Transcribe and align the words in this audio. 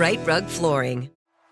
Rite 0.00 0.26
Rug 0.26 0.46
Flooring. 0.46 1.10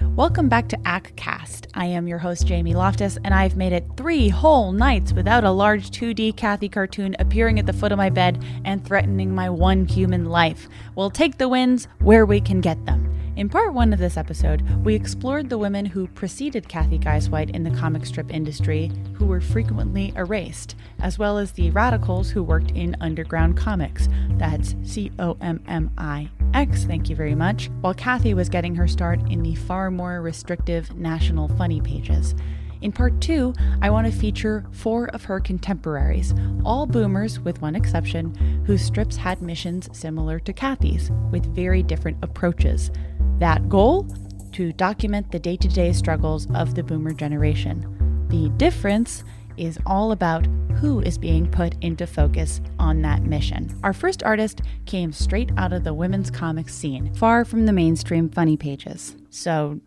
Welcome 0.00 0.48
back 0.48 0.68
to 0.70 0.76
ACTCast. 0.78 1.66
I 1.74 1.86
am 1.86 2.08
your 2.08 2.18
host, 2.18 2.48
Jamie 2.48 2.74
Loftus, 2.74 3.16
and 3.22 3.32
I've 3.32 3.56
made 3.56 3.72
it 3.72 3.84
three 3.96 4.28
whole 4.28 4.72
nights 4.72 5.12
without 5.12 5.44
a 5.44 5.50
large 5.52 5.90
2D 5.90 6.36
Cathy 6.36 6.68
cartoon 6.68 7.14
appearing 7.20 7.60
at 7.60 7.66
the 7.66 7.72
foot 7.72 7.92
of 7.92 7.98
my 7.98 8.10
bed 8.10 8.44
and 8.64 8.84
threatening 8.84 9.32
my 9.32 9.48
one 9.48 9.86
human 9.86 10.24
life. 10.24 10.68
We'll 10.96 11.10
take 11.10 11.38
the 11.38 11.48
wins 11.48 11.86
where 12.00 12.26
we 12.26 12.40
can 12.40 12.60
get 12.60 12.84
them. 12.86 13.08
In 13.36 13.48
part 13.48 13.74
one 13.74 13.92
of 13.92 13.98
this 13.98 14.16
episode, 14.16 14.62
we 14.84 14.94
explored 14.94 15.48
the 15.50 15.58
women 15.58 15.84
who 15.84 16.06
preceded 16.06 16.68
Cathy 16.68 17.00
Guisewite 17.00 17.50
in 17.50 17.64
the 17.64 17.70
comic 17.72 18.06
strip 18.06 18.32
industry, 18.32 18.92
who 19.14 19.26
were 19.26 19.40
frequently 19.40 20.12
erased, 20.14 20.76
as 21.00 21.18
well 21.18 21.36
as 21.36 21.50
the 21.50 21.72
radicals 21.72 22.30
who 22.30 22.44
worked 22.44 22.70
in 22.70 22.96
underground 23.00 23.56
comics. 23.56 24.08
That's 24.38 24.76
C 24.84 25.10
O 25.18 25.36
M 25.40 25.60
M 25.66 25.90
I 25.98 26.30
X, 26.54 26.84
thank 26.84 27.10
you 27.10 27.16
very 27.16 27.34
much, 27.34 27.70
while 27.80 27.92
Cathy 27.92 28.34
was 28.34 28.48
getting 28.48 28.76
her 28.76 28.86
start 28.86 29.18
in 29.28 29.42
the 29.42 29.56
far 29.56 29.90
more 29.90 30.22
restrictive 30.22 30.94
national 30.94 31.48
funny 31.48 31.80
pages. 31.80 32.36
In 32.82 32.92
part 32.92 33.18
two, 33.20 33.54
I 33.80 33.88
want 33.88 34.06
to 34.06 34.12
feature 34.12 34.66
four 34.70 35.06
of 35.08 35.24
her 35.24 35.40
contemporaries, 35.40 36.34
all 36.64 36.86
boomers 36.86 37.40
with 37.40 37.62
one 37.62 37.74
exception, 37.74 38.34
whose 38.66 38.84
strips 38.84 39.16
had 39.16 39.40
missions 39.40 39.88
similar 39.92 40.38
to 40.40 40.52
Cathy's, 40.52 41.10
with 41.30 41.46
very 41.54 41.82
different 41.82 42.18
approaches. 42.22 42.90
That 43.38 43.68
goal? 43.68 44.06
To 44.52 44.72
document 44.72 45.32
the 45.32 45.38
day 45.38 45.56
to 45.56 45.68
day 45.68 45.92
struggles 45.92 46.46
of 46.54 46.74
the 46.74 46.82
boomer 46.82 47.12
generation. 47.12 48.26
The 48.28 48.48
difference 48.56 49.24
is 49.56 49.78
all 49.86 50.12
about 50.12 50.46
who 50.76 51.00
is 51.00 51.18
being 51.18 51.50
put 51.50 51.74
into 51.82 52.06
focus 52.06 52.60
on 52.78 53.02
that 53.02 53.22
mission. 53.22 53.76
Our 53.82 53.92
first 53.92 54.22
artist 54.22 54.62
came 54.86 55.12
straight 55.12 55.50
out 55.56 55.72
of 55.72 55.84
the 55.84 55.94
women's 55.94 56.30
comics 56.30 56.74
scene, 56.74 57.14
far 57.14 57.44
from 57.44 57.66
the 57.66 57.72
mainstream 57.72 58.28
funny 58.28 58.56
pages. 58.56 59.16
So 59.30 59.80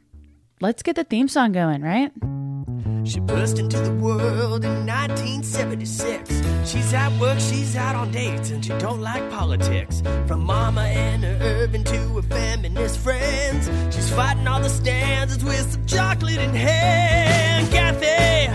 let's 0.62 0.84
get 0.84 0.96
the 0.96 1.04
theme 1.04 1.28
song 1.28 1.52
going, 1.52 1.82
right? 1.82 2.12
She 3.08 3.22
burst 3.22 3.58
into 3.58 3.80
the 3.80 3.94
world 3.94 4.66
in 4.66 4.86
1976. 4.86 6.30
She's 6.70 6.94
at 6.94 7.18
work, 7.22 7.40
she's 7.40 7.74
out 7.78 7.96
on 7.96 8.12
dates, 8.12 8.50
and 8.50 8.64
she 8.64 8.74
don't 8.80 9.00
like 9.00 9.30
politics. 9.32 10.04
From 10.28 10.44
Mama 10.44 10.82
Anna 10.82 11.38
Irvin 11.40 11.86
to 11.86 11.98
her 12.16 12.22
feminist 12.24 13.00
friends, 13.00 13.70
she's 13.96 14.10
fighting 14.10 14.46
all 14.46 14.60
the 14.60 14.70
stanzas 14.70 15.42
with 15.42 15.72
some 15.72 15.86
chocolate 15.86 16.40
in 16.40 16.54
hand. 16.54 17.72
Cathy, 17.72 18.52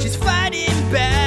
she's 0.00 0.16
fighting 0.16 0.90
back. 0.90 1.25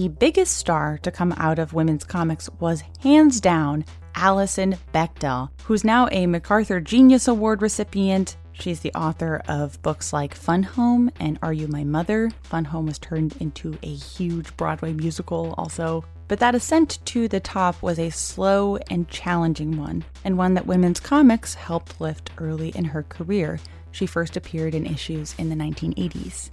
The 0.00 0.08
biggest 0.08 0.56
star 0.56 0.96
to 1.02 1.10
come 1.10 1.34
out 1.36 1.58
of 1.58 1.74
women's 1.74 2.04
comics 2.04 2.48
was 2.58 2.82
hands 3.02 3.38
down 3.38 3.84
Alison 4.14 4.78
Bechdel, 4.94 5.50
who's 5.64 5.84
now 5.84 6.08
a 6.10 6.26
MacArthur 6.26 6.80
Genius 6.80 7.28
Award 7.28 7.60
recipient. 7.60 8.38
She's 8.52 8.80
the 8.80 8.94
author 8.94 9.42
of 9.46 9.82
books 9.82 10.10
like 10.10 10.34
Fun 10.34 10.62
Home 10.62 11.10
and 11.20 11.38
Are 11.42 11.52
You 11.52 11.68
My 11.68 11.84
Mother? 11.84 12.30
Fun 12.44 12.64
Home 12.64 12.86
was 12.86 12.98
turned 12.98 13.36
into 13.40 13.76
a 13.82 13.94
huge 13.94 14.56
Broadway 14.56 14.94
musical, 14.94 15.54
also. 15.58 16.02
But 16.28 16.38
that 16.38 16.54
ascent 16.54 17.04
to 17.04 17.28
the 17.28 17.40
top 17.40 17.82
was 17.82 17.98
a 17.98 18.08
slow 18.08 18.78
and 18.88 19.06
challenging 19.06 19.76
one, 19.76 20.02
and 20.24 20.38
one 20.38 20.54
that 20.54 20.66
women's 20.66 21.00
comics 21.00 21.52
helped 21.52 22.00
lift 22.00 22.30
early 22.38 22.70
in 22.70 22.86
her 22.86 23.02
career. 23.02 23.60
She 23.90 24.06
first 24.06 24.38
appeared 24.38 24.74
in 24.74 24.86
issues 24.86 25.34
in 25.36 25.50
the 25.50 25.56
1980s. 25.56 26.48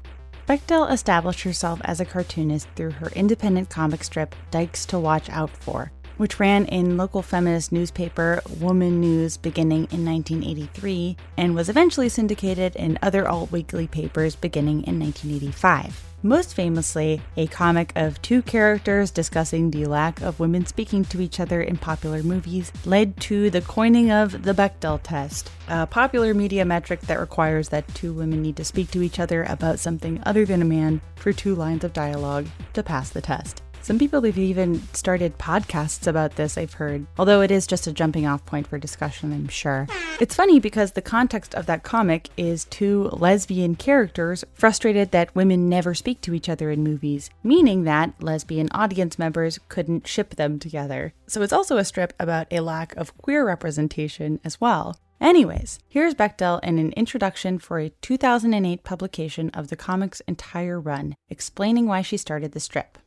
Bechdel 0.47 0.89
established 0.89 1.41
herself 1.41 1.81
as 1.83 1.99
a 1.99 2.05
cartoonist 2.05 2.69
through 2.73 2.91
her 2.91 3.09
independent 3.09 3.69
comic 3.69 4.01
strip 4.01 4.33
Dykes 4.49 4.85
to 4.85 4.97
Watch 4.97 5.29
Out 5.29 5.49
For, 5.49 5.91
which 6.15 6.39
ran 6.39 6.63
in 6.67 6.95
local 6.95 7.21
feminist 7.21 7.73
newspaper 7.73 8.41
Woman 8.61 9.01
News 9.01 9.35
beginning 9.35 9.89
in 9.91 10.05
1983 10.05 11.17
and 11.35 11.53
was 11.53 11.67
eventually 11.67 12.07
syndicated 12.07 12.77
in 12.77 12.97
other 13.01 13.27
alt 13.27 13.51
weekly 13.51 13.87
papers 13.87 14.37
beginning 14.37 14.85
in 14.85 14.97
1985. 14.97 16.06
Most 16.27 16.53
famously, 16.53 17.21
a 17.35 17.47
comic 17.47 17.93
of 17.95 18.21
two 18.21 18.41
characters 18.41 19.11
discussing 19.11 19.71
the 19.71 19.85
lack 19.85 20.21
of 20.21 20.39
women 20.39 20.65
speaking 20.65 21.05
to 21.05 21.21
each 21.21 21.39
other 21.39 21.61
in 21.61 21.77
popular 21.77 22.21
movies, 22.21 22.71
led 22.85 23.17
to 23.21 23.49
the 23.49 23.61
coining 23.61 24.11
of 24.11 24.43
the 24.43 24.53
Bechdel 24.53 24.99
test, 25.01 25.49
a 25.67 25.87
popular 25.87 26.33
media 26.33 26.65
metric 26.65 27.01
that 27.01 27.19
requires 27.19 27.69
that 27.69 27.87
two 27.95 28.13
women 28.13 28.41
need 28.41 28.57
to 28.57 28.65
speak 28.65 28.91
to 28.91 29.01
each 29.01 29.19
other 29.19 29.43
about 29.43 29.79
something 29.79 30.21
other 30.25 30.45
than 30.45 30.61
a 30.61 30.65
man 30.65 31.01
for 31.15 31.31
two 31.31 31.55
lines 31.55 31.83
of 31.83 31.93
dialogue 31.93 32.47
to 32.73 32.83
pass 32.83 33.09
the 33.09 33.21
test. 33.21 33.61
Some 33.81 33.99
people 33.99 34.21
have 34.23 34.37
even 34.37 34.81
started 34.93 35.37
podcasts 35.37 36.07
about 36.07 36.35
this, 36.35 36.57
I've 36.57 36.73
heard, 36.73 37.05
although 37.17 37.41
it 37.41 37.51
is 37.51 37.65
just 37.65 37.87
a 37.87 37.93
jumping 37.93 38.27
off 38.27 38.45
point 38.45 38.67
for 38.67 38.77
discussion, 38.77 39.31
I'm 39.31 39.47
sure. 39.47 39.87
It's 40.19 40.35
funny 40.35 40.59
because 40.59 40.91
the 40.91 41.01
context 41.01 41.55
of 41.55 41.67
that 41.67 41.83
comic 41.83 42.29
is 42.35 42.65
two 42.65 43.03
lesbian 43.13 43.75
characters 43.75 44.43
frustrated 44.53 45.11
that 45.11 45.35
women 45.35 45.69
never 45.69 45.93
speak 45.93 46.19
to 46.21 46.33
each 46.33 46.49
other 46.49 46.69
in 46.69 46.83
movies, 46.83 47.29
meaning 47.43 47.83
that 47.83 48.21
lesbian 48.21 48.67
audience 48.71 49.17
members 49.17 49.59
couldn't 49.69 50.07
ship 50.07 50.35
them 50.35 50.59
together. 50.59 51.13
So 51.27 51.41
it's 51.41 51.53
also 51.53 51.77
a 51.77 51.85
strip 51.85 52.13
about 52.19 52.47
a 52.51 52.59
lack 52.59 52.95
of 52.97 53.17
queer 53.17 53.45
representation 53.45 54.39
as 54.43 54.59
well. 54.59 54.97
Anyways, 55.19 55.79
here's 55.87 56.13
Bechdel 56.13 56.59
in 56.63 56.77
an 56.77 56.91
introduction 56.91 57.57
for 57.57 57.79
a 57.79 57.89
2008 58.01 58.83
publication 58.83 59.49
of 59.51 59.69
the 59.69 59.75
comic's 59.75 60.21
entire 60.21 60.79
run, 60.79 61.15
explaining 61.29 61.87
why 61.87 62.01
she 62.01 62.17
started 62.17 62.51
the 62.51 62.59
strip. 62.59 62.97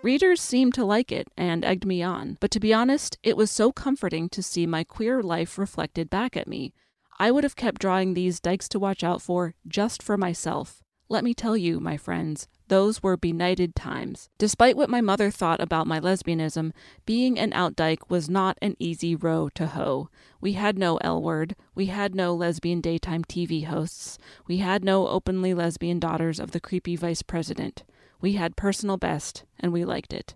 Readers 0.00 0.40
seemed 0.40 0.74
to 0.74 0.84
like 0.84 1.10
it 1.10 1.26
and 1.36 1.64
egged 1.64 1.84
me 1.84 2.04
on, 2.04 2.36
but 2.38 2.52
to 2.52 2.60
be 2.60 2.72
honest, 2.72 3.18
it 3.24 3.36
was 3.36 3.50
so 3.50 3.72
comforting 3.72 4.28
to 4.28 4.44
see 4.44 4.64
my 4.64 4.84
queer 4.84 5.20
life 5.24 5.58
reflected 5.58 6.08
back 6.08 6.36
at 6.36 6.46
me. 6.46 6.72
I 7.18 7.32
would 7.32 7.42
have 7.42 7.56
kept 7.56 7.80
drawing 7.80 8.14
these 8.14 8.38
dykes 8.38 8.68
to 8.68 8.78
watch 8.78 9.02
out 9.02 9.20
for 9.20 9.54
just 9.66 10.00
for 10.00 10.16
myself. 10.16 10.84
Let 11.08 11.24
me 11.24 11.34
tell 11.34 11.56
you, 11.56 11.80
my 11.80 11.96
friends, 11.96 12.46
those 12.68 13.02
were 13.02 13.16
benighted 13.16 13.74
times. 13.74 14.28
Despite 14.38 14.76
what 14.76 14.88
my 14.88 15.00
mother 15.00 15.32
thought 15.32 15.60
about 15.60 15.88
my 15.88 15.98
lesbianism, 15.98 16.70
being 17.04 17.36
an 17.36 17.52
out 17.52 17.74
dyke 17.74 18.08
was 18.08 18.30
not 18.30 18.56
an 18.62 18.76
easy 18.78 19.16
row 19.16 19.48
to 19.56 19.66
hoe. 19.66 20.10
We 20.40 20.52
had 20.52 20.78
no 20.78 20.98
L 20.98 21.20
word, 21.20 21.56
we 21.74 21.86
had 21.86 22.14
no 22.14 22.36
lesbian 22.36 22.80
daytime 22.80 23.24
TV 23.24 23.64
hosts, 23.64 24.16
we 24.46 24.58
had 24.58 24.84
no 24.84 25.08
openly 25.08 25.54
lesbian 25.54 25.98
daughters 25.98 26.38
of 26.38 26.52
the 26.52 26.60
creepy 26.60 26.94
vice 26.94 27.22
president. 27.22 27.82
We 28.20 28.32
had 28.32 28.56
personal 28.56 28.96
best, 28.96 29.44
and 29.60 29.72
we 29.72 29.84
liked 29.84 30.12
it. 30.12 30.34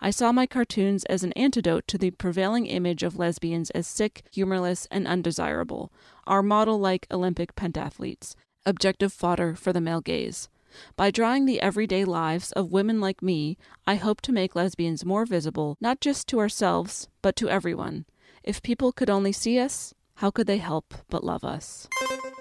I 0.00 0.10
saw 0.10 0.32
my 0.32 0.46
cartoons 0.46 1.04
as 1.06 1.24
an 1.24 1.32
antidote 1.32 1.86
to 1.88 1.98
the 1.98 2.10
prevailing 2.10 2.66
image 2.66 3.02
of 3.02 3.18
lesbians 3.18 3.70
as 3.70 3.86
sick, 3.86 4.22
humorless, 4.30 4.86
and 4.90 5.06
undesirable, 5.06 5.90
our 6.26 6.42
model 6.42 6.78
like 6.78 7.06
Olympic 7.10 7.54
pentathletes, 7.54 8.34
objective 8.66 9.12
fodder 9.12 9.54
for 9.54 9.72
the 9.72 9.80
male 9.80 10.00
gaze. 10.00 10.48
By 10.96 11.10
drawing 11.10 11.46
the 11.46 11.60
everyday 11.60 12.04
lives 12.04 12.52
of 12.52 12.72
women 12.72 13.00
like 13.00 13.22
me, 13.22 13.56
I 13.86 13.94
hope 13.94 14.20
to 14.22 14.32
make 14.32 14.54
lesbians 14.54 15.04
more 15.04 15.24
visible, 15.24 15.76
not 15.80 16.00
just 16.00 16.28
to 16.28 16.40
ourselves, 16.40 17.08
but 17.22 17.36
to 17.36 17.48
everyone. 17.48 18.04
If 18.42 18.62
people 18.62 18.92
could 18.92 19.08
only 19.08 19.32
see 19.32 19.58
us, 19.58 19.94
how 20.16 20.30
could 20.30 20.46
they 20.46 20.58
help 20.58 20.92
but 21.08 21.24
love 21.24 21.44
us? 21.44 21.88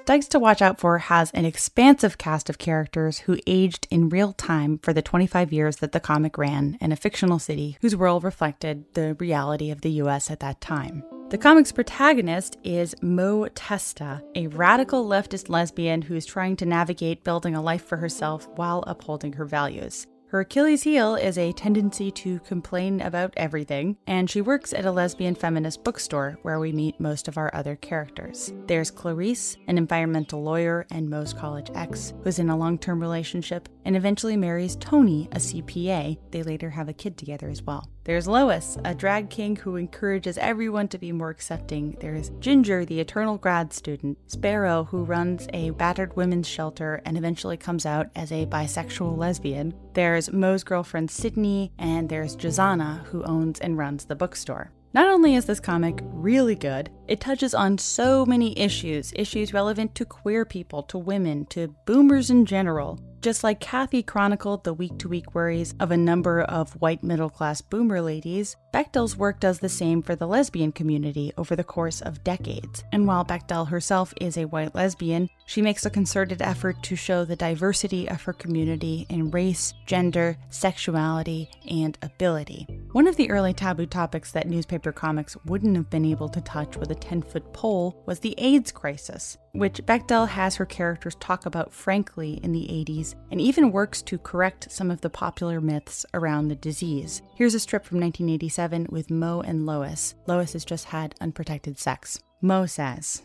Dykes 0.05 0.27
to 0.29 0.39
Watch 0.39 0.61
Out 0.61 0.81
For 0.81 0.97
has 0.97 1.31
an 1.31 1.45
expansive 1.45 2.17
cast 2.17 2.49
of 2.49 2.57
characters 2.57 3.19
who 3.19 3.39
aged 3.47 3.87
in 3.89 4.09
real 4.09 4.33
time 4.33 4.77
for 4.79 4.91
the 4.91 5.01
25 5.01 5.53
years 5.53 5.77
that 5.77 5.93
the 5.93 6.01
comic 6.01 6.37
ran 6.37 6.77
in 6.81 6.91
a 6.91 6.97
fictional 6.97 7.39
city 7.39 7.77
whose 7.79 7.95
world 7.95 8.25
reflected 8.25 8.83
the 8.95 9.13
reality 9.13 9.71
of 9.71 9.79
the 9.79 9.91
US 9.91 10.29
at 10.29 10.41
that 10.41 10.59
time. 10.59 11.05
The 11.29 11.37
comic's 11.37 11.71
protagonist 11.71 12.57
is 12.65 12.93
Mo 13.01 13.47
Testa, 13.55 14.21
a 14.35 14.47
radical 14.47 15.07
leftist 15.07 15.47
lesbian 15.47 16.01
who's 16.01 16.25
trying 16.25 16.57
to 16.57 16.65
navigate 16.65 17.23
building 17.23 17.55
a 17.55 17.61
life 17.61 17.85
for 17.85 17.95
herself 17.95 18.49
while 18.55 18.83
upholding 18.85 19.31
her 19.31 19.45
values. 19.45 20.05
Her 20.33 20.39
Achilles 20.39 20.81
heel 20.81 21.13
is 21.13 21.37
a 21.37 21.51
tendency 21.51 22.09
to 22.09 22.39
complain 22.39 23.01
about 23.01 23.35
everything, 23.37 23.97
and 24.07 24.27
she 24.27 24.41
works 24.41 24.73
at 24.73 24.83
a 24.83 24.91
lesbian 24.91 25.35
feminist 25.35 25.83
bookstore 25.83 26.39
where 26.41 26.59
we 26.59 26.71
meet 26.71 26.99
most 26.99 27.27
of 27.27 27.37
our 27.37 27.53
other 27.53 27.75
characters. 27.75 28.51
There's 28.65 28.89
Clarice, 28.89 29.57
an 29.67 29.77
environmental 29.77 30.41
lawyer 30.41 30.87
and 30.89 31.07
Mo's 31.07 31.33
college 31.33 31.69
ex, 31.75 32.15
who's 32.23 32.39
in 32.39 32.49
a 32.49 32.57
long 32.57 32.79
term 32.79 32.99
relationship 32.99 33.69
and 33.85 33.95
eventually 33.95 34.35
marries 34.35 34.75
Toni, 34.77 35.29
a 35.33 35.37
CPA. 35.37 36.17
They 36.31 36.41
later 36.41 36.71
have 36.71 36.89
a 36.89 36.93
kid 36.93 37.15
together 37.15 37.49
as 37.49 37.61
well. 37.61 37.87
There's 38.05 38.27
Lois, 38.27 38.77
a 38.83 38.93
drag 38.93 39.29
king 39.29 39.55
who 39.55 39.77
encourages 39.77 40.37
everyone 40.37 40.89
to 40.89 40.97
be 40.97 41.13
more 41.13 41.29
accepting. 41.29 41.95
There's 42.01 42.31
Ginger, 42.41 42.83
the 42.83 42.99
eternal 42.99 43.37
grad 43.37 43.71
student. 43.71 44.17
Sparrow, 44.27 44.83
who 44.83 45.05
runs 45.05 45.47
a 45.53 45.69
battered 45.69 46.13
women's 46.17 46.47
shelter 46.47 47.01
and 47.05 47.17
eventually 47.17 47.55
comes 47.55 47.85
out 47.85 48.09
as 48.13 48.33
a 48.33 48.45
bisexual 48.45 49.17
lesbian. 49.17 49.73
There's 49.93 50.33
Mo's 50.33 50.65
girlfriend 50.65 51.11
Sydney, 51.11 51.71
and 51.79 52.09
there's 52.09 52.35
Jezanna, 52.35 53.05
who 53.05 53.23
owns 53.23 53.61
and 53.61 53.77
runs 53.77 54.03
the 54.03 54.15
bookstore. 54.15 54.73
Not 54.93 55.07
only 55.07 55.35
is 55.35 55.45
this 55.45 55.61
comic 55.61 56.01
really 56.03 56.55
good, 56.55 56.89
it 57.07 57.21
touches 57.21 57.55
on 57.55 57.77
so 57.77 58.25
many 58.25 58.59
issues, 58.59 59.13
issues 59.15 59.53
relevant 59.53 59.95
to 59.95 60.05
queer 60.05 60.43
people, 60.43 60.83
to 60.83 60.97
women, 60.97 61.45
to 61.47 61.73
boomers 61.85 62.29
in 62.29 62.45
general. 62.45 62.99
Just 63.23 63.41
like 63.41 63.61
Cathy 63.61 64.03
chronicled 64.03 64.65
the 64.65 64.73
week 64.73 64.97
to 64.97 65.07
week 65.07 65.33
worries 65.33 65.75
of 65.79 65.91
a 65.91 65.95
number 65.97 66.41
of 66.41 66.73
white 66.81 67.01
middle 67.05 67.29
class 67.29 67.61
boomer 67.61 68.01
ladies, 68.01 68.57
Bechdel's 68.73 69.15
work 69.15 69.39
does 69.39 69.59
the 69.59 69.69
same 69.69 70.01
for 70.01 70.13
the 70.13 70.27
lesbian 70.27 70.73
community 70.73 71.31
over 71.37 71.55
the 71.55 71.63
course 71.63 72.01
of 72.01 72.21
decades. 72.25 72.83
And 72.91 73.07
while 73.07 73.23
Bechdel 73.23 73.69
herself 73.69 74.13
is 74.19 74.35
a 74.35 74.43
white 74.43 74.75
lesbian, 74.75 75.29
she 75.45 75.61
makes 75.61 75.85
a 75.85 75.89
concerted 75.89 76.41
effort 76.41 76.81
to 76.83 76.95
show 76.95 77.25
the 77.25 77.35
diversity 77.35 78.09
of 78.09 78.21
her 78.23 78.33
community 78.33 79.05
in 79.09 79.31
race, 79.31 79.73
gender, 79.85 80.37
sexuality, 80.49 81.49
and 81.69 81.97
ability. 82.01 82.67
One 82.91 83.07
of 83.07 83.15
the 83.15 83.29
early 83.29 83.53
taboo 83.53 83.85
topics 83.85 84.31
that 84.31 84.47
newspaper 84.47 84.91
comics 84.91 85.37
wouldn't 85.45 85.75
have 85.75 85.89
been 85.89 86.05
able 86.05 86.29
to 86.29 86.41
touch 86.41 86.77
with 86.77 86.91
a 86.91 86.95
10 86.95 87.21
foot 87.23 87.53
pole 87.53 88.03
was 88.05 88.19
the 88.19 88.35
AIDS 88.37 88.71
crisis 88.71 89.37
which 89.53 89.85
Bechdel 89.85 90.27
has 90.27 90.55
her 90.55 90.65
characters 90.65 91.15
talk 91.15 91.45
about 91.45 91.71
frankly 91.71 92.39
in 92.43 92.51
the 92.51 92.67
80s 92.67 93.15
and 93.31 93.39
even 93.39 93.71
works 93.71 94.01
to 94.03 94.17
correct 94.17 94.71
some 94.71 94.89
of 94.89 95.01
the 95.01 95.09
popular 95.09 95.61
myths 95.61 96.05
around 96.13 96.47
the 96.47 96.55
disease. 96.55 97.21
Here's 97.35 97.53
a 97.53 97.59
strip 97.59 97.85
from 97.85 97.99
1987 97.99 98.87
with 98.89 99.11
Mo 99.11 99.41
and 99.41 99.65
Lois. 99.65 100.15
Lois 100.27 100.53
has 100.53 100.65
just 100.65 100.85
had 100.85 101.15
unprotected 101.21 101.77
sex. 101.77 102.19
Mo 102.43 102.65
says, 102.65 103.21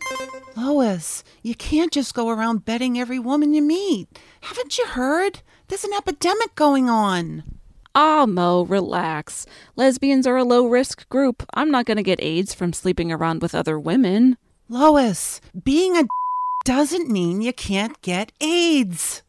Lois, 0.55 1.25
you 1.43 1.53
can't 1.53 1.91
just 1.91 2.13
go 2.13 2.29
around 2.29 2.63
betting 2.63 2.97
every 2.97 3.19
woman 3.19 3.53
you 3.53 3.61
meet. 3.61 4.07
Haven't 4.39 4.77
you 4.77 4.85
heard? 4.85 5.41
There's 5.67 5.83
an 5.83 5.91
epidemic 5.91 6.55
going 6.55 6.89
on. 6.89 7.43
Ah, 7.93 8.25
Mo, 8.25 8.63
relax. 8.63 9.45
Lesbians 9.75 10.25
are 10.25 10.37
a 10.37 10.45
low 10.45 10.65
risk 10.67 11.09
group. 11.09 11.43
I'm 11.53 11.69
not 11.69 11.85
going 11.85 11.97
to 11.97 12.03
get 12.03 12.23
AIDS 12.23 12.53
from 12.53 12.71
sleeping 12.71 13.11
around 13.11 13.41
with 13.41 13.53
other 13.53 13.77
women. 13.77 14.37
Lois, 14.69 15.41
being 15.65 15.97
a 15.97 16.07
doesn't 16.69 17.09
mean 17.09 17.41
you 17.41 17.51
can't 17.51 17.99
get 18.03 18.31
AIDS. 18.41 19.23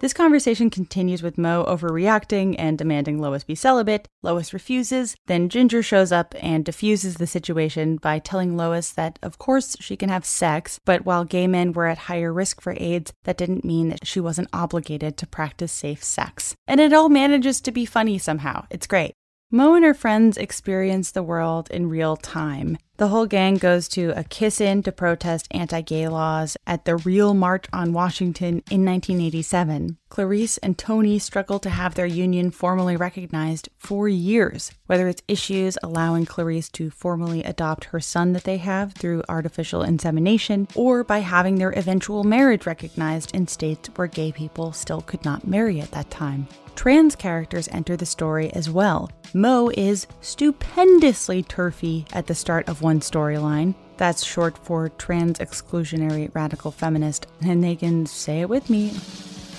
This 0.00 0.12
conversation 0.12 0.68
continues 0.68 1.22
with 1.22 1.38
Mo 1.38 1.64
overreacting 1.64 2.56
and 2.58 2.76
demanding 2.76 3.18
Lois 3.18 3.42
be 3.42 3.54
celibate. 3.54 4.06
Lois 4.22 4.52
refuses. 4.52 5.16
Then 5.24 5.48
Ginger 5.48 5.82
shows 5.82 6.12
up 6.12 6.34
and 6.42 6.62
diffuses 6.62 7.14
the 7.14 7.26
situation 7.26 7.96
by 7.96 8.18
telling 8.18 8.58
Lois 8.58 8.90
that, 8.92 9.18
of 9.22 9.38
course, 9.38 9.78
she 9.80 9.96
can 9.96 10.10
have 10.10 10.26
sex, 10.26 10.78
but 10.84 11.06
while 11.06 11.24
gay 11.24 11.46
men 11.46 11.72
were 11.72 11.86
at 11.86 11.96
higher 11.96 12.34
risk 12.34 12.60
for 12.60 12.76
AIDS, 12.76 13.14
that 13.22 13.38
didn't 13.38 13.64
mean 13.64 13.88
that 13.88 14.06
she 14.06 14.20
wasn't 14.20 14.50
obligated 14.52 15.16
to 15.16 15.26
practice 15.26 15.72
safe 15.72 16.04
sex. 16.04 16.54
And 16.66 16.80
it 16.80 16.92
all 16.92 17.08
manages 17.08 17.62
to 17.62 17.72
be 17.72 17.86
funny 17.86 18.18
somehow. 18.18 18.66
It's 18.68 18.86
great. 18.86 19.14
Mo 19.50 19.72
and 19.72 19.86
her 19.86 19.94
friends 19.94 20.36
experience 20.36 21.12
the 21.12 21.22
world 21.22 21.70
in 21.70 21.88
real 21.88 22.16
time. 22.16 22.76
The 22.96 23.08
whole 23.08 23.26
gang 23.26 23.56
goes 23.56 23.88
to 23.88 24.12
a 24.16 24.22
kiss 24.22 24.60
in 24.60 24.84
to 24.84 24.92
protest 24.92 25.48
anti 25.50 25.80
gay 25.80 26.06
laws 26.06 26.56
at 26.64 26.84
the 26.84 26.94
Real 26.94 27.34
March 27.34 27.64
on 27.72 27.92
Washington 27.92 28.62
in 28.70 28.84
1987. 28.84 29.98
Clarice 30.08 30.58
and 30.58 30.78
Toni 30.78 31.18
struggle 31.18 31.58
to 31.58 31.70
have 31.70 31.96
their 31.96 32.06
union 32.06 32.52
formally 32.52 32.96
recognized 32.96 33.68
for 33.78 34.08
years, 34.08 34.70
whether 34.86 35.08
it's 35.08 35.24
issues 35.26 35.76
allowing 35.82 36.24
Clarice 36.24 36.68
to 36.68 36.88
formally 36.88 37.42
adopt 37.42 37.86
her 37.86 37.98
son 37.98 38.32
that 38.32 38.44
they 38.44 38.58
have 38.58 38.92
through 38.92 39.24
artificial 39.28 39.82
insemination, 39.82 40.68
or 40.76 41.02
by 41.02 41.18
having 41.18 41.56
their 41.56 41.72
eventual 41.72 42.22
marriage 42.22 42.64
recognized 42.64 43.34
in 43.34 43.48
states 43.48 43.90
where 43.96 44.06
gay 44.06 44.30
people 44.30 44.72
still 44.72 45.00
could 45.00 45.24
not 45.24 45.48
marry 45.48 45.80
at 45.80 45.90
that 45.90 46.10
time. 46.10 46.46
Trans 46.76 47.16
characters 47.16 47.68
enter 47.72 47.96
the 47.96 48.06
story 48.06 48.52
as 48.52 48.68
well. 48.68 49.10
Mo 49.32 49.70
is 49.76 50.06
stupendously 50.20 51.42
turfy 51.42 52.04
at 52.12 52.26
the 52.26 52.34
start 52.34 52.68
of 52.68 52.82
one 52.84 53.00
storyline. 53.00 53.74
That's 53.96 54.24
short 54.24 54.56
for 54.58 54.88
trans 54.90 55.40
exclusionary 55.40 56.32
radical 56.34 56.70
feminist, 56.70 57.26
and 57.42 57.64
they 57.64 57.74
can 57.74 58.06
say 58.06 58.42
it 58.42 58.48
with 58.48 58.70
me 58.70 58.92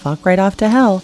fuck 0.05 0.23
right 0.23 0.37
off 0.37 0.55
to 0.55 0.69
hell. 0.69 1.01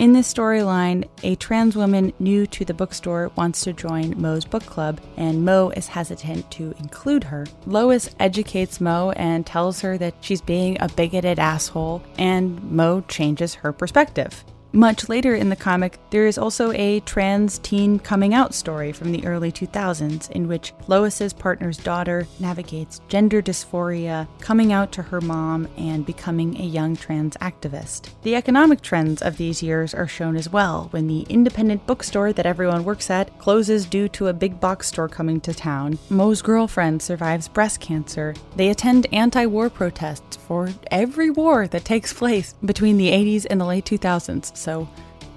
In 0.00 0.12
this 0.12 0.34
storyline, 0.34 1.08
a 1.22 1.36
trans 1.36 1.76
woman 1.76 2.12
new 2.18 2.44
to 2.48 2.64
the 2.64 2.74
bookstore 2.74 3.30
wants 3.36 3.62
to 3.62 3.72
join 3.72 4.20
Mo's 4.20 4.44
book 4.44 4.66
club, 4.66 5.00
and 5.16 5.44
Mo 5.44 5.70
is 5.70 5.86
hesitant 5.86 6.50
to 6.50 6.74
include 6.80 7.22
her. 7.22 7.46
Lois 7.64 8.10
educates 8.18 8.80
Mo 8.80 9.12
and 9.12 9.46
tells 9.46 9.80
her 9.82 9.96
that 9.98 10.16
she's 10.20 10.40
being 10.40 10.76
a 10.80 10.88
bigoted 10.88 11.38
asshole, 11.38 12.02
and 12.18 12.60
Mo 12.72 13.02
changes 13.02 13.54
her 13.54 13.72
perspective. 13.72 14.44
Much 14.76 15.08
later 15.08 15.34
in 15.34 15.48
the 15.48 15.56
comic, 15.56 15.98
there 16.10 16.26
is 16.26 16.36
also 16.36 16.70
a 16.72 17.00
trans 17.00 17.58
teen 17.60 17.98
coming 17.98 18.34
out 18.34 18.52
story 18.52 18.92
from 18.92 19.10
the 19.10 19.26
early 19.26 19.50
2000s 19.50 20.30
in 20.32 20.46
which 20.46 20.74
Lois's 20.86 21.32
partner's 21.32 21.78
daughter 21.78 22.28
navigates 22.40 23.00
gender 23.08 23.40
dysphoria, 23.40 24.28
coming 24.38 24.74
out 24.74 24.92
to 24.92 25.00
her 25.00 25.22
mom, 25.22 25.66
and 25.78 26.04
becoming 26.04 26.60
a 26.60 26.64
young 26.64 26.94
trans 26.94 27.38
activist. 27.38 28.10
The 28.22 28.34
economic 28.34 28.82
trends 28.82 29.22
of 29.22 29.38
these 29.38 29.62
years 29.62 29.94
are 29.94 30.06
shown 30.06 30.36
as 30.36 30.50
well 30.50 30.88
when 30.90 31.06
the 31.06 31.22
independent 31.30 31.86
bookstore 31.86 32.34
that 32.34 32.44
everyone 32.44 32.84
works 32.84 33.08
at 33.08 33.38
closes 33.38 33.86
due 33.86 34.10
to 34.10 34.26
a 34.26 34.34
big 34.34 34.60
box 34.60 34.88
store 34.88 35.08
coming 35.08 35.40
to 35.40 35.54
town. 35.54 35.98
Mo's 36.10 36.42
girlfriend 36.42 37.00
survives 37.00 37.48
breast 37.48 37.80
cancer. 37.80 38.34
They 38.56 38.68
attend 38.68 39.06
anti 39.10 39.46
war 39.46 39.70
protests 39.70 40.36
for 40.36 40.68
every 40.90 41.30
war 41.30 41.66
that 41.68 41.86
takes 41.86 42.12
place 42.12 42.54
between 42.62 42.98
the 42.98 43.10
80s 43.10 43.46
and 43.48 43.58
the 43.58 43.64
late 43.64 43.86
2000s 43.86 44.65
so 44.66 44.88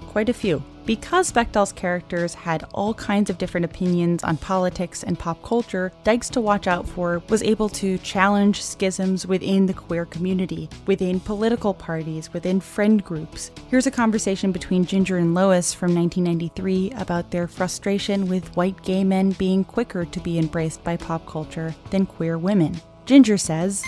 quite 0.08 0.28
a 0.28 0.34
few. 0.34 0.60
Because 0.86 1.30
Bechdel's 1.30 1.70
characters 1.70 2.34
had 2.34 2.64
all 2.74 2.94
kinds 2.94 3.30
of 3.30 3.38
different 3.38 3.64
opinions 3.64 4.24
on 4.24 4.36
politics 4.38 5.04
and 5.04 5.16
pop 5.16 5.40
culture, 5.44 5.92
Dykes 6.02 6.28
to 6.30 6.40
Watch 6.40 6.66
Out 6.66 6.88
For 6.88 7.22
was 7.28 7.44
able 7.44 7.68
to 7.68 7.96
challenge 7.98 8.60
schisms 8.60 9.24
within 9.24 9.66
the 9.66 9.74
queer 9.74 10.04
community, 10.04 10.68
within 10.86 11.20
political 11.20 11.72
parties, 11.72 12.32
within 12.32 12.58
friend 12.58 13.04
groups. 13.04 13.52
Here's 13.68 13.86
a 13.86 13.92
conversation 13.92 14.50
between 14.50 14.84
Ginger 14.84 15.18
and 15.18 15.32
Lois 15.32 15.72
from 15.72 15.94
1993 15.94 16.90
about 17.00 17.30
their 17.30 17.46
frustration 17.46 18.26
with 18.26 18.56
white 18.56 18.82
gay 18.82 19.04
men 19.04 19.30
being 19.32 19.62
quicker 19.62 20.04
to 20.06 20.20
be 20.20 20.40
embraced 20.40 20.82
by 20.82 20.96
pop 20.96 21.24
culture 21.24 21.72
than 21.90 22.04
queer 22.04 22.36
women. 22.36 22.80
Ginger 23.06 23.38
says, 23.38 23.84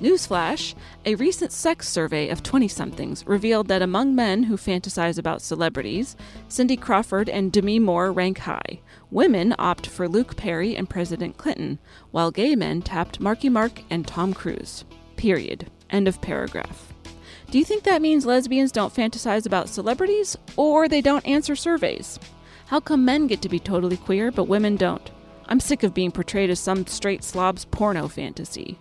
Newsflash 0.00 0.74
a 1.04 1.16
recent 1.16 1.50
sex 1.50 1.88
survey 1.88 2.28
of 2.28 2.42
20 2.42 2.68
somethings 2.68 3.26
revealed 3.26 3.66
that 3.66 3.82
among 3.82 4.14
men 4.14 4.44
who 4.44 4.56
fantasize 4.56 5.18
about 5.18 5.42
celebrities, 5.42 6.16
Cindy 6.48 6.76
Crawford 6.76 7.28
and 7.28 7.50
Demi 7.50 7.80
Moore 7.80 8.12
rank 8.12 8.38
high. 8.38 8.80
Women 9.10 9.54
opt 9.58 9.86
for 9.86 10.08
Luke 10.08 10.36
Perry 10.36 10.76
and 10.76 10.88
President 10.88 11.36
Clinton, 11.36 11.80
while 12.12 12.30
gay 12.30 12.54
men 12.54 12.80
tapped 12.80 13.18
Marky 13.20 13.48
Mark 13.48 13.80
and 13.90 14.06
Tom 14.06 14.34
Cruise. 14.34 14.84
Period. 15.16 15.68
End 15.90 16.06
of 16.06 16.20
paragraph. 16.20 16.92
Do 17.50 17.58
you 17.58 17.64
think 17.64 17.82
that 17.82 18.02
means 18.02 18.26
lesbians 18.26 18.70
don't 18.70 18.94
fantasize 18.94 19.46
about 19.46 19.68
celebrities, 19.68 20.36
or 20.56 20.86
they 20.86 21.00
don't 21.00 21.26
answer 21.26 21.56
surveys? 21.56 22.20
How 22.66 22.78
come 22.78 23.04
men 23.04 23.26
get 23.26 23.42
to 23.42 23.48
be 23.48 23.58
totally 23.58 23.96
queer, 23.96 24.30
but 24.30 24.44
women 24.44 24.76
don't? 24.76 25.10
I'm 25.46 25.58
sick 25.58 25.82
of 25.82 25.94
being 25.94 26.12
portrayed 26.12 26.50
as 26.50 26.60
some 26.60 26.86
straight 26.86 27.24
slob's 27.24 27.64
porno 27.64 28.06
fantasy. 28.06 28.78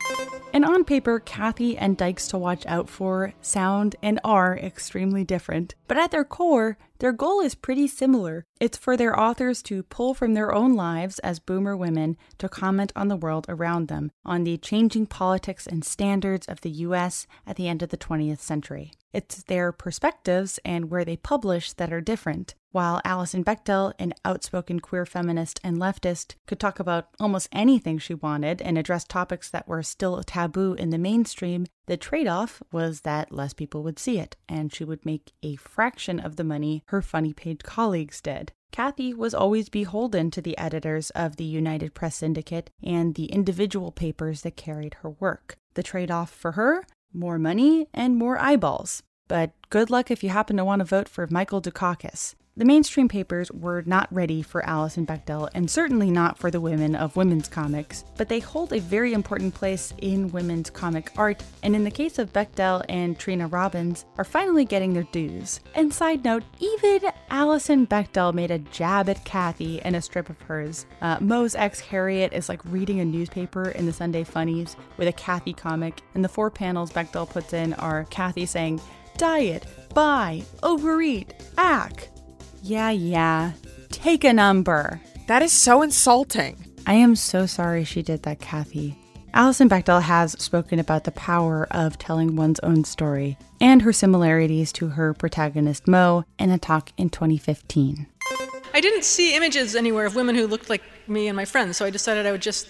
And 0.53 0.65
on 0.65 0.85
paper, 0.85 1.19
Cathy 1.19 1.77
and 1.77 1.97
Dykes 1.97 2.27
to 2.29 2.37
Watch 2.37 2.65
Out 2.65 2.89
For 2.89 3.33
sound 3.41 3.95
and 4.01 4.19
are 4.23 4.57
extremely 4.57 5.23
different. 5.23 5.75
But 5.87 5.97
at 5.97 6.11
their 6.11 6.23
core, 6.23 6.77
their 6.99 7.11
goal 7.11 7.41
is 7.41 7.53
pretty 7.53 7.87
similar. 7.87 8.43
It's 8.59 8.77
for 8.77 8.97
their 8.97 9.19
authors 9.19 9.61
to 9.63 9.83
pull 9.83 10.15
from 10.15 10.33
their 10.33 10.53
own 10.53 10.73
lives 10.73 11.19
as 11.19 11.39
boomer 11.39 11.77
women 11.77 12.17
to 12.39 12.49
comment 12.49 12.91
on 12.95 13.07
the 13.07 13.15
world 13.15 13.45
around 13.47 13.87
them, 13.87 14.11
on 14.25 14.45
the 14.45 14.57
changing 14.57 15.05
politics 15.05 15.67
and 15.67 15.85
standards 15.85 16.47
of 16.47 16.61
the 16.61 16.71
US 16.71 17.27
at 17.45 17.55
the 17.55 17.67
end 17.67 17.83
of 17.83 17.89
the 17.89 17.97
20th 17.97 18.39
century. 18.39 18.93
It's 19.13 19.43
their 19.43 19.71
perspectives 19.71 20.59
and 20.65 20.89
where 20.89 21.05
they 21.05 21.17
publish 21.17 21.73
that 21.73 21.93
are 21.93 22.01
different. 22.01 22.55
While 22.77 23.01
Alison 23.03 23.43
Bechdel, 23.43 23.93
an 23.97 24.13
outspoken 24.23 24.81
queer 24.81 25.03
feminist 25.03 25.59
and 25.63 25.77
leftist, 25.77 26.35
could 26.45 26.59
talk 26.59 26.79
about 26.79 27.07
almost 27.19 27.49
anything 27.51 27.97
she 27.97 28.13
wanted 28.13 28.61
and 28.61 28.77
address 28.77 29.03
topics 29.03 29.49
that 29.49 29.67
were 29.67 29.81
still 29.81 30.21
taboo 30.21 30.73
in 30.73 30.91
the 30.91 30.99
mainstream, 30.99 31.65
the 31.87 31.97
trade 31.97 32.27
off 32.27 32.61
was 32.71 33.01
that 33.01 33.31
less 33.31 33.51
people 33.53 33.81
would 33.81 33.97
see 33.97 34.19
it, 34.19 34.35
and 34.47 34.71
she 34.71 34.83
would 34.83 35.07
make 35.07 35.31
a 35.41 35.55
fraction 35.55 36.19
of 36.19 36.35
the 36.35 36.43
money 36.43 36.83
her 36.89 37.01
funny 37.01 37.33
paid 37.33 37.63
colleagues 37.63 38.21
did. 38.21 38.51
Cathy 38.71 39.11
was 39.11 39.33
always 39.33 39.69
beholden 39.69 40.29
to 40.29 40.41
the 40.43 40.55
editors 40.59 41.09
of 41.15 41.37
the 41.37 41.45
United 41.45 41.95
Press 41.95 42.17
Syndicate 42.17 42.69
and 42.83 43.15
the 43.15 43.31
individual 43.31 43.91
papers 43.91 44.43
that 44.43 44.55
carried 44.55 44.97
her 45.01 45.09
work. 45.09 45.57
The 45.73 45.81
trade 45.81 46.11
off 46.11 46.29
for 46.29 46.51
her? 46.51 46.85
More 47.11 47.39
money 47.39 47.87
and 47.91 48.17
more 48.17 48.37
eyeballs. 48.37 49.01
But 49.27 49.53
good 49.71 49.89
luck 49.89 50.11
if 50.11 50.23
you 50.23 50.29
happen 50.29 50.57
to 50.57 50.63
want 50.63 50.81
to 50.81 50.85
vote 50.85 51.09
for 51.09 51.25
Michael 51.31 51.59
Dukakis. 51.59 52.35
The 52.57 52.65
mainstream 52.65 53.07
papers 53.07 53.51
were 53.51 53.83
not 53.85 54.11
ready 54.11 54.41
for 54.41 54.65
Alison 54.65 55.05
Bechdel 55.05 55.47
and 55.53 55.69
certainly 55.69 56.09
not 56.09 56.39
for 56.39 56.49
the 56.49 56.59
women 56.59 56.95
of 56.95 57.15
women's 57.15 57.47
comics, 57.47 58.03
but 58.17 58.29
they 58.29 58.39
hold 58.39 58.73
a 58.73 58.79
very 58.79 59.13
important 59.13 59.53
place 59.53 59.93
in 59.99 60.31
women's 60.31 60.71
comic 60.71 61.11
art, 61.17 61.43
and 61.61 61.75
in 61.75 61.83
the 61.83 61.91
case 61.91 62.17
of 62.17 62.33
Bechdel 62.33 62.83
and 62.89 63.19
Trina 63.19 63.45
Robbins, 63.45 64.05
are 64.17 64.23
finally 64.23 64.65
getting 64.65 64.91
their 64.91 65.03
dues. 65.03 65.59
And 65.75 65.93
side 65.93 66.25
note, 66.25 66.41
even 66.59 67.11
Alison 67.29 67.85
Bechdel 67.85 68.33
made 68.33 68.49
a 68.49 68.57
jab 68.57 69.07
at 69.07 69.23
Cathy 69.23 69.79
in 69.85 69.93
a 69.93 70.01
strip 70.01 70.27
of 70.27 70.41
hers. 70.41 70.87
Uh, 70.99 71.19
Mo's 71.21 71.53
ex 71.53 71.79
Harriet 71.79 72.33
is 72.33 72.49
like 72.49 72.65
reading 72.65 73.01
a 73.01 73.05
newspaper 73.05 73.69
in 73.69 73.85
the 73.85 73.93
Sunday 73.93 74.23
Funnies 74.23 74.75
with 74.97 75.07
a 75.07 75.13
Cathy 75.13 75.53
comic, 75.53 76.01
and 76.15 76.25
the 76.25 76.29
four 76.29 76.49
panels 76.49 76.91
Bechdel 76.91 77.29
puts 77.29 77.53
in 77.53 77.75
are 77.75 78.05
Cathy 78.05 78.47
saying, 78.47 78.81
Diet, 79.15 79.67
buy, 79.93 80.41
overeat, 80.63 81.35
act. 81.59 82.09
Yeah, 82.67 82.89
yeah. 82.89 83.53
Take 83.91 84.25
a 84.25 84.33
number. 84.33 84.99
That 85.27 85.41
is 85.41 85.53
so 85.53 85.81
insulting. 85.81 86.57
I 86.85 86.95
am 86.95 87.15
so 87.15 87.45
sorry 87.45 87.85
she 87.85 88.01
did 88.01 88.23
that, 88.23 88.41
Cathy. 88.41 88.99
Alison 89.33 89.69
Bechdel 89.69 90.01
has 90.01 90.33
spoken 90.33 90.77
about 90.77 91.05
the 91.05 91.11
power 91.11 91.65
of 91.71 91.97
telling 91.97 92.35
one's 92.35 92.59
own 92.59 92.83
story 92.83 93.37
and 93.61 93.83
her 93.83 93.93
similarities 93.93 94.73
to 94.73 94.89
her 94.89 95.13
protagonist 95.13 95.87
Mo 95.87 96.25
in 96.37 96.49
a 96.49 96.57
talk 96.57 96.91
in 96.97 97.09
2015. 97.09 98.05
I 98.73 98.81
didn't 98.81 99.05
see 99.05 99.33
images 99.33 99.73
anywhere 99.73 100.05
of 100.05 100.15
women 100.15 100.35
who 100.35 100.45
looked 100.45 100.69
like 100.69 100.83
me 101.07 101.29
and 101.29 101.37
my 101.37 101.45
friends, 101.45 101.77
so 101.77 101.85
I 101.85 101.89
decided 101.89 102.25
I 102.25 102.33
would 102.33 102.41
just 102.41 102.67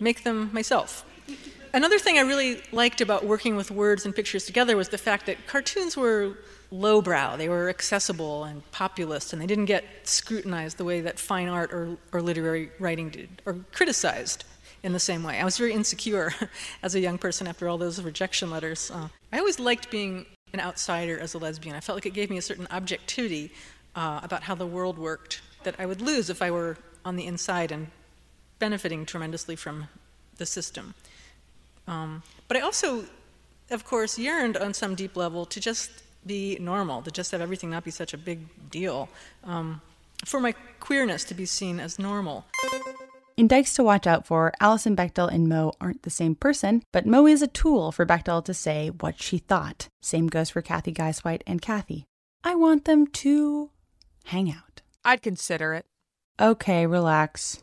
make 0.00 0.24
them 0.24 0.50
myself. 0.52 1.04
Another 1.72 2.00
thing 2.00 2.18
I 2.18 2.22
really 2.22 2.60
liked 2.72 3.00
about 3.00 3.24
working 3.24 3.54
with 3.54 3.70
words 3.70 4.04
and 4.04 4.12
pictures 4.16 4.46
together 4.46 4.76
was 4.76 4.88
the 4.88 4.98
fact 4.98 5.26
that 5.26 5.46
cartoons 5.46 5.96
were 5.96 6.38
lowbrow, 6.70 7.36
they 7.36 7.48
were 7.48 7.68
accessible 7.68 8.44
and 8.44 8.70
populist, 8.72 9.32
and 9.32 9.40
they 9.40 9.46
didn't 9.46 9.66
get 9.66 9.84
scrutinized 10.04 10.76
the 10.76 10.84
way 10.84 11.00
that 11.00 11.18
fine 11.18 11.48
art 11.48 11.72
or, 11.72 11.96
or 12.12 12.20
literary 12.20 12.70
writing 12.78 13.08
did, 13.10 13.42
or 13.46 13.56
criticized 13.72 14.44
in 14.82 14.92
the 14.92 15.00
same 15.00 15.22
way. 15.22 15.38
I 15.40 15.44
was 15.44 15.58
very 15.58 15.72
insecure 15.72 16.32
as 16.82 16.94
a 16.94 17.00
young 17.00 17.18
person 17.18 17.46
after 17.46 17.68
all 17.68 17.78
those 17.78 18.00
rejection 18.00 18.50
letters. 18.50 18.90
Uh, 18.90 19.08
I 19.32 19.38
always 19.38 19.58
liked 19.58 19.90
being 19.90 20.26
an 20.52 20.60
outsider 20.60 21.18
as 21.18 21.34
a 21.34 21.38
lesbian. 21.38 21.74
I 21.74 21.80
felt 21.80 21.96
like 21.96 22.06
it 22.06 22.14
gave 22.14 22.30
me 22.30 22.38
a 22.38 22.42
certain 22.42 22.66
objectivity 22.70 23.52
uh, 23.94 24.20
about 24.22 24.42
how 24.42 24.54
the 24.54 24.66
world 24.66 24.98
worked 24.98 25.42
that 25.64 25.74
I 25.78 25.86
would 25.86 26.00
lose 26.00 26.30
if 26.30 26.40
I 26.40 26.50
were 26.50 26.76
on 27.04 27.16
the 27.16 27.26
inside 27.26 27.72
and 27.72 27.88
benefiting 28.58 29.04
tremendously 29.04 29.56
from 29.56 29.88
the 30.36 30.46
system. 30.46 30.94
Um, 31.86 32.22
but 32.46 32.56
I 32.56 32.60
also, 32.60 33.04
of 33.70 33.84
course, 33.84 34.18
yearned 34.18 34.56
on 34.56 34.74
some 34.74 34.94
deep 34.94 35.16
level 35.16 35.46
to 35.46 35.60
just 35.60 36.02
be 36.28 36.56
normal, 36.60 37.02
to 37.02 37.10
just 37.10 37.32
have 37.32 37.40
everything 37.40 37.70
not 37.70 37.82
be 37.82 37.90
such 37.90 38.14
a 38.14 38.18
big 38.18 38.40
deal, 38.70 39.08
um, 39.42 39.80
for 40.24 40.38
my 40.38 40.54
queerness 40.78 41.24
to 41.24 41.34
be 41.34 41.46
seen 41.46 41.80
as 41.80 41.98
normal. 41.98 42.46
In 43.36 43.46
Dykes 43.46 43.74
to 43.74 43.84
Watch 43.84 44.06
Out 44.06 44.26
For, 44.26 44.52
Alison 44.60 44.96
Bechdel 44.96 45.32
and 45.32 45.48
Mo 45.48 45.72
aren't 45.80 46.02
the 46.02 46.10
same 46.10 46.34
person, 46.34 46.82
but 46.92 47.06
Mo 47.06 47.26
is 47.26 47.40
a 47.40 47.46
tool 47.46 47.92
for 47.92 48.04
Bechdel 48.04 48.44
to 48.44 48.54
say 48.54 48.90
what 48.90 49.22
she 49.22 49.38
thought. 49.38 49.88
Same 50.02 50.26
goes 50.26 50.50
for 50.50 50.60
Cathy 50.60 50.92
Guisewite 50.92 51.42
and 51.46 51.62
Cathy. 51.62 52.04
I 52.42 52.56
want 52.56 52.84
them 52.84 53.06
to 53.06 53.70
hang 54.24 54.50
out. 54.50 54.82
I'd 55.04 55.22
consider 55.22 55.74
it. 55.74 55.86
Okay, 56.40 56.86
relax. 56.86 57.62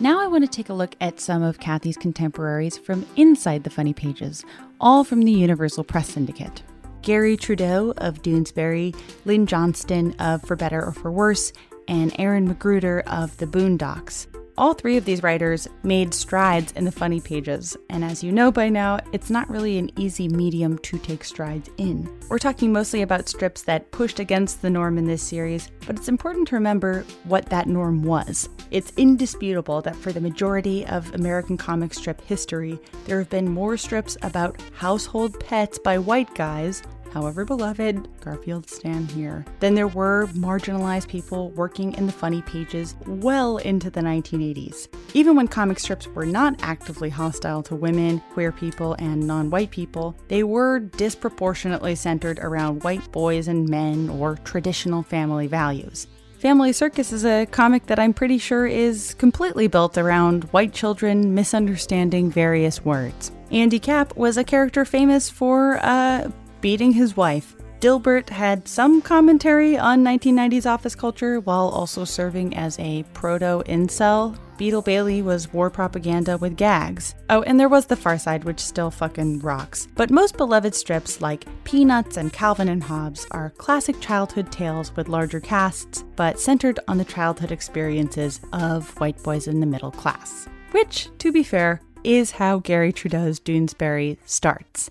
Now 0.00 0.20
I 0.20 0.28
want 0.28 0.44
to 0.44 0.48
take 0.48 0.68
a 0.68 0.74
look 0.74 0.94
at 1.00 1.18
some 1.18 1.42
of 1.42 1.58
Cathy's 1.58 1.96
contemporaries 1.96 2.78
from 2.78 3.04
inside 3.16 3.64
the 3.64 3.70
funny 3.70 3.92
pages, 3.92 4.44
all 4.80 5.02
from 5.02 5.22
the 5.22 5.32
Universal 5.32 5.84
Press 5.84 6.10
Syndicate. 6.10 6.62
Garry 7.02 7.36
Trudeau 7.36 7.94
of 7.96 8.22
Doonesbury, 8.22 8.96
Lynn 9.24 9.44
Johnston 9.46 10.14
of 10.20 10.42
For 10.42 10.54
Better 10.54 10.84
or 10.84 10.92
For 10.92 11.10
Worse, 11.10 11.52
and 11.88 12.14
Aaron 12.16 12.48
McGruder 12.48 13.02
of 13.08 13.36
The 13.38 13.46
Boondocks. 13.46 14.28
All 14.58 14.74
three 14.74 14.96
of 14.96 15.04
these 15.04 15.22
writers 15.22 15.68
made 15.84 16.12
strides 16.12 16.72
in 16.72 16.84
the 16.84 16.90
funny 16.90 17.20
pages, 17.20 17.76
and 17.90 18.04
as 18.04 18.24
you 18.24 18.32
know 18.32 18.50
by 18.50 18.68
now, 18.68 18.98
it's 19.12 19.30
not 19.30 19.48
really 19.48 19.78
an 19.78 19.88
easy 19.96 20.26
medium 20.26 20.78
to 20.78 20.98
take 20.98 21.22
strides 21.22 21.70
in. 21.76 22.10
We're 22.28 22.40
talking 22.40 22.72
mostly 22.72 23.02
about 23.02 23.28
strips 23.28 23.62
that 23.62 23.92
pushed 23.92 24.18
against 24.18 24.60
the 24.60 24.68
norm 24.68 24.98
in 24.98 25.06
this 25.06 25.22
series, 25.22 25.70
but 25.86 25.94
it's 25.94 26.08
important 26.08 26.48
to 26.48 26.56
remember 26.56 27.04
what 27.22 27.46
that 27.50 27.68
norm 27.68 28.02
was. 28.02 28.48
It's 28.72 28.92
indisputable 28.96 29.80
that 29.82 29.94
for 29.94 30.10
the 30.10 30.20
majority 30.20 30.84
of 30.86 31.14
American 31.14 31.56
comic 31.56 31.94
strip 31.94 32.20
history, 32.22 32.80
there 33.04 33.20
have 33.20 33.30
been 33.30 33.48
more 33.48 33.76
strips 33.76 34.16
about 34.22 34.60
household 34.72 35.38
pets 35.38 35.78
by 35.78 35.98
white 35.98 36.34
guys 36.34 36.82
however 37.12 37.44
beloved, 37.44 38.08
Garfield 38.20 38.68
stand 38.68 39.10
here, 39.10 39.44
Then 39.60 39.74
there 39.74 39.88
were 39.88 40.28
marginalized 40.34 41.08
people 41.08 41.50
working 41.50 41.94
in 41.94 42.06
the 42.06 42.12
funny 42.12 42.42
pages 42.42 42.94
well 43.06 43.58
into 43.58 43.90
the 43.90 44.00
1980s. 44.00 44.88
Even 45.14 45.36
when 45.36 45.48
comic 45.48 45.78
strips 45.78 46.06
were 46.08 46.26
not 46.26 46.56
actively 46.62 47.10
hostile 47.10 47.62
to 47.64 47.74
women, 47.74 48.22
queer 48.32 48.52
people, 48.52 48.94
and 48.98 49.26
non 49.26 49.50
white 49.50 49.70
people, 49.70 50.14
they 50.28 50.42
were 50.42 50.80
disproportionately 50.80 51.94
centered 51.94 52.38
around 52.40 52.84
white 52.84 53.10
boys 53.12 53.48
and 53.48 53.68
men 53.68 54.08
or 54.10 54.36
traditional 54.44 55.02
family 55.02 55.46
values. 55.46 56.06
Family 56.38 56.72
Circus 56.72 57.12
is 57.12 57.24
a 57.24 57.46
comic 57.46 57.86
that 57.86 57.98
I'm 57.98 58.14
pretty 58.14 58.38
sure 58.38 58.64
is 58.64 59.14
completely 59.14 59.66
built 59.66 59.98
around 59.98 60.44
white 60.44 60.72
children 60.72 61.34
misunderstanding 61.34 62.30
various 62.30 62.84
words. 62.84 63.32
Andy 63.50 63.80
Capp 63.80 64.16
was 64.16 64.36
a 64.36 64.44
character 64.44 64.84
famous 64.84 65.28
for 65.28 65.80
uh, 65.82 66.30
beating 66.60 66.92
his 66.92 67.16
wife. 67.16 67.56
Dilbert 67.80 68.28
had 68.28 68.66
some 68.66 69.00
commentary 69.00 69.78
on 69.78 70.02
1990s 70.02 70.66
office 70.66 70.96
culture 70.96 71.38
while 71.38 71.68
also 71.68 72.04
serving 72.04 72.56
as 72.56 72.76
a 72.80 73.04
proto 73.14 73.62
incel. 73.66 74.36
Beetle 74.56 74.82
Bailey 74.82 75.22
was 75.22 75.52
war 75.52 75.70
propaganda 75.70 76.36
with 76.36 76.56
gags. 76.56 77.14
Oh, 77.30 77.42
and 77.42 77.60
there 77.60 77.68
was 77.68 77.86
The 77.86 77.94
Far 77.94 78.18
Side, 78.18 78.42
which 78.42 78.58
still 78.58 78.90
fucking 78.90 79.38
rocks. 79.38 79.86
But 79.94 80.10
most 80.10 80.36
beloved 80.36 80.74
strips 80.74 81.20
like 81.20 81.46
Peanuts 81.62 82.16
and 82.16 82.32
Calvin 82.32 82.68
and 82.68 82.82
Hobbes 82.82 83.28
are 83.30 83.50
classic 83.50 84.00
childhood 84.00 84.50
tales 84.50 84.90
with 84.96 85.08
larger 85.08 85.38
casts, 85.38 86.04
but 86.16 86.40
centered 86.40 86.80
on 86.88 86.98
the 86.98 87.04
childhood 87.04 87.52
experiences 87.52 88.40
of 88.52 88.88
white 88.98 89.22
boys 89.22 89.46
in 89.46 89.60
the 89.60 89.66
middle 89.66 89.92
class. 89.92 90.48
Which, 90.72 91.10
to 91.18 91.30
be 91.30 91.44
fair, 91.44 91.80
is 92.02 92.32
how 92.32 92.58
Garry 92.58 92.92
Trudeau's 92.92 93.38
Doonesbury 93.38 94.18
starts. 94.24 94.90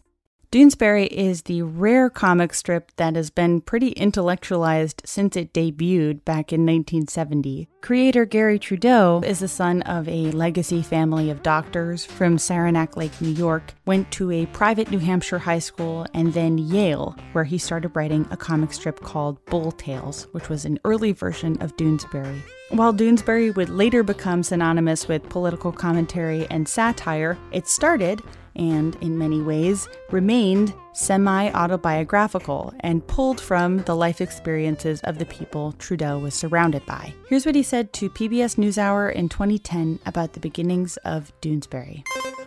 Doonesbury 0.50 1.08
is 1.08 1.42
the 1.42 1.62
rare 1.62 2.10
comic 2.10 2.54
strip 2.54 2.94
that 2.96 3.18
has 3.18 3.30
been 3.30 3.60
pretty 3.60 3.90
intellectualized 3.90 5.02
since 5.04 5.36
it 5.36 5.52
debuted 5.52 6.24
back 6.24 6.54
in 6.54 6.62
1970. 6.62 7.68
Creator 7.82 8.24
Garry 8.24 8.58
Trudeau 8.58 9.22
is 9.26 9.40
the 9.40 9.50
son 9.50 9.82
of 9.82 10.08
a 10.08 10.32
legacy 10.32 10.82
family 10.82 11.30
of 11.30 11.44
doctors 11.44 12.06
from 12.06 12.38
Saranac 12.38 12.96
Lake, 12.96 13.20
New 13.20 13.32
York, 13.32 13.74
went 13.86 14.10
to 14.12 14.32
a 14.32 14.46
private 14.48 14.90
New 14.90 15.00
Hampshire 15.00 15.40
high 15.40 15.60
school, 15.60 16.06
and 16.14 16.34
then 16.34 16.58
Yale, 16.58 17.14
where 17.34 17.44
he 17.44 17.58
started 17.58 17.94
writing 17.94 18.26
a 18.32 18.38
comic 18.38 18.72
strip 18.72 19.02
called 19.02 19.44
Bull 19.48 19.74
Tales, 19.74 20.28
which 20.32 20.48
was 20.48 20.64
an 20.64 20.80
early 20.86 21.12
version 21.12 21.62
of 21.62 21.76
Doonesbury. 21.76 22.42
While 22.70 22.94
Doonesbury 22.94 23.54
would 23.56 23.70
later 23.70 24.02
become 24.02 24.44
synonymous 24.44 25.10
with 25.10 25.28
political 25.30 25.74
commentary 25.74 26.48
and 26.50 26.68
satire, 26.68 27.38
it 27.52 27.68
started 27.68 28.22
and 28.58 28.96
in 29.02 29.17
many 29.17 29.41
ways 29.41 29.88
remained 30.12 30.74
semi 30.93 31.50
autobiographical 31.52 32.74
and 32.82 33.06
pulled 33.08 33.39
from 33.39 33.80
the 33.84 33.96
life 33.96 34.20
experiences 34.20 35.00
of 35.02 35.20
the 35.20 35.26
people 35.26 35.74
Trudeau 35.74 36.20
was 36.20 36.34
surrounded 36.34 36.86
by. 36.86 37.13
Here's 37.30 37.46
what 37.46 37.56
he 37.56 37.63
said 37.63 37.93
to 37.93 38.10
PBS 38.10 38.56
NewsHour 38.56 39.13
in 39.13 39.30
2010 39.30 40.00
about 40.06 40.34
the 40.34 40.39
beginnings 40.39 40.98
of 40.98 41.32
Doonesbury. 41.41 42.04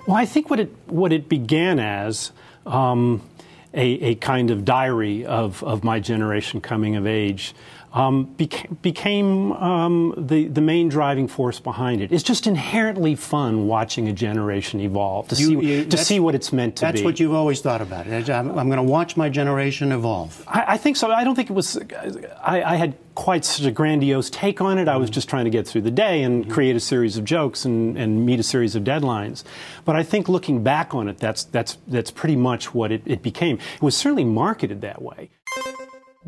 Well, 0.07 0.17
I 0.17 0.27
think 0.27 0.51
what 0.51 0.61
it 0.61 0.75
what 0.87 1.13
it 1.13 1.29
began 1.29 1.79
as 1.79 2.33
um, 2.67 3.23
a, 3.75 3.85
a, 3.85 4.15
kind 4.17 4.51
of 4.51 4.65
diary 4.65 5.25
of, 5.25 5.63
of 5.63 5.85
my 5.85 6.01
generation 6.01 6.61
coming 6.61 6.97
of 6.97 7.07
age. 7.07 7.55
Um, 7.93 8.35
beca- 8.37 8.81
became 8.83 9.53
um, 9.53 10.15
the, 10.17 10.47
the 10.47 10.61
main 10.61 10.89
driving 10.89 11.27
force 11.27 11.59
behind 11.59 12.01
it. 12.01 12.13
It's 12.13 12.23
just 12.23 12.47
inherently 12.47 13.17
fun 13.17 13.67
watching 13.67 14.09
a 14.09 14.13
generation 14.13 14.81
evolve, 14.81 15.29
to, 15.29 15.35
You- 15.37 15.47
see, 15.61 15.67
you- 15.67 15.85
to 15.87 15.97
see 15.97 16.21
what 16.21 16.35
it's 16.35 16.53
meant 16.53 16.77
to 16.77 16.83
That's 16.83 16.93
be. 16.93 16.99
That's 16.99 17.05
what 17.05 17.21
you've 17.21 17.35
always 17.35 17.61
thought 17.61 17.81
about 17.81 18.07
it. 18.07 18.31
I'm, 18.31 18.57
I'm 18.59 18.69
going 18.69 18.77
to 18.79 18.83
watch 18.83 19.17
my 19.17 19.29
generation 19.29 19.93
evolve. 19.93 20.45
I, 20.47 20.65
I 20.69 20.77
think 20.77 20.97
so. 20.97 21.11
I 21.11 21.25
don't 21.25 21.35
think 21.35 21.51
it 21.51 21.55
was. 21.55 21.79
I, 22.43 22.63
I 22.63 22.77
had 22.77 22.97
quite 23.17 23.45
such 23.45 23.67
a 23.67 23.71
grandiose 23.71 24.31
take 24.31 24.61
on 24.61 24.79
it. 24.79 24.89
I 24.89 24.97
was 24.97 25.11
just 25.11 25.29
trying 25.29 25.45
to 25.45 25.51
get 25.51 25.67
through 25.67 25.83
the 25.83 25.91
day 25.91 26.23
and 26.23 26.49
create 26.51 26.77
a 26.77 26.81
series 26.81 27.17
of 27.19 27.25
jokes 27.25 27.65
and, 27.65 27.99
and 27.99 28.25
meet 28.25 28.39
a 28.41 28.43
series 28.43 28.77
of 28.77 28.85
deadlines. 28.85 29.43
But 29.85 29.97
I 29.97 30.03
think 30.05 30.29
looking 30.29 30.63
back 30.63 30.95
on 30.95 31.09
it, 31.09 31.19
that's 31.19 31.45
that's 31.45 31.77
that's 31.89 32.11
pretty 32.11 32.37
much 32.37 32.73
what 32.73 32.93
it, 32.93 33.03
it 33.05 33.23
became. 33.23 33.59
It 33.75 33.83
was 33.83 33.97
certainly 33.97 34.25
marketed 34.25 34.81
that 34.83 35.03
way. 35.03 35.31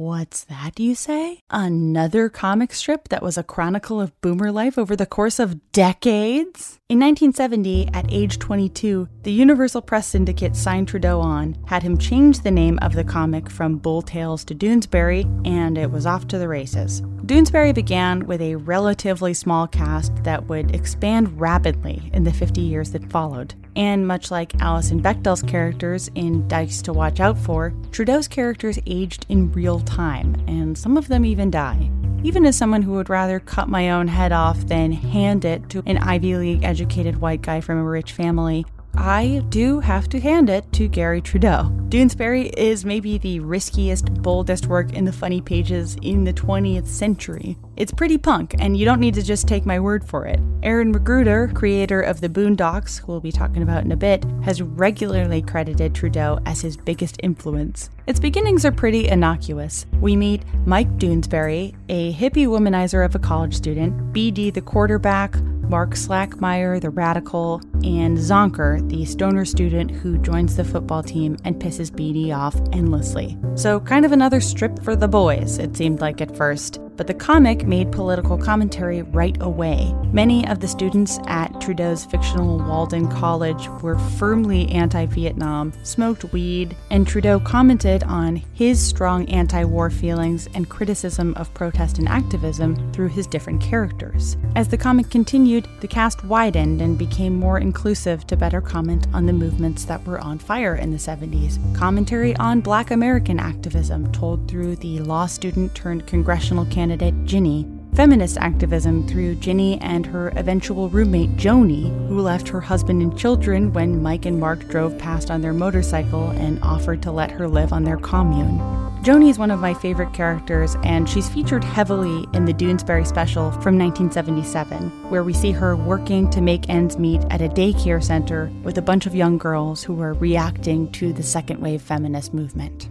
What's 0.02 0.42
that, 0.46 0.80
you 0.80 0.96
say? 0.96 1.38
Another 1.48 2.28
comic 2.28 2.72
strip 2.72 3.08
that 3.10 3.22
was 3.22 3.38
a 3.38 3.44
chronicle 3.44 4.00
of 4.00 4.20
boomer 4.20 4.50
life 4.50 4.76
over 4.76 4.96
the 4.96 5.06
course 5.06 5.38
of 5.38 5.70
decades? 5.70 6.80
In 6.88 6.98
1970, 6.98 7.88
at 7.94 8.10
age 8.12 8.40
22, 8.40 9.08
the 9.22 9.30
Universal 9.30 9.82
Press 9.82 10.08
Syndicate 10.08 10.56
signed 10.56 10.88
Trudeau 10.88 11.20
on, 11.20 11.56
had 11.66 11.84
him 11.84 11.96
change 11.96 12.40
the 12.40 12.50
name 12.50 12.80
of 12.82 12.94
the 12.94 13.04
comic 13.04 13.48
from 13.48 13.78
Bull 13.78 14.02
Tales 14.02 14.44
to 14.46 14.56
Doonesbury, 14.56 15.24
and 15.46 15.78
it 15.78 15.92
was 15.92 16.04
off 16.04 16.26
to 16.26 16.38
the 16.38 16.48
races. 16.48 17.00
Doonesbury 17.26 17.72
began 17.72 18.26
with 18.26 18.42
a 18.42 18.56
relatively 18.56 19.32
small 19.32 19.68
cast 19.68 20.12
that 20.24 20.48
would 20.48 20.74
expand 20.74 21.40
rapidly 21.40 22.10
in 22.12 22.24
the 22.24 22.32
50 22.32 22.60
years 22.60 22.90
that 22.90 23.08
followed. 23.12 23.54
And 23.76 24.08
much 24.08 24.32
like 24.32 24.60
Alison 24.60 25.00
Bechdel's 25.00 25.40
characters 25.40 26.10
in 26.16 26.48
Dykes 26.48 26.82
to 26.82 26.92
Watch 26.92 27.20
Out 27.20 27.38
For, 27.38 27.72
Trudeau's 27.92 28.26
characters 28.26 28.80
aged 28.86 29.24
in 29.28 29.52
real 29.52 29.78
time, 29.78 30.34
and 30.48 30.76
some 30.76 30.96
of 30.96 31.06
them 31.06 31.24
even 31.24 31.48
die. 31.48 31.92
Even 32.24 32.44
as 32.44 32.56
someone 32.56 32.82
who 32.82 32.92
would 32.94 33.08
rather 33.08 33.38
cut 33.38 33.68
my 33.68 33.92
own 33.92 34.08
head 34.08 34.32
off 34.32 34.58
than 34.66 34.90
hand 34.90 35.44
it 35.44 35.68
to 35.70 35.84
an 35.86 35.98
Ivy 35.98 36.36
League 36.36 36.64
educated 36.64 37.20
white 37.20 37.42
guy 37.42 37.60
from 37.60 37.78
a 37.78 37.84
rich 37.84 38.12
family, 38.12 38.66
I 38.94 39.42
do 39.48 39.80
have 39.80 40.08
to 40.10 40.20
hand 40.20 40.50
it 40.50 40.70
to 40.72 40.88
Garry 40.88 41.20
Trudeau. 41.20 41.70
Doonesbury 41.88 42.52
is 42.56 42.84
maybe 42.84 43.18
the 43.18 43.40
riskiest, 43.40 44.12
boldest 44.22 44.66
work 44.66 44.92
in 44.92 45.04
the 45.04 45.12
funny 45.12 45.40
pages 45.40 45.96
in 46.02 46.24
the 46.24 46.32
20th 46.32 46.86
century. 46.86 47.56
It's 47.82 47.90
pretty 47.90 48.16
punk, 48.16 48.54
and 48.60 48.76
you 48.76 48.84
don't 48.84 49.00
need 49.00 49.14
to 49.14 49.24
just 49.24 49.48
take 49.48 49.66
my 49.66 49.80
word 49.80 50.04
for 50.04 50.24
it. 50.24 50.38
Aaron 50.62 50.94
McGruder, 50.94 51.52
creator 51.52 52.00
of 52.00 52.20
the 52.20 52.28
Boondocks, 52.28 53.00
who 53.00 53.08
we'll 53.08 53.20
be 53.20 53.32
talking 53.32 53.60
about 53.60 53.84
in 53.84 53.90
a 53.90 53.96
bit, 53.96 54.24
has 54.44 54.62
regularly 54.62 55.42
credited 55.42 55.92
Trudeau 55.92 56.38
as 56.46 56.60
his 56.60 56.76
biggest 56.76 57.16
influence. 57.24 57.90
Its 58.06 58.20
beginnings 58.20 58.64
are 58.64 58.70
pretty 58.70 59.08
innocuous. 59.08 59.84
We 60.00 60.14
meet 60.14 60.44
Mike 60.64 60.96
Doonesbury, 60.96 61.74
a 61.88 62.12
hippie 62.12 62.46
womanizer 62.46 63.04
of 63.04 63.16
a 63.16 63.18
college 63.18 63.56
student, 63.56 64.12
BD 64.14 64.54
the 64.54 64.60
quarterback, 64.60 65.34
Mark 65.72 65.94
Slackmeyer, 65.94 66.80
the 66.80 66.90
radical, 66.90 67.60
and 67.82 68.16
Zonker, 68.16 68.86
the 68.90 69.04
stoner 69.06 69.44
student 69.44 69.90
who 69.90 70.18
joins 70.18 70.54
the 70.54 70.64
football 70.64 71.02
team 71.02 71.36
and 71.44 71.56
pisses 71.56 71.90
BD 71.90 72.32
off 72.32 72.54
endlessly. 72.72 73.36
So, 73.56 73.80
kind 73.80 74.04
of 74.04 74.12
another 74.12 74.40
strip 74.40 74.80
for 74.84 74.94
the 74.94 75.08
boys, 75.08 75.58
it 75.58 75.76
seemed 75.76 76.00
like 76.00 76.20
at 76.20 76.36
first. 76.36 76.78
But 76.96 77.06
the 77.06 77.14
comic 77.14 77.66
made 77.66 77.90
political 77.90 78.36
commentary 78.36 79.02
right 79.02 79.36
away. 79.40 79.94
Many 80.12 80.46
of 80.46 80.60
the 80.60 80.68
students 80.68 81.18
at 81.26 81.60
Trudeau's 81.60 82.04
fictional 82.04 82.58
Walden 82.58 83.08
College 83.08 83.68
were 83.80 83.98
firmly 83.98 84.68
anti 84.68 85.06
Vietnam, 85.06 85.72
smoked 85.82 86.24
weed, 86.32 86.76
and 86.90 87.06
Trudeau 87.06 87.40
commented 87.40 88.04
on 88.04 88.36
his 88.52 88.80
strong 88.80 89.26
anti 89.28 89.64
war 89.64 89.90
feelings 89.90 90.48
and 90.54 90.68
criticism 90.68 91.34
of 91.34 91.52
protest 91.54 91.98
and 91.98 92.08
activism 92.08 92.92
through 92.92 93.08
his 93.08 93.26
different 93.26 93.60
characters. 93.62 94.36
As 94.54 94.68
the 94.68 94.76
comic 94.76 95.08
continued, 95.08 95.66
the 95.80 95.88
cast 95.88 96.24
widened 96.24 96.82
and 96.82 96.98
became 96.98 97.34
more 97.34 97.58
inclusive 97.58 98.26
to 98.26 98.36
better 98.36 98.60
comment 98.60 99.06
on 99.14 99.24
the 99.24 99.32
movements 99.32 99.84
that 99.86 100.04
were 100.06 100.20
on 100.20 100.38
fire 100.38 100.76
in 100.76 100.90
the 100.90 100.98
70s. 100.98 101.58
Commentary 101.74 102.36
on 102.36 102.60
black 102.60 102.90
American 102.90 103.40
activism 103.40 104.12
told 104.12 104.46
through 104.46 104.76
the 104.76 105.00
law 105.00 105.26
student 105.26 105.74
turned 105.74 106.06
congressional 106.06 106.66
candidate 106.66 106.81
Ginny. 107.24 107.68
Feminist 107.94 108.38
activism 108.38 109.06
through 109.06 109.36
Ginny 109.36 109.78
and 109.80 110.04
her 110.04 110.32
eventual 110.36 110.88
roommate 110.88 111.36
Joanie, 111.36 111.90
who 112.08 112.20
left 112.20 112.48
her 112.48 112.60
husband 112.60 113.02
and 113.02 113.16
children 113.16 113.72
when 113.72 114.02
Mike 114.02 114.26
and 114.26 114.40
Mark 114.40 114.66
drove 114.68 114.98
past 114.98 115.30
on 115.30 115.42
their 115.42 115.52
motorcycle 115.52 116.30
and 116.30 116.58
offered 116.62 117.02
to 117.02 117.12
let 117.12 117.30
her 117.30 117.46
live 117.46 117.72
on 117.72 117.84
their 117.84 117.98
commune. 117.98 118.58
Joanie 119.04 119.30
is 119.30 119.38
one 119.38 119.50
of 119.50 119.60
my 119.60 119.74
favorite 119.74 120.12
characters, 120.12 120.76
and 120.84 121.08
she's 121.08 121.28
featured 121.28 121.62
heavily 121.62 122.26
in 122.34 122.44
the 122.44 122.54
Doonesbury 122.54 123.06
special 123.06 123.50
from 123.50 123.78
1977, 123.78 125.10
where 125.10 125.22
we 125.22 125.32
see 125.32 125.52
her 125.52 125.76
working 125.76 126.30
to 126.30 126.40
make 126.40 126.68
ends 126.68 126.98
meet 126.98 127.20
at 127.30 127.42
a 127.42 127.48
daycare 127.48 128.02
center 128.02 128.50
with 128.62 128.78
a 128.78 128.82
bunch 128.82 129.06
of 129.06 129.14
young 129.14 129.38
girls 129.38 129.82
who 129.82 130.00
are 130.00 130.14
reacting 130.14 130.90
to 130.92 131.12
the 131.12 131.22
second 131.22 131.60
wave 131.60 131.82
feminist 131.82 132.32
movement. 132.32 132.88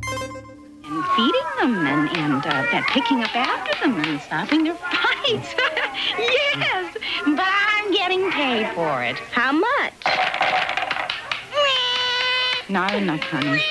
Feeding 1.15 1.41
them 1.59 1.85
and, 1.87 2.09
and 2.17 2.45
uh, 2.45 2.81
picking 2.87 3.21
up 3.23 3.35
after 3.35 3.85
them 3.85 3.99
and 3.99 4.21
stopping 4.21 4.63
their 4.63 4.75
fights. 4.91 5.55
yes, 6.17 6.93
but 7.25 7.47
I'm 7.47 7.91
getting 7.91 8.31
paid 8.31 8.67
for 8.73 9.03
it. 9.03 9.17
How 9.31 9.51
much? 9.51 9.93
Not 12.69 12.95
enough, 12.95 13.19
honey. 13.19 13.61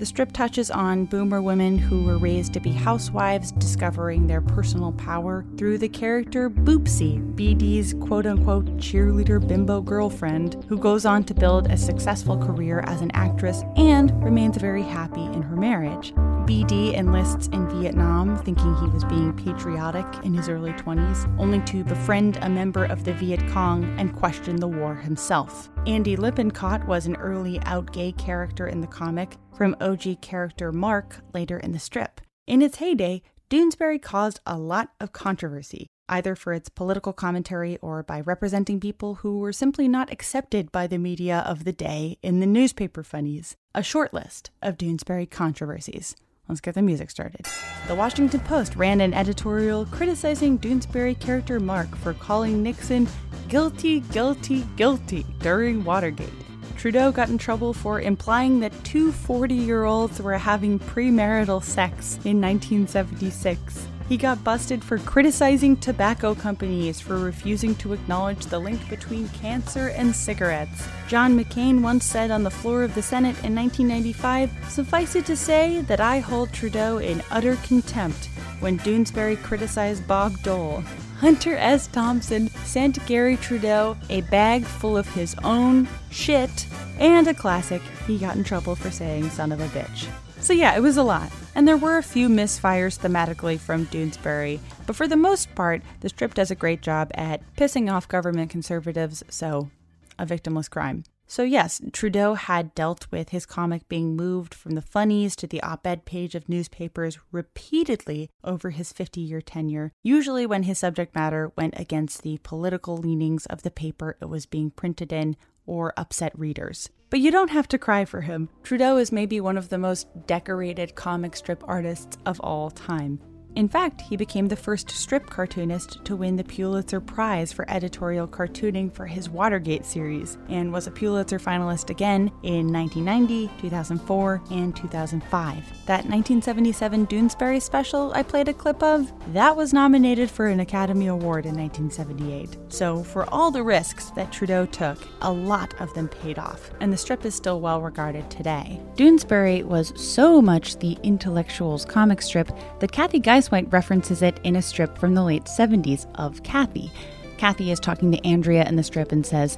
The 0.00 0.06
strip 0.06 0.32
touches 0.32 0.70
on 0.70 1.04
boomer 1.04 1.42
women 1.42 1.76
who 1.76 2.04
were 2.04 2.16
raised 2.16 2.54
to 2.54 2.60
be 2.60 2.72
housewives 2.72 3.52
discovering 3.52 4.26
their 4.26 4.40
personal 4.40 4.92
power 4.92 5.44
through 5.58 5.76
the 5.76 5.90
character 5.90 6.48
Boopsie, 6.48 7.20
BD's 7.34 7.92
quote 7.92 8.24
unquote 8.24 8.78
cheerleader 8.78 9.46
bimbo 9.46 9.82
girlfriend, 9.82 10.64
who 10.70 10.78
goes 10.78 11.04
on 11.04 11.22
to 11.24 11.34
build 11.34 11.70
a 11.70 11.76
successful 11.76 12.38
career 12.38 12.80
as 12.86 13.02
an 13.02 13.10
actress 13.12 13.62
and 13.76 14.10
remains 14.24 14.56
very 14.56 14.84
happy 14.84 15.20
in 15.22 15.42
her 15.42 15.54
marriage. 15.54 16.14
BD 16.50 16.94
enlists 16.94 17.46
in 17.52 17.68
Vietnam 17.68 18.36
thinking 18.36 18.74
he 18.78 18.88
was 18.88 19.04
being 19.04 19.32
patriotic 19.32 20.04
in 20.24 20.34
his 20.34 20.48
early 20.48 20.72
20s, 20.72 21.32
only 21.38 21.60
to 21.60 21.84
befriend 21.84 22.38
a 22.42 22.48
member 22.48 22.86
of 22.86 23.04
the 23.04 23.12
Viet 23.12 23.46
Cong 23.50 23.84
and 24.00 24.12
question 24.12 24.56
the 24.56 24.66
war 24.66 24.96
himself. 24.96 25.70
Andy 25.86 26.16
Lippincott 26.16 26.84
was 26.88 27.06
an 27.06 27.14
early 27.18 27.60
out 27.66 27.92
gay 27.92 28.10
character 28.10 28.66
in 28.66 28.80
the 28.80 28.88
comic, 28.88 29.36
from 29.56 29.76
OG 29.80 30.22
character 30.22 30.72
Mark 30.72 31.18
later 31.32 31.56
in 31.56 31.70
the 31.70 31.78
strip. 31.78 32.20
In 32.48 32.62
its 32.62 32.78
heyday, 32.78 33.22
Doonesbury 33.48 34.02
caused 34.02 34.40
a 34.44 34.58
lot 34.58 34.88
of 34.98 35.12
controversy, 35.12 35.86
either 36.08 36.34
for 36.34 36.52
its 36.52 36.68
political 36.68 37.12
commentary 37.12 37.78
or 37.80 38.02
by 38.02 38.22
representing 38.22 38.80
people 38.80 39.14
who 39.14 39.38
were 39.38 39.52
simply 39.52 39.86
not 39.86 40.10
accepted 40.10 40.72
by 40.72 40.88
the 40.88 40.98
media 40.98 41.44
of 41.46 41.62
the 41.62 41.72
day 41.72 42.18
in 42.24 42.40
the 42.40 42.46
newspaper 42.46 43.04
funnies. 43.04 43.54
A 43.72 43.84
short 43.84 44.12
list 44.12 44.50
of 44.60 44.76
Doonesbury 44.76 45.30
controversies. 45.30 46.16
Let's 46.50 46.60
get 46.60 46.74
the 46.74 46.82
music 46.82 47.12
started. 47.12 47.46
The 47.86 47.94
Washington 47.94 48.40
Post 48.40 48.74
ran 48.74 49.00
an 49.00 49.14
editorial 49.14 49.86
criticizing 49.86 50.58
Doonesbury 50.58 51.16
character 51.20 51.60
Mark 51.60 51.94
for 51.98 52.12
calling 52.12 52.60
Nixon 52.60 53.06
guilty, 53.46 54.00
guilty, 54.00 54.66
guilty 54.74 55.24
during 55.38 55.84
Watergate. 55.84 56.28
Trudeau 56.76 57.12
got 57.12 57.28
in 57.28 57.38
trouble 57.38 57.72
for 57.72 58.00
implying 58.00 58.58
that 58.60 58.72
two 58.82 59.12
40 59.12 59.54
year 59.54 59.84
olds 59.84 60.20
were 60.20 60.36
having 60.36 60.80
premarital 60.80 61.62
sex 61.62 62.16
in 62.24 62.40
1976. 62.40 63.86
He 64.10 64.16
got 64.16 64.42
busted 64.42 64.82
for 64.82 64.98
criticizing 64.98 65.76
tobacco 65.76 66.34
companies 66.34 67.00
for 67.00 67.16
refusing 67.16 67.76
to 67.76 67.92
acknowledge 67.92 68.44
the 68.44 68.58
link 68.58 68.88
between 68.90 69.28
cancer 69.28 69.90
and 69.90 70.16
cigarettes. 70.16 70.88
John 71.06 71.38
McCain 71.38 71.80
once 71.80 72.06
said 72.06 72.32
on 72.32 72.42
the 72.42 72.50
floor 72.50 72.82
of 72.82 72.96
the 72.96 73.02
Senate 73.02 73.36
in 73.44 73.54
1995 73.54 74.50
Suffice 74.68 75.14
it 75.14 75.26
to 75.26 75.36
say 75.36 75.82
that 75.82 76.00
I 76.00 76.18
hold 76.18 76.52
Trudeau 76.52 76.98
in 76.98 77.22
utter 77.30 77.54
contempt 77.62 78.26
when 78.58 78.80
Doonesbury 78.80 79.40
criticized 79.44 80.08
Bob 80.08 80.42
Dole. 80.42 80.82
Hunter 81.18 81.54
S. 81.54 81.86
Thompson 81.86 82.48
sent 82.64 83.06
Garry 83.06 83.36
Trudeau 83.36 83.96
a 84.08 84.22
bag 84.22 84.64
full 84.64 84.96
of 84.96 85.06
his 85.14 85.36
own 85.44 85.86
shit 86.10 86.66
and 86.98 87.28
a 87.28 87.34
classic, 87.34 87.82
he 88.08 88.18
got 88.18 88.34
in 88.34 88.42
trouble 88.42 88.74
for 88.74 88.90
saying 88.90 89.30
son 89.30 89.52
of 89.52 89.60
a 89.60 89.68
bitch. 89.68 90.08
So, 90.40 90.54
yeah, 90.54 90.74
it 90.74 90.80
was 90.80 90.96
a 90.96 91.02
lot. 91.02 91.30
And 91.54 91.68
there 91.68 91.76
were 91.76 91.98
a 91.98 92.02
few 92.02 92.28
misfires 92.28 92.98
thematically 92.98 93.58
from 93.58 93.86
Doonesbury, 93.86 94.58
but 94.86 94.96
for 94.96 95.06
the 95.06 95.16
most 95.16 95.54
part, 95.54 95.82
the 96.00 96.08
strip 96.08 96.34
does 96.34 96.50
a 96.50 96.54
great 96.54 96.80
job 96.80 97.10
at 97.14 97.42
pissing 97.56 97.92
off 97.92 98.08
government 98.08 98.50
conservatives, 98.50 99.22
so 99.28 99.70
a 100.18 100.24
victimless 100.24 100.70
crime. 100.70 101.04
So, 101.26 101.44
yes, 101.44 101.80
Trudeau 101.92 102.34
had 102.34 102.74
dealt 102.74 103.06
with 103.12 103.28
his 103.28 103.46
comic 103.46 103.88
being 103.88 104.16
moved 104.16 104.52
from 104.52 104.72
the 104.72 104.82
funnies 104.82 105.36
to 105.36 105.46
the 105.46 105.62
op 105.62 105.86
ed 105.86 106.04
page 106.04 106.34
of 106.34 106.48
newspapers 106.48 107.20
repeatedly 107.30 108.30
over 108.42 108.70
his 108.70 108.92
50 108.92 109.20
year 109.20 109.40
tenure, 109.40 109.92
usually 110.02 110.44
when 110.44 110.64
his 110.64 110.80
subject 110.80 111.14
matter 111.14 111.52
went 111.56 111.78
against 111.78 112.22
the 112.22 112.40
political 112.42 112.96
leanings 112.96 113.46
of 113.46 113.62
the 113.62 113.70
paper 113.70 114.16
it 114.20 114.28
was 114.28 114.44
being 114.44 114.72
printed 114.72 115.12
in 115.12 115.36
or 115.66 115.92
upset 115.96 116.38
readers. 116.38 116.88
But 117.10 117.20
you 117.20 117.30
don't 117.30 117.50
have 117.50 117.68
to 117.68 117.78
cry 117.78 118.04
for 118.04 118.20
him. 118.20 118.48
Trudeau 118.62 118.96
is 118.96 119.10
maybe 119.10 119.40
one 119.40 119.58
of 119.58 119.68
the 119.68 119.78
most 119.78 120.06
decorated 120.26 120.94
comic 120.94 121.34
strip 121.34 121.64
artists 121.66 122.16
of 122.24 122.40
all 122.40 122.70
time. 122.70 123.20
In 123.56 123.68
fact, 123.68 124.00
he 124.00 124.16
became 124.16 124.46
the 124.46 124.56
first 124.56 124.90
strip 124.90 125.26
cartoonist 125.26 126.04
to 126.04 126.14
win 126.14 126.36
the 126.36 126.44
Pulitzer 126.44 127.00
Prize 127.00 127.52
for 127.52 127.68
editorial 127.68 128.28
cartooning 128.28 128.92
for 128.92 129.06
his 129.06 129.28
Watergate 129.28 129.84
series, 129.84 130.38
and 130.48 130.72
was 130.72 130.86
a 130.86 130.90
Pulitzer 130.90 131.38
finalist 131.38 131.90
again 131.90 132.30
in 132.42 132.72
1990, 132.72 133.50
2004, 133.60 134.42
and 134.50 134.76
2005. 134.76 135.56
That 135.86 136.04
1977 136.04 137.06
Doonesbury 137.08 137.60
special 137.60 138.12
I 138.14 138.22
played 138.22 138.48
a 138.48 138.54
clip 138.54 138.82
of, 138.82 139.12
that 139.32 139.56
was 139.56 139.72
nominated 139.72 140.30
for 140.30 140.46
an 140.46 140.60
Academy 140.60 141.08
Award 141.08 141.44
in 141.44 141.56
1978. 141.56 142.56
So, 142.68 143.02
for 143.02 143.28
all 143.34 143.50
the 143.50 143.62
risks 143.62 144.10
that 144.10 144.32
Trudeau 144.32 144.66
took, 144.66 144.98
a 145.22 145.32
lot 145.32 145.74
of 145.80 145.92
them 145.94 146.08
paid 146.08 146.38
off, 146.38 146.70
and 146.80 146.92
the 146.92 146.96
strip 146.96 147.24
is 147.24 147.34
still 147.34 147.60
well 147.60 147.82
regarded 147.82 148.30
today. 148.30 148.80
Doonesbury 148.94 149.64
was 149.64 149.92
so 150.00 150.40
much 150.40 150.78
the 150.78 150.96
intellectuals 151.02 151.84
comic 151.84 152.22
strip 152.22 152.50
that 152.78 152.92
Cathy 152.92 153.18
Guisewite 153.40 153.72
references 153.72 154.20
it 154.20 154.38
in 154.44 154.56
a 154.56 154.62
strip 154.62 154.98
from 154.98 155.14
the 155.14 155.22
late 155.22 155.44
70s 155.44 156.06
of 156.16 156.42
Cathy. 156.42 156.90
Cathy 157.38 157.70
is 157.70 157.80
talking 157.80 158.12
to 158.12 158.26
Andrea 158.26 158.68
in 158.68 158.76
the 158.76 158.82
strip 158.82 159.12
and 159.12 159.24
says, 159.24 159.56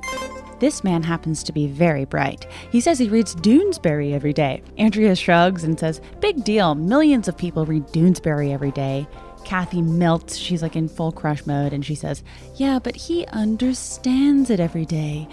this 0.60 0.84
man 0.84 1.02
happens 1.02 1.42
to 1.42 1.52
be 1.52 1.66
very 1.66 2.04
bright. 2.04 2.46
He 2.70 2.80
says 2.80 2.96
he 2.96 3.08
reads 3.08 3.34
Doonesbury 3.34 4.12
every 4.12 4.32
day. 4.32 4.62
Andrea 4.78 5.16
shrugs 5.16 5.64
and 5.64 5.80
says, 5.80 6.00
Big 6.20 6.44
deal, 6.44 6.76
millions 6.76 7.26
of 7.26 7.36
people 7.36 7.66
read 7.66 7.84
Doonesbury 7.88 8.52
every 8.52 8.70
day. 8.70 9.08
Cathy 9.44 9.82
melts. 9.82 10.36
She's 10.36 10.62
like 10.62 10.76
in 10.76 10.86
full 10.86 11.10
crush 11.10 11.44
mode 11.46 11.72
and 11.72 11.84
she 11.84 11.96
says, 11.96 12.22
Yeah, 12.54 12.78
but 12.78 12.94
he 12.94 13.26
understands 13.26 14.50
it 14.50 14.60
every 14.60 14.86
day. 14.86 15.26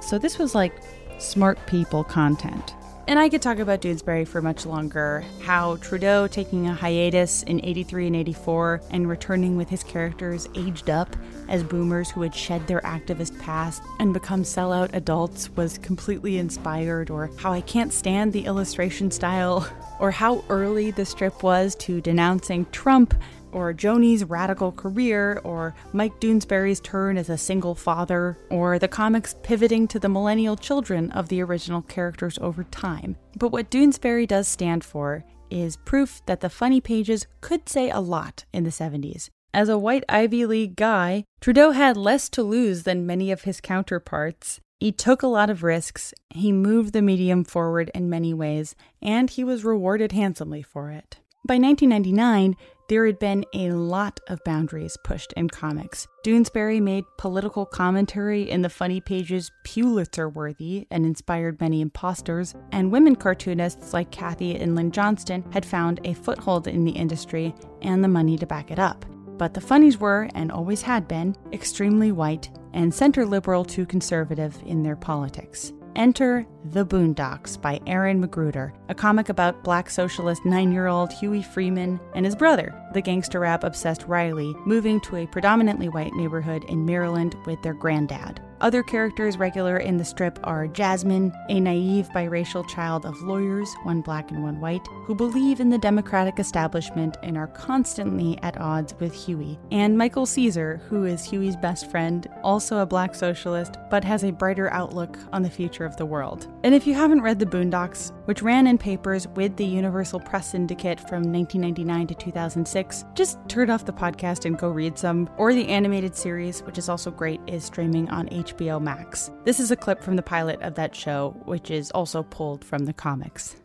So 0.00 0.18
this 0.18 0.38
was 0.38 0.54
like 0.54 0.72
smart 1.18 1.58
people 1.66 2.04
content. 2.04 2.74
And 3.08 3.20
I 3.20 3.28
could 3.28 3.40
talk 3.40 3.60
about 3.60 3.82
Doonesbury 3.82 4.26
for 4.26 4.42
much 4.42 4.66
longer. 4.66 5.24
How 5.42 5.76
Trudeau 5.76 6.26
taking 6.26 6.66
a 6.66 6.74
hiatus 6.74 7.44
in 7.44 7.64
83 7.64 8.08
and 8.08 8.16
84 8.16 8.80
and 8.90 9.08
returning 9.08 9.56
with 9.56 9.68
his 9.68 9.84
characters 9.84 10.48
aged 10.56 10.90
up 10.90 11.14
as 11.48 11.62
boomers 11.62 12.10
who 12.10 12.22
had 12.22 12.34
shed 12.34 12.66
their 12.66 12.80
activist 12.80 13.38
past 13.40 13.80
and 14.00 14.12
become 14.12 14.42
sellout 14.42 14.92
adults 14.92 15.50
was 15.50 15.78
completely 15.78 16.38
inspired, 16.38 17.08
or 17.08 17.30
how 17.38 17.52
I 17.52 17.60
can't 17.60 17.92
stand 17.92 18.32
the 18.32 18.44
illustration 18.44 19.12
style, 19.12 19.68
or 20.00 20.10
how 20.10 20.44
early 20.48 20.90
the 20.90 21.04
strip 21.04 21.44
was 21.44 21.76
to 21.76 22.00
denouncing 22.00 22.66
Trump 22.72 23.14
or 23.56 23.72
Joanie's 23.72 24.22
radical 24.22 24.70
career, 24.70 25.40
or 25.42 25.74
Mike 25.94 26.20
Doonesbury's 26.20 26.78
turn 26.78 27.16
as 27.16 27.30
a 27.30 27.38
single 27.38 27.74
father, 27.74 28.36
or 28.50 28.78
the 28.78 28.86
comics 28.86 29.34
pivoting 29.42 29.88
to 29.88 29.98
the 29.98 30.10
millennial 30.10 30.56
children 30.56 31.10
of 31.12 31.30
the 31.30 31.40
original 31.40 31.80
characters 31.80 32.38
over 32.42 32.64
time. 32.64 33.16
But 33.38 33.52
what 33.52 33.70
Doonesbury 33.70 34.28
does 34.28 34.46
stand 34.46 34.84
for 34.84 35.24
is 35.48 35.78
proof 35.78 36.20
that 36.26 36.40
the 36.40 36.50
funny 36.50 36.82
pages 36.82 37.26
could 37.40 37.66
say 37.66 37.88
a 37.88 37.98
lot 37.98 38.44
in 38.52 38.64
the 38.64 38.70
70s. 38.70 39.30
As 39.54 39.70
a 39.70 39.78
white 39.78 40.04
Ivy 40.06 40.44
League 40.44 40.76
guy, 40.76 41.24
Trudeau 41.40 41.70
had 41.70 41.96
less 41.96 42.28
to 42.30 42.42
lose 42.42 42.82
than 42.82 43.06
many 43.06 43.32
of 43.32 43.44
his 43.44 43.62
counterparts. 43.62 44.60
He 44.80 44.92
took 44.92 45.22
a 45.22 45.28
lot 45.28 45.48
of 45.48 45.62
risks, 45.62 46.12
he 46.28 46.52
moved 46.52 46.92
the 46.92 47.00
medium 47.00 47.42
forward 47.42 47.90
in 47.94 48.10
many 48.10 48.34
ways, 48.34 48.76
and 49.00 49.30
he 49.30 49.42
was 49.44 49.64
rewarded 49.64 50.12
handsomely 50.12 50.60
for 50.60 50.90
it. 50.90 51.20
By 51.46 51.58
1999, 51.58 52.56
there 52.88 53.06
had 53.06 53.18
been 53.18 53.44
a 53.52 53.70
lot 53.70 54.20
of 54.28 54.42
boundaries 54.44 54.96
pushed 55.02 55.32
in 55.32 55.48
comics. 55.48 56.06
Doonesbury 56.24 56.80
made 56.80 57.04
political 57.18 57.66
commentary 57.66 58.48
in 58.48 58.62
the 58.62 58.68
funny 58.68 59.00
pages 59.00 59.50
Pulitzer 59.64 60.28
worthy 60.28 60.86
and 60.90 61.04
inspired 61.04 61.60
many 61.60 61.80
imposters, 61.80 62.54
and 62.72 62.92
women 62.92 63.16
cartoonists 63.16 63.92
like 63.92 64.10
Cathy 64.10 64.56
and 64.56 64.74
Lynn 64.74 64.92
Johnston 64.92 65.44
had 65.52 65.66
found 65.66 66.00
a 66.04 66.14
foothold 66.14 66.68
in 66.68 66.84
the 66.84 66.92
industry 66.92 67.54
and 67.82 68.02
the 68.02 68.08
money 68.08 68.36
to 68.38 68.46
back 68.46 68.70
it 68.70 68.78
up. 68.78 69.04
But 69.38 69.52
the 69.52 69.60
funnies 69.60 69.98
were, 69.98 70.28
and 70.34 70.50
always 70.50 70.82
had 70.82 71.06
been, 71.06 71.36
extremely 71.52 72.12
white 72.12 72.50
and 72.72 72.92
center 72.92 73.26
liberal 73.26 73.64
to 73.64 73.84
conservative 73.84 74.56
in 74.64 74.82
their 74.82 74.96
politics. 74.96 75.72
Enter 75.96 76.46
The 76.72 76.84
Boondocks 76.84 77.60
by 77.60 77.80
Aaron 77.86 78.22
McGruder, 78.22 78.72
a 78.88 78.94
comic 78.94 79.28
about 79.28 79.62
black 79.64 79.90
socialist 79.90 80.44
nine 80.44 80.72
year 80.72 80.86
old 80.86 81.12
Huey 81.12 81.42
Freeman 81.42 82.00
and 82.14 82.24
his 82.24 82.36
brother, 82.36 82.74
the 82.92 83.02
gangster 83.02 83.40
rap 83.40 83.64
obsessed 83.64 84.04
Riley, 84.06 84.54
moving 84.64 85.00
to 85.02 85.16
a 85.16 85.26
predominantly 85.26 85.88
white 85.88 86.12
neighborhood 86.14 86.64
in 86.64 86.84
Maryland 86.84 87.36
with 87.46 87.62
their 87.62 87.74
granddad. 87.74 88.40
Other 88.60 88.82
characters 88.82 89.36
regular 89.36 89.76
in 89.76 89.98
the 89.98 90.04
strip 90.04 90.38
are 90.44 90.66
Jasmine, 90.66 91.30
a 91.50 91.60
naive 91.60 92.08
biracial 92.14 92.66
child 92.66 93.04
of 93.04 93.20
lawyers, 93.20 93.70
one 93.82 94.00
black 94.00 94.30
and 94.30 94.42
one 94.42 94.60
white, 94.60 94.86
who 95.04 95.14
believe 95.14 95.60
in 95.60 95.68
the 95.68 95.76
democratic 95.76 96.38
establishment 96.38 97.18
and 97.22 97.36
are 97.36 97.48
constantly 97.48 98.38
at 98.42 98.58
odds 98.58 98.94
with 98.98 99.12
Huey, 99.12 99.58
and 99.70 99.98
Michael 99.98 100.24
Caesar, 100.24 100.80
who 100.88 101.04
is 101.04 101.22
Huey's 101.22 101.56
best 101.56 101.90
friend, 101.90 102.26
also 102.42 102.78
a 102.78 102.86
black 102.86 103.14
socialist, 103.14 103.76
but 103.90 104.04
has 104.04 104.24
a 104.24 104.32
brighter 104.32 104.72
outlook 104.72 105.18
on 105.34 105.42
the 105.42 105.50
future 105.50 105.84
of 105.84 105.96
the 105.98 106.06
world. 106.06 106.48
And 106.64 106.74
if 106.74 106.86
you 106.86 106.94
haven't 106.94 107.20
read 107.20 107.38
The 107.38 107.46
Boondocks, 107.46 108.10
which 108.26 108.42
ran 108.42 108.66
in 108.66 108.76
papers 108.76 109.26
with 109.28 109.56
the 109.56 109.64
Universal 109.64 110.20
Press 110.20 110.50
Syndicate 110.50 111.00
from 111.00 111.22
1999 111.32 112.06
to 112.08 112.14
2006, 112.14 113.04
just 113.14 113.38
turn 113.48 113.70
off 113.70 113.86
the 113.86 113.92
podcast 113.92 114.44
and 114.44 114.58
go 114.58 114.68
read 114.68 114.98
some. 114.98 115.28
Or 115.38 115.54
the 115.54 115.66
animated 115.68 116.14
series, 116.14 116.60
which 116.64 116.76
is 116.76 116.88
also 116.88 117.10
great, 117.10 117.40
is 117.46 117.64
streaming 117.64 118.08
on 118.10 118.28
HBO 118.28 118.80
Max. 118.80 119.30
This 119.44 119.58
is 119.58 119.70
a 119.70 119.76
clip 119.76 120.02
from 120.02 120.16
the 120.16 120.22
pilot 120.22 120.60
of 120.62 120.74
that 120.74 120.94
show, 120.94 121.34
which 121.44 121.70
is 121.70 121.90
also 121.92 122.22
pulled 122.24 122.64
from 122.64 122.84
the 122.84 122.92
comics. 122.92 123.56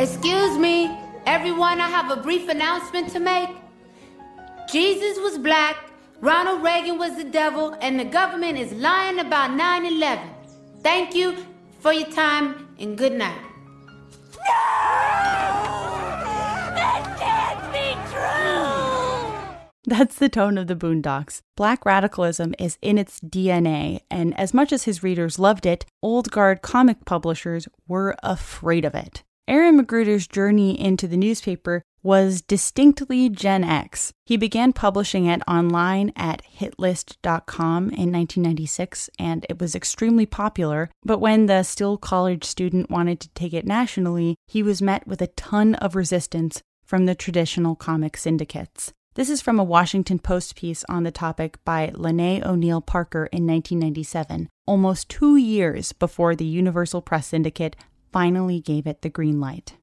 Excuse 0.00 0.58
me, 0.58 0.96
everyone, 1.26 1.80
I 1.80 1.88
have 1.88 2.16
a 2.16 2.20
brief 2.20 2.48
announcement 2.48 3.10
to 3.10 3.20
make. 3.20 3.50
Jesus 4.70 5.18
was 5.18 5.38
black, 5.38 5.76
Ronald 6.20 6.64
Reagan 6.64 6.98
was 6.98 7.16
the 7.16 7.24
devil, 7.24 7.76
and 7.80 7.98
the 7.98 8.04
government 8.04 8.58
is 8.58 8.72
lying 8.72 9.20
about 9.20 9.52
9 9.52 9.86
11. 9.86 10.37
Thank 10.82 11.14
you 11.14 11.36
for 11.80 11.92
your 11.92 12.10
time 12.10 12.68
and 12.78 12.96
good 12.96 13.12
night. 13.12 13.40
That 16.74 17.16
can't 17.18 17.72
be 17.72 17.94
true! 18.12 19.58
That's 19.84 20.16
the 20.16 20.28
tone 20.28 20.56
of 20.58 20.66
the 20.66 20.76
Boondocks. 20.76 21.40
Black 21.56 21.84
radicalism 21.84 22.54
is 22.58 22.78
in 22.80 22.98
its 22.98 23.20
DNA, 23.20 24.00
and 24.10 24.38
as 24.38 24.54
much 24.54 24.72
as 24.72 24.84
his 24.84 25.02
readers 25.02 25.38
loved 25.38 25.66
it, 25.66 25.84
old 26.02 26.30
guard 26.30 26.62
comic 26.62 27.04
publishers 27.04 27.68
were 27.86 28.14
afraid 28.22 28.84
of 28.84 28.94
it. 28.94 29.24
Aaron 29.48 29.80
McGruder's 29.80 30.26
journey 30.26 30.78
into 30.78 31.08
the 31.08 31.16
newspaper 31.16 31.82
was 32.08 32.40
distinctly 32.40 33.28
Gen 33.28 33.62
X. 33.62 34.14
He 34.24 34.38
began 34.38 34.72
publishing 34.72 35.26
it 35.26 35.42
online 35.46 36.10
at 36.16 36.40
hitlist.com 36.58 37.82
in 37.90 38.10
1996, 38.10 39.10
and 39.18 39.44
it 39.50 39.60
was 39.60 39.74
extremely 39.74 40.24
popular. 40.24 40.88
But 41.04 41.18
when 41.18 41.44
the 41.44 41.62
still 41.64 41.98
college 41.98 42.44
student 42.44 42.88
wanted 42.88 43.20
to 43.20 43.28
take 43.34 43.52
it 43.52 43.66
nationally, 43.66 44.36
he 44.46 44.62
was 44.62 44.80
met 44.80 45.06
with 45.06 45.20
a 45.20 45.26
ton 45.26 45.74
of 45.74 45.94
resistance 45.94 46.62
from 46.82 47.04
the 47.04 47.14
traditional 47.14 47.76
comic 47.76 48.16
syndicates. 48.16 48.94
This 49.12 49.28
is 49.28 49.42
from 49.42 49.58
a 49.58 49.64
Washington 49.64 50.18
Post 50.18 50.56
piece 50.56 50.84
on 50.88 51.02
the 51.02 51.10
topic 51.10 51.62
by 51.66 51.88
Lonnae 51.88 52.42
O'Neal 52.42 52.80
Parker 52.80 53.28
in 53.30 53.46
1997, 53.46 54.48
almost 54.66 55.10
two 55.10 55.36
years 55.36 55.92
before 55.92 56.34
the 56.34 56.46
Universal 56.46 57.02
Press 57.02 57.26
Syndicate 57.26 57.76
finally 58.10 58.60
gave 58.60 58.86
it 58.86 59.02
the 59.02 59.10
green 59.10 59.40
light. 59.40 59.74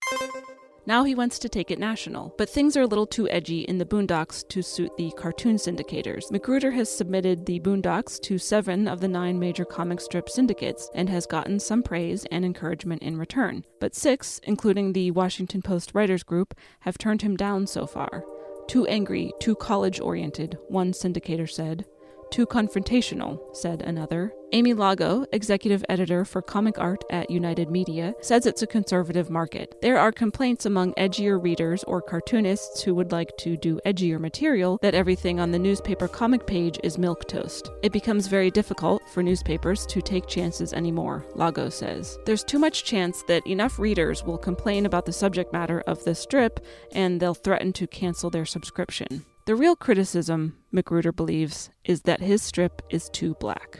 Now 0.87 1.03
he 1.03 1.15
wants 1.15 1.39
to 1.39 1.49
take 1.49 1.71
it 1.71 1.79
national, 1.79 2.35
but 2.37 2.47
things 2.47 2.77
are 2.77 2.83
a 2.83 2.87
little 2.87 3.07
too 3.07 3.27
edgy 3.29 3.61
in 3.61 3.79
the 3.79 3.85
Boondocks 3.85 4.47
to 4.49 4.61
suit 4.61 4.95
the 4.97 5.11
cartoon 5.17 5.55
syndicators. 5.55 6.29
McGruder 6.31 6.71
has 6.73 6.95
submitted 6.95 7.45
the 7.45 7.59
Boondocks 7.59 8.19
to 8.21 8.37
seven 8.37 8.87
of 8.87 8.99
the 8.99 9.07
nine 9.07 9.39
major 9.39 9.65
comic 9.65 9.99
strip 9.99 10.29
syndicates 10.29 10.87
and 10.93 11.09
has 11.09 11.25
gotten 11.25 11.59
some 11.59 11.81
praise 11.81 12.25
and 12.31 12.45
encouragement 12.45 13.01
in 13.01 13.17
return. 13.17 13.65
But 13.79 13.95
six, 13.95 14.39
including 14.43 14.93
the 14.93 15.09
Washington 15.09 15.63
Post 15.63 15.95
Writers 15.95 16.21
Group, 16.21 16.53
have 16.81 16.99
turned 16.99 17.23
him 17.23 17.35
down 17.35 17.65
so 17.65 17.87
far. 17.87 18.23
Too 18.67 18.85
angry, 18.85 19.31
too 19.39 19.55
college 19.55 19.99
oriented, 19.99 20.57
one 20.67 20.91
syndicator 20.91 21.49
said. 21.49 21.85
Too 22.31 22.45
confrontational, 22.45 23.39
said 23.55 23.81
another. 23.81 24.33
Amy 24.51 24.73
Lago, 24.73 25.25
executive 25.33 25.83
editor 25.89 26.23
for 26.23 26.41
comic 26.41 26.77
art 26.77 27.03
at 27.09 27.29
United 27.29 27.69
Media, 27.69 28.13
says 28.21 28.45
it's 28.45 28.61
a 28.61 28.67
conservative 28.67 29.29
market. 29.29 29.75
There 29.81 29.97
are 29.97 30.11
complaints 30.11 30.65
among 30.65 30.93
edgier 30.93 31.41
readers 31.41 31.83
or 31.83 32.01
cartoonists 32.01 32.81
who 32.81 32.95
would 32.95 33.11
like 33.11 33.35
to 33.39 33.57
do 33.57 33.79
edgier 33.85 34.19
material 34.19 34.77
that 34.81 34.95
everything 34.95 35.39
on 35.39 35.51
the 35.51 35.59
newspaper 35.59 36.07
comic 36.07 36.47
page 36.47 36.79
is 36.83 36.97
milquetoast. 36.97 37.69
It 37.83 37.91
becomes 37.91 38.27
very 38.27 38.49
difficult 38.49 39.01
for 39.13 39.21
newspapers 39.21 39.85
to 39.87 40.01
take 40.01 40.27
chances 40.27 40.71
anymore, 40.71 41.25
Lago 41.35 41.69
says. 41.69 42.17
There's 42.25 42.43
too 42.43 42.59
much 42.59 42.85
chance 42.85 43.23
that 43.23 43.45
enough 43.47 43.77
readers 43.77 44.23
will 44.23 44.37
complain 44.37 44.85
about 44.85 45.05
the 45.05 45.13
subject 45.13 45.51
matter 45.51 45.81
of 45.81 46.03
the 46.05 46.15
strip 46.15 46.59
and 46.93 47.19
they'll 47.19 47.33
threaten 47.33 47.73
to 47.73 47.87
cancel 47.87 48.29
their 48.29 48.45
subscription. 48.45 49.25
The 49.45 49.55
real 49.55 49.75
criticism, 49.75 50.57
McGruder 50.73 51.15
believes, 51.15 51.69
is 51.83 52.01
that 52.01 52.19
his 52.19 52.41
strip 52.41 52.81
is 52.89 53.09
too 53.09 53.35
black. 53.35 53.79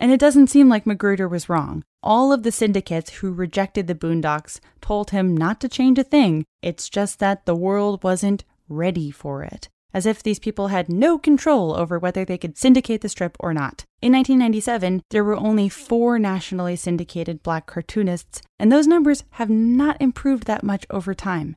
And 0.00 0.10
it 0.10 0.18
doesn't 0.18 0.46
seem 0.46 0.70
like 0.70 0.86
McGruder 0.86 1.28
was 1.28 1.50
wrong. 1.50 1.82
all 2.02 2.32
of 2.32 2.42
the 2.42 2.52
syndicates 2.52 3.10
who 3.10 3.32
rejected 3.32 3.86
the 3.86 3.94
Boondocks 3.94 4.60
told 4.80 5.10
him 5.10 5.36
not 5.36 5.60
to 5.60 5.68
change 5.68 5.98
a 5.98 6.04
thing. 6.04 6.44
It's 6.62 6.88
just 6.88 7.18
that 7.18 7.44
the 7.44 7.54
world 7.56 8.02
wasn't 8.04 8.44
ready 8.68 9.10
for 9.10 9.42
it. 9.42 9.68
As 9.92 10.06
if 10.06 10.22
these 10.22 10.38
people 10.38 10.68
had 10.68 10.88
no 10.88 11.18
control 11.18 11.74
over 11.74 11.98
whether 11.98 12.24
they 12.24 12.38
could 12.38 12.56
syndicate 12.56 13.00
the 13.00 13.08
strip 13.08 13.36
or 13.40 13.52
not. 13.52 13.84
In 14.00 14.12
1997, 14.12 15.02
there 15.10 15.24
were 15.24 15.36
only 15.36 15.68
four 15.68 16.18
nationally 16.18 16.76
syndicated 16.76 17.42
black 17.42 17.66
cartoonists, 17.66 18.40
and 18.58 18.70
those 18.70 18.86
numbers 18.86 19.24
have 19.30 19.50
not 19.50 20.00
improved 20.00 20.44
that 20.46 20.62
much 20.62 20.86
over 20.90 21.12
time. 21.12 21.56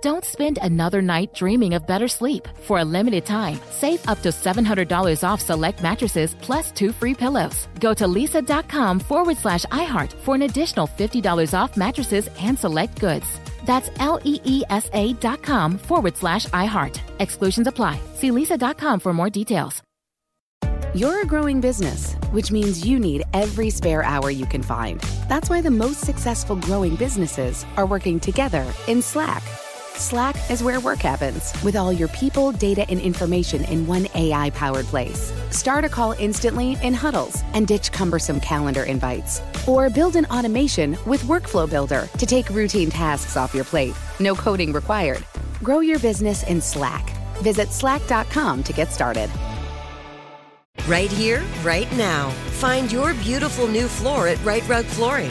Don't 0.00 0.24
spend 0.24 0.58
another 0.62 1.02
night 1.02 1.34
dreaming 1.34 1.74
of 1.74 1.86
better 1.86 2.08
sleep. 2.08 2.46
For 2.62 2.78
a 2.78 2.84
limited 2.84 3.26
time, 3.26 3.58
save 3.70 4.06
up 4.08 4.22
to 4.22 4.28
$700 4.28 5.24
off 5.26 5.40
select 5.40 5.82
mattresses 5.82 6.34
plus 6.40 6.70
two 6.70 6.92
free 6.92 7.14
pillows. 7.14 7.66
Go 7.80 7.94
to 7.94 8.06
leesa.com 8.06 9.00
forward 9.00 9.38
slash 9.38 9.64
iHeart 9.66 10.12
for 10.12 10.34
an 10.36 10.42
additional 10.42 10.86
$50 10.86 11.58
off 11.58 11.76
mattresses 11.76 12.28
and 12.40 12.58
select 12.58 13.00
goods. 13.00 13.26
That's 13.64 13.90
L 13.98 14.20
E 14.24 14.40
E 14.44 14.62
S 14.70 14.88
A 14.92 15.14
dot 15.14 15.42
com 15.42 15.78
forward 15.78 16.16
slash 16.16 16.46
iHeart. 16.46 17.00
Exclusions 17.18 17.66
apply. 17.66 18.00
See 18.14 18.30
leesa.com 18.30 19.00
for 19.00 19.12
more 19.12 19.30
details. 19.30 19.82
You're 20.94 21.20
a 21.20 21.26
growing 21.26 21.60
business, 21.60 22.14
which 22.30 22.50
means 22.50 22.86
you 22.86 22.98
need 22.98 23.22
every 23.34 23.68
spare 23.68 24.02
hour 24.02 24.30
you 24.30 24.46
can 24.46 24.62
find. 24.62 25.00
That's 25.28 25.50
why 25.50 25.60
the 25.60 25.70
most 25.70 26.00
successful 26.00 26.56
growing 26.56 26.96
businesses 26.96 27.66
are 27.76 27.84
working 27.84 28.18
together 28.18 28.64
in 28.86 29.02
Slack. 29.02 29.42
Slack 29.98 30.36
is 30.48 30.62
where 30.62 30.78
work 30.78 31.00
happens 31.00 31.52
with 31.64 31.74
all 31.74 31.92
your 31.92 32.06
people, 32.08 32.52
data, 32.52 32.86
and 32.88 33.00
information 33.00 33.64
in 33.64 33.84
one 33.84 34.06
AI 34.14 34.50
powered 34.50 34.86
place. 34.86 35.32
Start 35.50 35.84
a 35.84 35.88
call 35.88 36.12
instantly 36.12 36.76
in 36.84 36.94
huddles 36.94 37.42
and 37.52 37.66
ditch 37.66 37.90
cumbersome 37.90 38.38
calendar 38.40 38.84
invites. 38.84 39.42
Or 39.66 39.90
build 39.90 40.14
an 40.14 40.26
automation 40.26 40.96
with 41.04 41.22
Workflow 41.22 41.68
Builder 41.68 42.08
to 42.16 42.26
take 42.26 42.48
routine 42.50 42.90
tasks 42.90 43.36
off 43.36 43.54
your 43.54 43.64
plate. 43.64 43.94
No 44.20 44.36
coding 44.36 44.72
required. 44.72 45.24
Grow 45.64 45.80
your 45.80 45.98
business 45.98 46.44
in 46.44 46.60
Slack. 46.60 47.10
Visit 47.38 47.72
slack.com 47.72 48.62
to 48.62 48.72
get 48.72 48.92
started. 48.92 49.28
Right 50.86 51.10
here, 51.10 51.42
right 51.64 51.90
now. 51.96 52.30
Find 52.60 52.90
your 52.90 53.14
beautiful 53.14 53.66
new 53.66 53.88
floor 53.88 54.28
at 54.28 54.42
Rite 54.44 54.66
Rug 54.68 54.84
Flooring. 54.84 55.30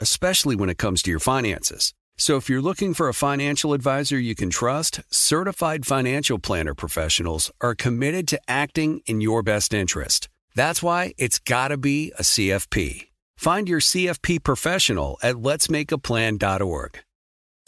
especially 0.00 0.56
when 0.56 0.68
it 0.68 0.78
comes 0.78 1.02
to 1.02 1.10
your 1.10 1.20
finances. 1.20 1.94
So 2.16 2.36
if 2.36 2.48
you're 2.48 2.62
looking 2.62 2.94
for 2.94 3.08
a 3.08 3.14
financial 3.14 3.72
advisor 3.72 4.18
you 4.18 4.34
can 4.34 4.50
trust, 4.50 5.00
certified 5.10 5.84
financial 5.84 6.38
planner 6.38 6.74
professionals 6.74 7.50
are 7.60 7.74
committed 7.74 8.28
to 8.28 8.40
acting 8.46 9.00
in 9.06 9.20
your 9.20 9.42
best 9.42 9.74
interest. 9.74 10.28
That's 10.54 10.82
why 10.82 11.14
it's 11.18 11.38
got 11.38 11.68
to 11.68 11.76
be 11.76 12.12
a 12.18 12.22
CFP. 12.22 13.08
Find 13.36 13.68
your 13.68 13.80
CFP 13.80 14.44
professional 14.44 15.18
at 15.22 15.34
letsmakeaplan.org. 15.34 17.00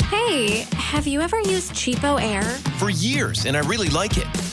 Hey, 0.04 0.66
have 0.76 1.08
you 1.08 1.20
ever 1.20 1.40
used 1.40 1.72
CheapOair? 1.72 2.44
For 2.78 2.90
years, 2.90 3.46
and 3.46 3.56
I 3.56 3.60
really 3.60 3.88
like 3.88 4.16
it. 4.16 4.45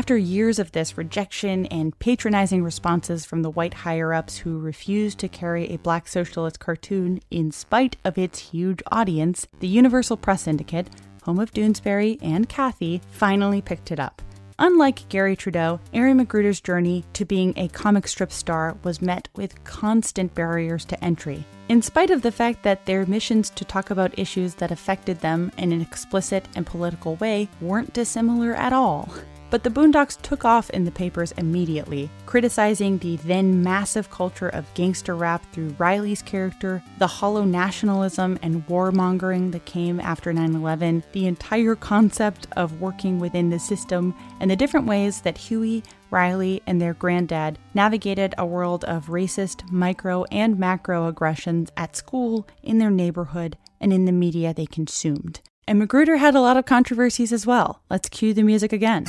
After 0.00 0.16
years 0.16 0.58
of 0.58 0.72
this 0.72 0.96
rejection 0.96 1.66
and 1.66 1.96
patronizing 1.98 2.64
responses 2.64 3.26
from 3.26 3.42
the 3.42 3.50
white 3.50 3.74
higher 3.74 4.14
ups 4.14 4.38
who 4.38 4.58
refused 4.58 5.18
to 5.18 5.28
carry 5.28 5.68
a 5.68 5.76
black 5.76 6.08
socialist 6.08 6.58
cartoon 6.58 7.20
in 7.30 7.52
spite 7.52 7.98
of 8.02 8.16
its 8.16 8.38
huge 8.38 8.82
audience, 8.90 9.46
the 9.58 9.68
Universal 9.68 10.16
Press 10.16 10.44
Syndicate, 10.44 10.88
home 11.24 11.38
of 11.38 11.52
Doonesbury 11.52 12.16
and 12.22 12.48
Cathy, 12.48 13.02
finally 13.10 13.60
picked 13.60 13.92
it 13.92 14.00
up. 14.00 14.22
Unlike 14.58 15.10
Garry 15.10 15.36
Trudeau, 15.36 15.80
Aaron 15.92 16.18
McGruder's 16.18 16.62
journey 16.62 17.04
to 17.12 17.26
being 17.26 17.52
a 17.58 17.68
comic 17.68 18.08
strip 18.08 18.32
star 18.32 18.78
was 18.82 19.02
met 19.02 19.28
with 19.36 19.62
constant 19.64 20.34
barriers 20.34 20.86
to 20.86 21.04
entry. 21.04 21.44
In 21.68 21.82
spite 21.82 22.08
of 22.08 22.22
the 22.22 22.32
fact 22.32 22.62
that 22.62 22.86
their 22.86 23.04
missions 23.04 23.50
to 23.50 23.66
talk 23.66 23.90
about 23.90 24.18
issues 24.18 24.54
that 24.54 24.72
affected 24.72 25.20
them 25.20 25.52
in 25.58 25.72
an 25.72 25.82
explicit 25.82 26.48
and 26.56 26.64
political 26.64 27.16
way 27.16 27.50
weren't 27.60 27.92
dissimilar 27.92 28.54
at 28.54 28.72
all. 28.72 29.12
But 29.50 29.64
the 29.64 29.70
Boondocks 29.70 30.20
took 30.22 30.44
off 30.44 30.70
in 30.70 30.84
the 30.84 30.92
papers 30.92 31.32
immediately, 31.32 32.08
criticizing 32.24 32.98
the 32.98 33.16
then 33.16 33.64
massive 33.64 34.08
culture 34.08 34.48
of 34.48 34.72
gangster 34.74 35.16
rap 35.16 35.44
through 35.52 35.74
Riley's 35.76 36.22
character, 36.22 36.82
the 36.98 37.08
hollow 37.08 37.44
nationalism 37.44 38.38
and 38.42 38.64
warmongering 38.68 39.50
that 39.50 39.64
came 39.64 39.98
after 39.98 40.32
9 40.32 40.54
11, 40.54 41.02
the 41.10 41.26
entire 41.26 41.74
concept 41.74 42.46
of 42.56 42.80
working 42.80 43.18
within 43.18 43.50
the 43.50 43.58
system, 43.58 44.14
and 44.38 44.48
the 44.48 44.56
different 44.56 44.86
ways 44.86 45.22
that 45.22 45.36
Huey, 45.36 45.82
Riley, 46.10 46.62
and 46.68 46.80
their 46.80 46.94
granddad 46.94 47.58
navigated 47.74 48.34
a 48.38 48.46
world 48.46 48.84
of 48.84 49.06
racist 49.06 49.68
micro 49.72 50.24
and 50.30 50.60
macro 50.60 51.08
aggressions 51.08 51.72
at 51.76 51.96
school, 51.96 52.46
in 52.62 52.78
their 52.78 52.90
neighborhood, 52.90 53.58
and 53.80 53.92
in 53.92 54.04
the 54.04 54.12
media 54.12 54.54
they 54.54 54.66
consumed. 54.66 55.40
And 55.66 55.80
McGruder 55.82 56.18
had 56.18 56.36
a 56.36 56.40
lot 56.40 56.56
of 56.56 56.66
controversies 56.66 57.32
as 57.32 57.46
well. 57.46 57.82
Let's 57.90 58.08
cue 58.08 58.32
the 58.32 58.42
music 58.42 58.72
again. 58.72 59.06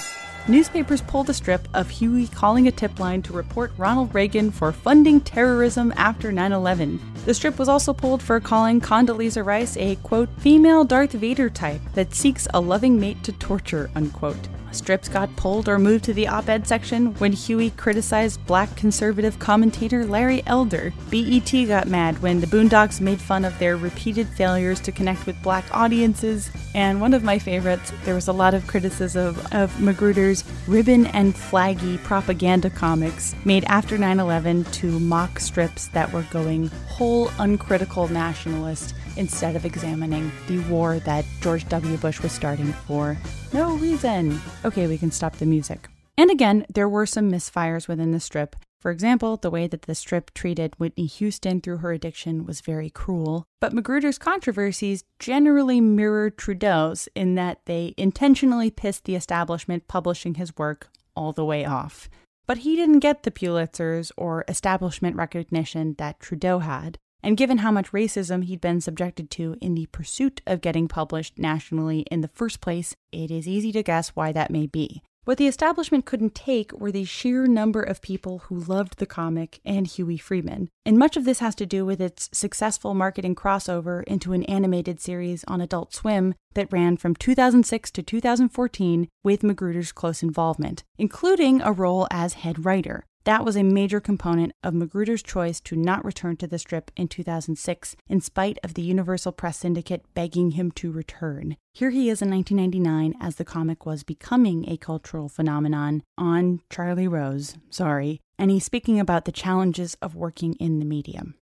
Newspapers 0.47 1.01
pulled 1.01 1.29
a 1.29 1.33
strip 1.33 1.67
of 1.73 1.89
Huey 1.89 2.27
calling 2.27 2.67
a 2.67 2.71
tip 2.71 2.99
line 2.99 3.21
to 3.23 3.33
report 3.33 3.71
Ronald 3.77 4.13
Reagan 4.13 4.49
for 4.49 4.71
funding 4.71 5.21
terrorism 5.21 5.93
after 5.95 6.31
9 6.31 6.51
11. 6.51 6.99
The 7.25 7.33
strip 7.33 7.59
was 7.59 7.69
also 7.69 7.93
pulled 7.93 8.23
for 8.23 8.39
calling 8.39 8.81
Condoleezza 8.81 9.45
Rice 9.45 9.77
a, 9.77 9.97
quote, 9.97 10.29
female 10.39 10.83
Darth 10.83 11.11
Vader 11.11 11.49
type 11.49 11.81
that 11.93 12.15
seeks 12.15 12.47
a 12.53 12.59
loving 12.59 12.99
mate 12.99 13.23
to 13.23 13.31
torture, 13.33 13.91
unquote. 13.95 14.47
Strips 14.71 15.09
got 15.09 15.35
pulled 15.35 15.67
or 15.67 15.77
moved 15.77 16.05
to 16.05 16.13
the 16.13 16.27
op 16.27 16.49
ed 16.49 16.67
section 16.67 17.13
when 17.15 17.33
Huey 17.33 17.71
criticized 17.71 18.45
black 18.45 18.75
conservative 18.75 19.37
commentator 19.39 20.05
Larry 20.05 20.41
Elder. 20.45 20.93
BET 21.09 21.51
got 21.67 21.87
mad 21.87 22.21
when 22.21 22.39
the 22.39 22.47
Boondocks 22.47 23.01
made 23.01 23.21
fun 23.21 23.45
of 23.45 23.57
their 23.59 23.77
repeated 23.77 24.27
failures 24.29 24.79
to 24.81 24.91
connect 24.91 25.25
with 25.25 25.41
black 25.43 25.65
audiences. 25.71 26.49
And 26.73 27.01
one 27.01 27.13
of 27.13 27.23
my 27.23 27.37
favorites, 27.37 27.91
there 28.05 28.15
was 28.15 28.27
a 28.27 28.33
lot 28.33 28.53
of 28.53 28.67
criticism 28.67 29.35
of 29.51 29.71
McGruder's 29.73 30.43
ribbon 30.67 31.07
and 31.07 31.35
flaggy 31.35 32.01
propaganda 32.03 32.69
comics 32.69 33.35
made 33.45 33.65
after 33.65 33.97
9 33.97 34.19
11 34.19 34.63
to 34.65 34.99
mock 34.99 35.39
strips 35.39 35.87
that 35.89 36.11
were 36.11 36.25
going 36.31 36.67
whole 36.87 37.29
uncritical 37.39 38.07
nationalist 38.07 38.95
instead 39.21 39.55
of 39.55 39.65
examining 39.65 40.31
the 40.47 40.57
war 40.61 40.97
that 40.97 41.23
George 41.41 41.69
W. 41.69 41.95
Bush 41.97 42.21
was 42.21 42.31
starting 42.31 42.73
for 42.73 43.15
no 43.53 43.77
reason. 43.77 44.41
Okay, 44.65 44.87
we 44.87 44.97
can 44.97 45.11
stop 45.11 45.35
the 45.35 45.45
music. 45.45 45.87
And 46.17 46.31
again, 46.31 46.65
there 46.73 46.89
were 46.89 47.05
some 47.05 47.31
misfires 47.31 47.87
within 47.87 48.11
the 48.11 48.19
strip. 48.19 48.55
For 48.79 48.89
example, 48.89 49.37
the 49.37 49.51
way 49.51 49.67
that 49.67 49.83
the 49.83 49.93
strip 49.93 50.33
treated 50.33 50.73
Whitney 50.79 51.05
Houston 51.05 51.61
through 51.61 51.77
her 51.77 51.91
addiction 51.91 52.47
was 52.47 52.61
very 52.61 52.89
cruel. 52.89 53.45
But 53.59 53.73
McGruder's 53.73 54.17
controversies 54.17 55.03
generally 55.19 55.79
mirrored 55.79 56.39
Trudeau's 56.39 57.07
in 57.15 57.35
that 57.35 57.59
they 57.65 57.93
intentionally 57.97 58.71
pissed 58.71 59.05
the 59.05 59.15
establishment 59.15 59.87
publishing 59.87 60.33
his 60.33 60.57
work 60.57 60.89
all 61.15 61.31
the 61.31 61.45
way 61.45 61.63
off. 61.63 62.09
But 62.47 62.59
he 62.59 62.75
didn't 62.75 62.99
get 62.99 63.21
the 63.21 63.29
Pulitzers 63.29 64.11
or 64.17 64.45
establishment 64.47 65.15
recognition 65.15 65.93
that 65.99 66.19
Trudeau 66.19 66.57
had. 66.57 66.97
And 67.23 67.37
given 67.37 67.59
how 67.59 67.71
much 67.71 67.91
racism 67.91 68.43
he'd 68.43 68.61
been 68.61 68.81
subjected 68.81 69.29
to 69.31 69.55
in 69.61 69.75
the 69.75 69.87
pursuit 69.87 70.41
of 70.47 70.61
getting 70.61 70.87
published 70.87 71.37
nationally 71.37 72.01
in 72.11 72.21
the 72.21 72.27
first 72.27 72.61
place, 72.61 72.95
it 73.11 73.31
is 73.31 73.47
easy 73.47 73.71
to 73.73 73.83
guess 73.83 74.09
why 74.09 74.31
that 74.31 74.51
may 74.51 74.67
be. 74.67 75.01
What 75.23 75.37
the 75.37 75.45
establishment 75.45 76.07
couldn't 76.07 76.33
take 76.33 76.71
were 76.73 76.91
the 76.91 77.05
sheer 77.05 77.45
number 77.45 77.83
of 77.83 78.01
people 78.01 78.39
who 78.39 78.59
loved 78.59 78.97
the 78.97 79.05
comic 79.05 79.59
and 79.63 79.85
Huey 79.85 80.17
Freeman. 80.17 80.69
And 80.83 80.97
much 80.97 81.15
of 81.15 81.25
this 81.25 81.37
has 81.37 81.53
to 81.55 81.67
do 81.67 81.85
with 81.85 82.01
its 82.01 82.27
successful 82.33 82.95
marketing 82.95 83.35
crossover 83.35 84.03
into 84.05 84.33
an 84.33 84.43
animated 84.45 84.99
series 84.99 85.43
on 85.47 85.61
Adult 85.61 85.93
Swim 85.93 86.33
that 86.55 86.73
ran 86.73 86.97
from 86.97 87.13
2006 87.13 87.91
to 87.91 88.01
2014 88.01 89.09
with 89.23 89.43
McGruder's 89.43 89.91
close 89.91 90.23
involvement, 90.23 90.83
including 90.97 91.61
a 91.61 91.71
role 91.71 92.07
as 92.09 92.33
head 92.33 92.65
writer. 92.65 93.05
That 93.23 93.45
was 93.45 93.55
a 93.55 93.63
major 93.63 93.99
component 93.99 94.53
of 94.63 94.73
McGruder's 94.73 95.21
choice 95.21 95.61
to 95.61 95.75
not 95.75 96.03
return 96.03 96.37
to 96.37 96.47
the 96.47 96.57
strip 96.57 96.89
in 96.95 97.07
2006, 97.07 97.95
in 98.09 98.19
spite 98.19 98.57
of 98.63 98.73
the 98.73 98.81
Universal 98.81 99.33
Press 99.33 99.57
Syndicate 99.57 100.03
begging 100.15 100.51
him 100.51 100.71
to 100.71 100.91
return. 100.91 101.55
Here 101.71 101.91
he 101.91 102.09
is 102.09 102.23
in 102.23 102.31
1999 102.31 103.13
as 103.21 103.35
the 103.35 103.45
comic 103.45 103.85
was 103.85 104.01
becoming 104.03 104.67
a 104.67 104.75
cultural 104.75 105.29
phenomenon 105.29 106.01
on 106.17 106.61
Charlie 106.71 107.07
Rose, 107.07 107.57
sorry, 107.69 108.21
and 108.39 108.49
he's 108.49 108.65
speaking 108.65 108.99
about 108.99 109.25
the 109.25 109.31
challenges 109.31 109.95
of 110.01 110.15
working 110.15 110.55
in 110.55 110.79
the 110.79 110.85
medium. 110.85 111.35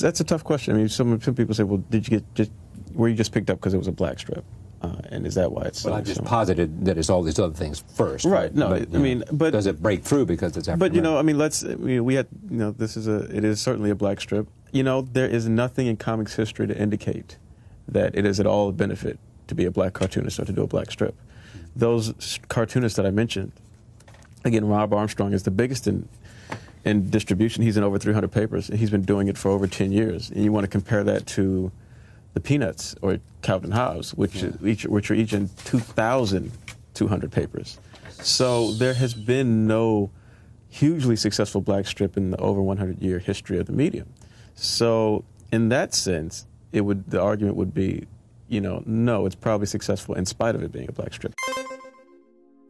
That's 0.00 0.20
a 0.20 0.24
tough 0.24 0.44
question. 0.44 0.74
I 0.74 0.78
mean, 0.78 0.88
some, 0.88 1.20
some 1.20 1.34
people 1.34 1.54
say, 1.54 1.64
well, 1.64 1.84
did 1.90 2.08
you 2.08 2.18
get 2.18 2.34
just, 2.34 2.50
were 2.94 3.08
you 3.08 3.14
just 3.14 3.32
picked 3.32 3.50
up 3.50 3.58
because 3.58 3.74
it 3.74 3.78
was 3.78 3.88
a 3.88 3.92
black 3.92 4.18
strip? 4.18 4.44
Uh, 4.80 4.94
and 5.10 5.26
is 5.26 5.34
that 5.34 5.50
why 5.50 5.62
it's 5.62 5.84
well? 5.84 5.94
I 5.94 6.02
just 6.02 6.24
posited 6.24 6.84
that 6.84 6.96
it's 6.98 7.10
all 7.10 7.22
these 7.22 7.38
other 7.38 7.54
things 7.54 7.82
first, 7.96 8.24
right? 8.24 8.54
No, 8.54 8.68
but, 8.70 8.94
I 8.94 8.98
mean, 8.98 9.24
but 9.32 9.50
does 9.50 9.66
it 9.66 9.82
break 9.82 10.04
through 10.04 10.26
because 10.26 10.56
it's 10.56 10.68
African 10.68 10.78
But 10.78 10.94
you 10.94 11.00
know, 11.00 11.18
I 11.18 11.22
mean, 11.22 11.36
let's 11.36 11.64
we, 11.64 11.98
we 11.98 12.14
had 12.14 12.28
you 12.48 12.58
know, 12.58 12.70
this 12.70 12.96
is 12.96 13.08
a 13.08 13.24
it 13.36 13.44
is 13.44 13.60
certainly 13.60 13.90
a 13.90 13.96
black 13.96 14.20
strip. 14.20 14.46
You 14.70 14.84
know, 14.84 15.02
there 15.02 15.26
is 15.26 15.48
nothing 15.48 15.88
in 15.88 15.96
comics 15.96 16.36
history 16.36 16.66
to 16.68 16.78
indicate 16.78 17.38
that 17.88 18.14
it 18.14 18.24
is 18.24 18.38
at 18.38 18.46
all 18.46 18.68
a 18.68 18.72
benefit 18.72 19.18
to 19.48 19.54
be 19.54 19.64
a 19.64 19.70
black 19.70 19.94
cartoonist 19.94 20.38
or 20.38 20.44
to 20.44 20.52
do 20.52 20.62
a 20.62 20.66
black 20.66 20.90
strip. 20.92 21.16
Those 21.74 22.38
cartoonists 22.48 22.96
that 22.96 23.06
I 23.06 23.10
mentioned, 23.10 23.52
again, 24.44 24.66
Robb 24.66 24.92
Armstrong 24.92 25.32
is 25.32 25.42
the 25.42 25.50
biggest 25.50 25.88
in 25.88 26.08
in 26.84 27.10
distribution. 27.10 27.62
He's 27.62 27.76
in 27.76 27.82
over 27.82 27.98
300 27.98 28.30
papers. 28.30 28.68
He's 28.68 28.90
been 28.90 29.02
doing 29.02 29.28
it 29.28 29.36
for 29.36 29.50
over 29.50 29.66
10 29.66 29.92
years. 29.92 30.30
And 30.30 30.44
you 30.44 30.52
want 30.52 30.64
to 30.64 30.68
compare 30.68 31.04
that 31.04 31.26
to 31.28 31.72
the 32.38 32.48
Peanuts 32.48 32.94
or 33.02 33.18
Calvin 33.42 33.72
Hobbes, 33.72 34.14
which, 34.14 34.36
yeah. 34.36 34.50
each, 34.64 34.84
which 34.86 35.10
are 35.10 35.14
each 35.14 35.32
in 35.32 35.50
2,200 35.64 37.32
papers. 37.32 37.80
So 38.10 38.70
there 38.74 38.94
has 38.94 39.12
been 39.12 39.66
no 39.66 40.10
hugely 40.68 41.16
successful 41.16 41.60
black 41.60 41.86
strip 41.86 42.16
in 42.16 42.30
the 42.30 42.36
over 42.36 42.62
100 42.62 43.02
year 43.02 43.18
history 43.18 43.58
of 43.58 43.66
the 43.66 43.72
medium. 43.72 44.06
So 44.54 45.24
in 45.50 45.68
that 45.70 45.94
sense, 45.94 46.46
it 46.70 46.82
would 46.82 47.10
the 47.10 47.20
argument 47.20 47.56
would 47.56 47.74
be, 47.74 48.06
you 48.48 48.60
know, 48.60 48.84
no, 48.86 49.26
it's 49.26 49.34
probably 49.34 49.66
successful 49.66 50.14
in 50.14 50.24
spite 50.24 50.54
of 50.54 50.62
it 50.62 50.70
being 50.70 50.88
a 50.88 50.92
black 50.92 51.12
strip. 51.12 51.34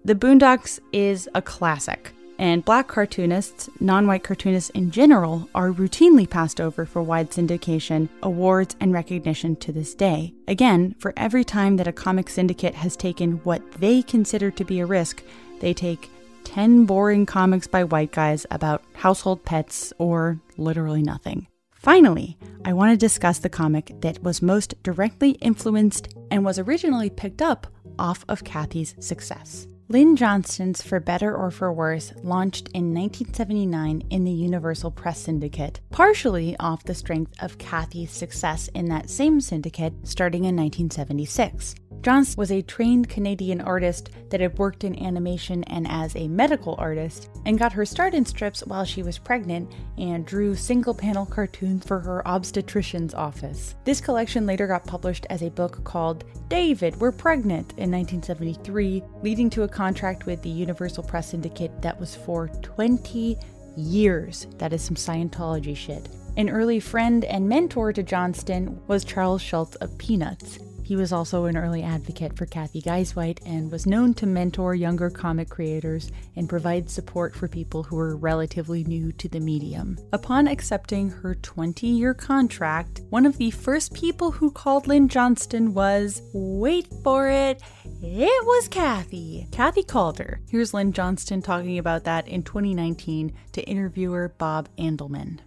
The 0.03 0.15
Boondocks 0.15 0.81
is 0.93 1.29
a 1.35 1.43
classic 1.43 2.13
and 2.39 2.65
black 2.65 2.87
cartoonists, 2.87 3.69
non 3.81 4.07
white 4.07 4.23
cartoonists 4.23 4.71
in 4.71 4.91
general, 4.91 5.49
are 5.55 5.73
routinely 5.73 6.29
passed 6.29 6.61
over 6.61 6.87
for 6.87 7.03
wide 7.03 7.31
syndication, 7.31 8.09
awards, 8.23 8.77
and 8.81 8.93
recognition 8.93 9.57
to 9.57 9.73
this 9.73 9.95
day. 9.95 10.33
Again, 10.47 10.95
for 10.99 11.13
every 11.17 11.45
time 11.45 11.77
that 11.77 11.89
a 11.89 11.93
comic 11.93 12.29
syndicate 12.29 12.75
has 12.75 12.97
taken 12.97 13.39
what 13.45 13.73
they 13.73 14.03
consider 14.03 14.51
to 14.53 14.65
be 14.65 14.81
a 14.81 14.87
risk, 14.87 15.23
they 15.61 15.75
take 15.75 16.11
10 16.45 16.87
boring 16.87 17.27
comics 17.27 17.67
by 17.67 17.85
white 17.85 18.13
guys 18.13 18.47
about 18.51 18.83
household 18.95 19.45
pets 19.45 19.93
or 19.99 20.41
literally 20.57 21.03
nothing. 21.03 21.47
Finally, 21.73 22.37
I 22.65 22.73
want 22.73 22.93
to 22.93 22.97
discuss 22.97 23.39
the 23.39 23.49
comic 23.49 23.93
that 24.01 24.23
was 24.23 24.43
most 24.43 24.75
directly 24.83 25.33
influenced 25.33 26.15
and 26.31 26.45
was 26.45 26.59
originally 26.59 27.11
picked 27.11 27.43
up 27.43 27.67
off 27.99 28.25
of 28.29 28.45
Cathy's 28.45 28.95
success. 29.01 29.67
Lynn 29.91 30.17
Johnston's 30.17 30.83
For 30.83 31.01
Better 31.01 31.35
or 31.35 31.51
For 31.51 31.73
Worse 31.73 32.13
launched 32.23 32.69
in 32.75 32.93
1979 32.93 34.03
in 34.11 34.25
the 34.25 34.31
Universal 34.31 34.91
Press 34.91 35.19
Syndicate, 35.19 35.81
partially 35.89 36.55
off 36.61 36.85
the 36.85 36.95
strength 36.95 37.33
of 37.43 37.57
Cathy's 37.57 38.11
success 38.11 38.69
in 38.75 38.91
that 38.91 39.09
same 39.09 39.41
syndicate 39.41 39.95
starting 40.03 40.45
in 40.45 40.55
1976. 40.57 41.75
Johnston 42.03 42.41
was 42.41 42.53
a 42.53 42.63
trained 42.63 43.09
Canadian 43.09 43.61
artist 43.61 44.11
that 44.31 44.41
had 44.41 44.57
worked 44.57 44.85
in 44.85 45.03
animation 45.03 45.65
and 45.65 45.87
as 45.89 46.15
a 46.15 46.29
medical 46.29 46.77
artist, 46.79 47.29
and 47.45 47.59
got 47.59 47.73
her 47.73 47.85
start 47.85 48.15
in 48.15 48.25
strips 48.25 48.65
while 48.67 48.85
she 48.85 49.03
was 49.03 49.19
pregnant 49.19 49.73
and 49.97 50.25
drew 50.25 50.55
single 50.55 50.95
panel 50.95 51.27
cartoons 51.27 51.85
for 51.85 51.99
her 51.99 52.27
obstetrician's 52.27 53.15
office. 53.15 53.75
This 53.85 54.01
collection 54.01 54.47
later 54.47 54.67
got 54.67 54.87
published 54.87 55.27
as 55.29 55.43
a 55.43 55.51
book 55.51 55.83
called 55.85 56.25
David, 56.49 56.97
We're 57.01 57.13
Pregnant 57.13 57.73
in 57.73 57.91
1973, 57.91 59.03
leading 59.23 59.51
to 59.51 59.65
a 59.65 59.69
contract 59.69 60.25
with 60.25 60.41
the 60.43 60.49
Universal 60.49 61.03
Press 61.05 61.31
Syndicate 61.31 61.83
that 61.83 61.99
was 61.99 62.15
for 62.15 62.49
20 62.63 63.37
years. 63.77 64.47
That 64.59 64.73
is 64.73 64.83
some 64.83 64.97
Scientology 64.97 65.77
shit. 65.77 66.09
An 66.37 66.49
early 66.49 66.79
friend 66.79 67.25
and 67.25 67.49
mentor 67.49 67.93
to 67.93 68.03
Johnston 68.05 68.81
was 68.87 69.05
Charles 69.05 69.43
Schulz 69.43 69.75
of 69.77 69.99
Peanuts. 69.99 70.61
He 70.89 70.97
was 70.97 71.13
also 71.13 71.45
an 71.45 71.59
early 71.59 71.83
advocate 71.83 72.35
for 72.35 72.47
Cathy 72.47 72.81
Guisewite 72.81 73.41
and 73.45 73.71
was 73.71 73.85
known 73.85 74.15
to 74.15 74.27
mentor 74.27 74.75
younger 74.75 75.11
comic 75.11 75.51
creators 75.51 76.11
and 76.35 76.49
provide 76.49 76.89
support 76.89 77.37
for 77.37 77.47
people 77.47 77.83
who 77.83 77.97
were 77.97 78.17
relatively 78.17 78.85
new 78.85 79.13
to 79.13 79.29
the 79.29 79.39
medium. 79.39 79.99
Upon 80.15 80.49
accepting 80.49 81.11
her 81.11 81.35
20 81.35 81.87
year 81.87 82.15
contract, 82.15 83.03
one 83.11 83.27
of 83.27 83.37
the 83.37 83.51
first 83.51 83.93
people 83.93 84.31
who 84.31 84.51
called 84.51 84.87
Lynn 84.87 85.09
Johnston 85.09 85.75
was 85.75 86.23
wait 86.33 86.89
for 87.05 87.29
it, 87.29 87.61
it 88.01 88.47
was 88.47 88.69
Cathy. 88.69 89.47
Cathy 89.53 89.83
called 89.83 90.19
her. 90.19 90.41
Here's 90.49 90.73
Lynn 90.73 90.95
Johnston 90.95 91.43
talking 91.43 91.77
about 91.77 92.05
that 92.05 92.27
in 92.27 92.43
2019 92.43 93.35
to 93.53 93.63
interviewer 93.65 94.33
Bob 94.39 94.71
Andelman. 94.79 95.41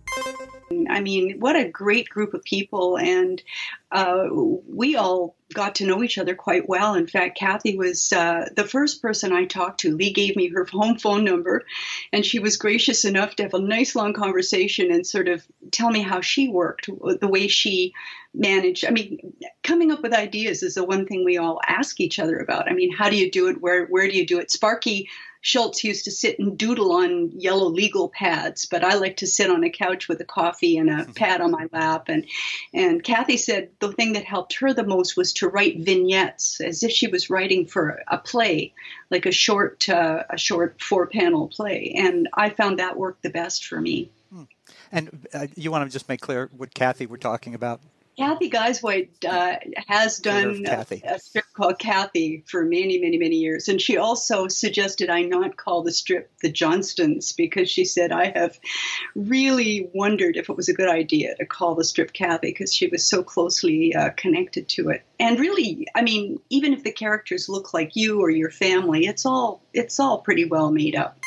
I 0.89 1.01
mean, 1.01 1.39
what 1.39 1.55
a 1.55 1.69
great 1.69 2.09
group 2.09 2.33
of 2.33 2.43
people. 2.43 2.97
And 2.97 3.41
uh, 3.91 4.27
we 4.31 4.95
all 4.95 5.35
got 5.53 5.75
to 5.75 5.85
know 5.85 6.01
each 6.03 6.17
other 6.17 6.33
quite 6.35 6.69
well. 6.69 6.95
In 6.95 7.07
fact, 7.07 7.37
Cathy 7.37 7.75
was 7.75 8.13
uh, 8.13 8.47
the 8.55 8.63
first 8.63 9.01
person 9.01 9.33
I 9.33 9.45
talked 9.45 9.81
to. 9.81 9.95
Lee 9.95 10.13
gave 10.13 10.35
me 10.35 10.47
her 10.49 10.65
home 10.65 10.97
phone 10.97 11.25
number, 11.25 11.65
and 12.13 12.25
she 12.25 12.39
was 12.39 12.57
gracious 12.57 13.03
enough 13.03 13.35
to 13.35 13.43
have 13.43 13.53
a 13.53 13.59
nice 13.59 13.95
long 13.95 14.13
conversation 14.13 14.91
and 14.91 15.05
sort 15.05 15.27
of 15.27 15.45
tell 15.71 15.89
me 15.89 16.01
how 16.01 16.21
she 16.21 16.47
worked, 16.47 16.89
the 17.19 17.27
way 17.27 17.47
she 17.47 17.93
managed. 18.33 18.85
I 18.85 18.91
mean, 18.91 19.33
coming 19.63 19.91
up 19.91 20.01
with 20.01 20.13
ideas 20.13 20.63
is 20.63 20.75
the 20.75 20.85
one 20.85 21.05
thing 21.05 21.25
we 21.25 21.37
all 21.37 21.59
ask 21.67 21.99
each 21.99 22.17
other 22.17 22.37
about. 22.37 22.69
I 22.69 22.73
mean, 22.73 22.91
how 22.91 23.09
do 23.09 23.17
you 23.17 23.29
do 23.29 23.47
it? 23.47 23.61
Where 23.61 23.85
where 23.87 24.07
do 24.07 24.17
you 24.17 24.25
do 24.25 24.39
it? 24.39 24.51
Sparky 24.51 25.09
Schulz 25.41 25.83
used 25.83 26.05
to 26.05 26.11
sit 26.11 26.37
and 26.39 26.57
doodle 26.57 26.91
on 26.91 27.31
yellow 27.31 27.67
legal 27.67 28.09
pads, 28.09 28.67
but 28.67 28.83
I 28.83 28.95
like 28.95 29.17
to 29.17 29.27
sit 29.27 29.49
on 29.49 29.63
a 29.63 29.69
couch 29.69 30.07
with 30.07 30.21
a 30.21 30.25
coffee 30.25 30.77
and 30.77 30.89
a 30.89 31.05
pad 31.15 31.41
on 31.41 31.51
my 31.51 31.67
lap. 31.71 32.09
And 32.09 32.25
and 32.73 33.03
Cathy 33.03 33.37
said 33.37 33.69
the 33.79 33.91
thing 33.91 34.13
that 34.13 34.23
helped 34.23 34.53
her 34.59 34.73
the 34.73 34.85
most 34.85 35.17
was 35.17 35.33
to 35.33 35.47
write 35.47 35.79
vignettes, 35.79 36.61
as 36.61 36.83
if 36.83 36.91
she 36.91 37.07
was 37.07 37.29
writing 37.29 37.65
for 37.65 38.03
a 38.07 38.17
play, 38.17 38.73
like 39.09 39.25
a 39.25 39.31
short 39.31 39.89
uh, 39.89 40.23
a 40.29 40.37
short 40.37 40.81
four 40.81 41.07
panel 41.07 41.47
play. 41.47 41.93
And 41.97 42.29
I 42.33 42.51
found 42.51 42.79
that 42.79 42.97
worked 42.97 43.23
the 43.23 43.29
best 43.29 43.65
for 43.65 43.81
me. 43.81 44.11
Hmm. 44.31 44.43
And 44.91 45.27
uh, 45.33 45.47
you 45.55 45.71
want 45.71 45.89
to 45.89 45.91
just 45.91 46.07
make 46.07 46.21
clear 46.21 46.49
what 46.55 46.73
Cathy 46.73 47.07
we're 47.07 47.17
talking 47.17 47.55
about? 47.55 47.81
Cathy 48.21 48.49
Guisewite 48.51 49.25
uh, 49.25 49.57
has 49.87 50.19
done 50.19 50.63
a, 50.67 50.85
a, 51.03 51.19
strip 51.19 51.45
called 51.53 51.79
Cathy 51.79 52.43
for 52.45 52.63
many, 52.63 52.99
many, 52.99 53.17
many 53.17 53.37
years. 53.37 53.67
And 53.67 53.81
she 53.81 53.97
also 53.97 54.47
suggested 54.47 55.09
I 55.09 55.23
not 55.23 55.57
call 55.57 55.81
the 55.81 55.91
strip 55.91 56.31
the 56.41 56.51
Johnstons 56.51 57.35
because 57.35 57.67
she 57.67 57.83
said 57.83 58.11
I 58.11 58.31
have 58.35 58.59
really 59.15 59.89
wondered 59.93 60.37
if 60.37 60.49
it 60.49 60.55
was 60.55 60.69
a 60.69 60.73
good 60.73 60.89
idea 60.89 61.35
to 61.37 61.45
call 61.47 61.73
the 61.73 61.83
strip 61.83 62.13
Cathy 62.13 62.49
because 62.49 62.71
she 62.71 62.87
was 62.87 63.03
so 63.03 63.23
closely 63.23 63.95
uh, 63.95 64.11
connected 64.11 64.69
to 64.69 64.89
it. 64.89 65.03
And 65.19 65.39
really, 65.39 65.87
I 65.95 66.03
mean, 66.03 66.39
even 66.51 66.73
if 66.73 66.83
the 66.83 66.91
characters 66.91 67.49
look 67.49 67.73
like 67.73 67.95
you 67.95 68.21
or 68.21 68.29
your 68.29 68.51
family, 68.51 69.07
it's 69.07 69.25
all 69.25 69.63
it's 69.73 69.99
all 69.99 70.19
pretty 70.19 70.45
well 70.45 70.71
made 70.71 70.95
up. 70.95 71.17